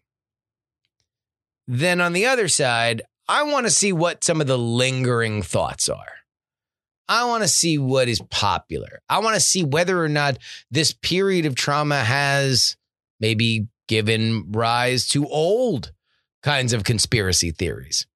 then 1.66 2.00
on 2.00 2.12
the 2.12 2.26
other 2.26 2.48
side, 2.48 3.02
I 3.28 3.42
want 3.42 3.66
to 3.66 3.70
see 3.70 3.92
what 3.92 4.22
some 4.22 4.40
of 4.40 4.46
the 4.46 4.58
lingering 4.58 5.42
thoughts 5.42 5.88
are. 5.88 6.12
I 7.08 7.24
want 7.24 7.42
to 7.42 7.48
see 7.48 7.78
what 7.78 8.08
is 8.08 8.20
popular. 8.30 9.00
I 9.08 9.20
want 9.20 9.34
to 9.34 9.40
see 9.40 9.62
whether 9.62 10.02
or 10.02 10.08
not 10.08 10.38
this 10.70 10.92
period 10.92 11.46
of 11.46 11.54
trauma 11.54 12.02
has 12.02 12.76
maybe 13.20 13.68
given 13.88 14.50
rise 14.50 15.06
to 15.08 15.26
old 15.28 15.92
kinds 16.42 16.72
of 16.72 16.84
conspiracy 16.84 17.50
theories. 17.52 18.06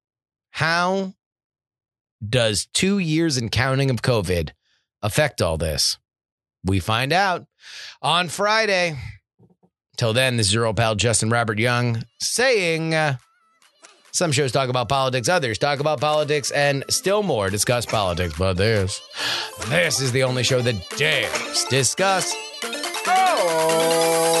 How 0.51 1.13
does 2.27 2.67
two 2.73 2.99
years 2.99 3.37
and 3.37 3.51
counting 3.51 3.89
of 3.89 4.01
COVID 4.01 4.51
affect 5.01 5.41
all 5.41 5.57
this? 5.57 5.97
We 6.63 6.79
find 6.79 7.13
out 7.13 7.47
on 8.01 8.27
Friday. 8.29 8.97
Till 9.97 10.13
then, 10.13 10.37
this 10.37 10.47
is 10.47 10.53
your 10.53 10.65
old 10.65 10.77
pal 10.77 10.95
Justin 10.95 11.29
Robert 11.29 11.59
Young 11.59 12.03
saying. 12.19 12.93
Uh, 12.93 13.17
some 14.11 14.31
shows 14.31 14.51
talk 14.51 14.69
about 14.69 14.89
politics, 14.89 15.29
others 15.29 15.57
talk 15.57 15.79
about 15.79 15.99
politics, 16.01 16.51
and 16.51 16.83
still 16.89 17.23
more 17.23 17.49
discuss 17.49 17.85
politics. 17.85 18.33
But 18.37 18.53
this, 18.53 19.01
this 19.67 20.01
is 20.01 20.11
the 20.11 20.23
only 20.23 20.43
show 20.43 20.61
that 20.61 20.89
dares 20.97 21.65
discuss 21.65 22.35
all 23.07 24.40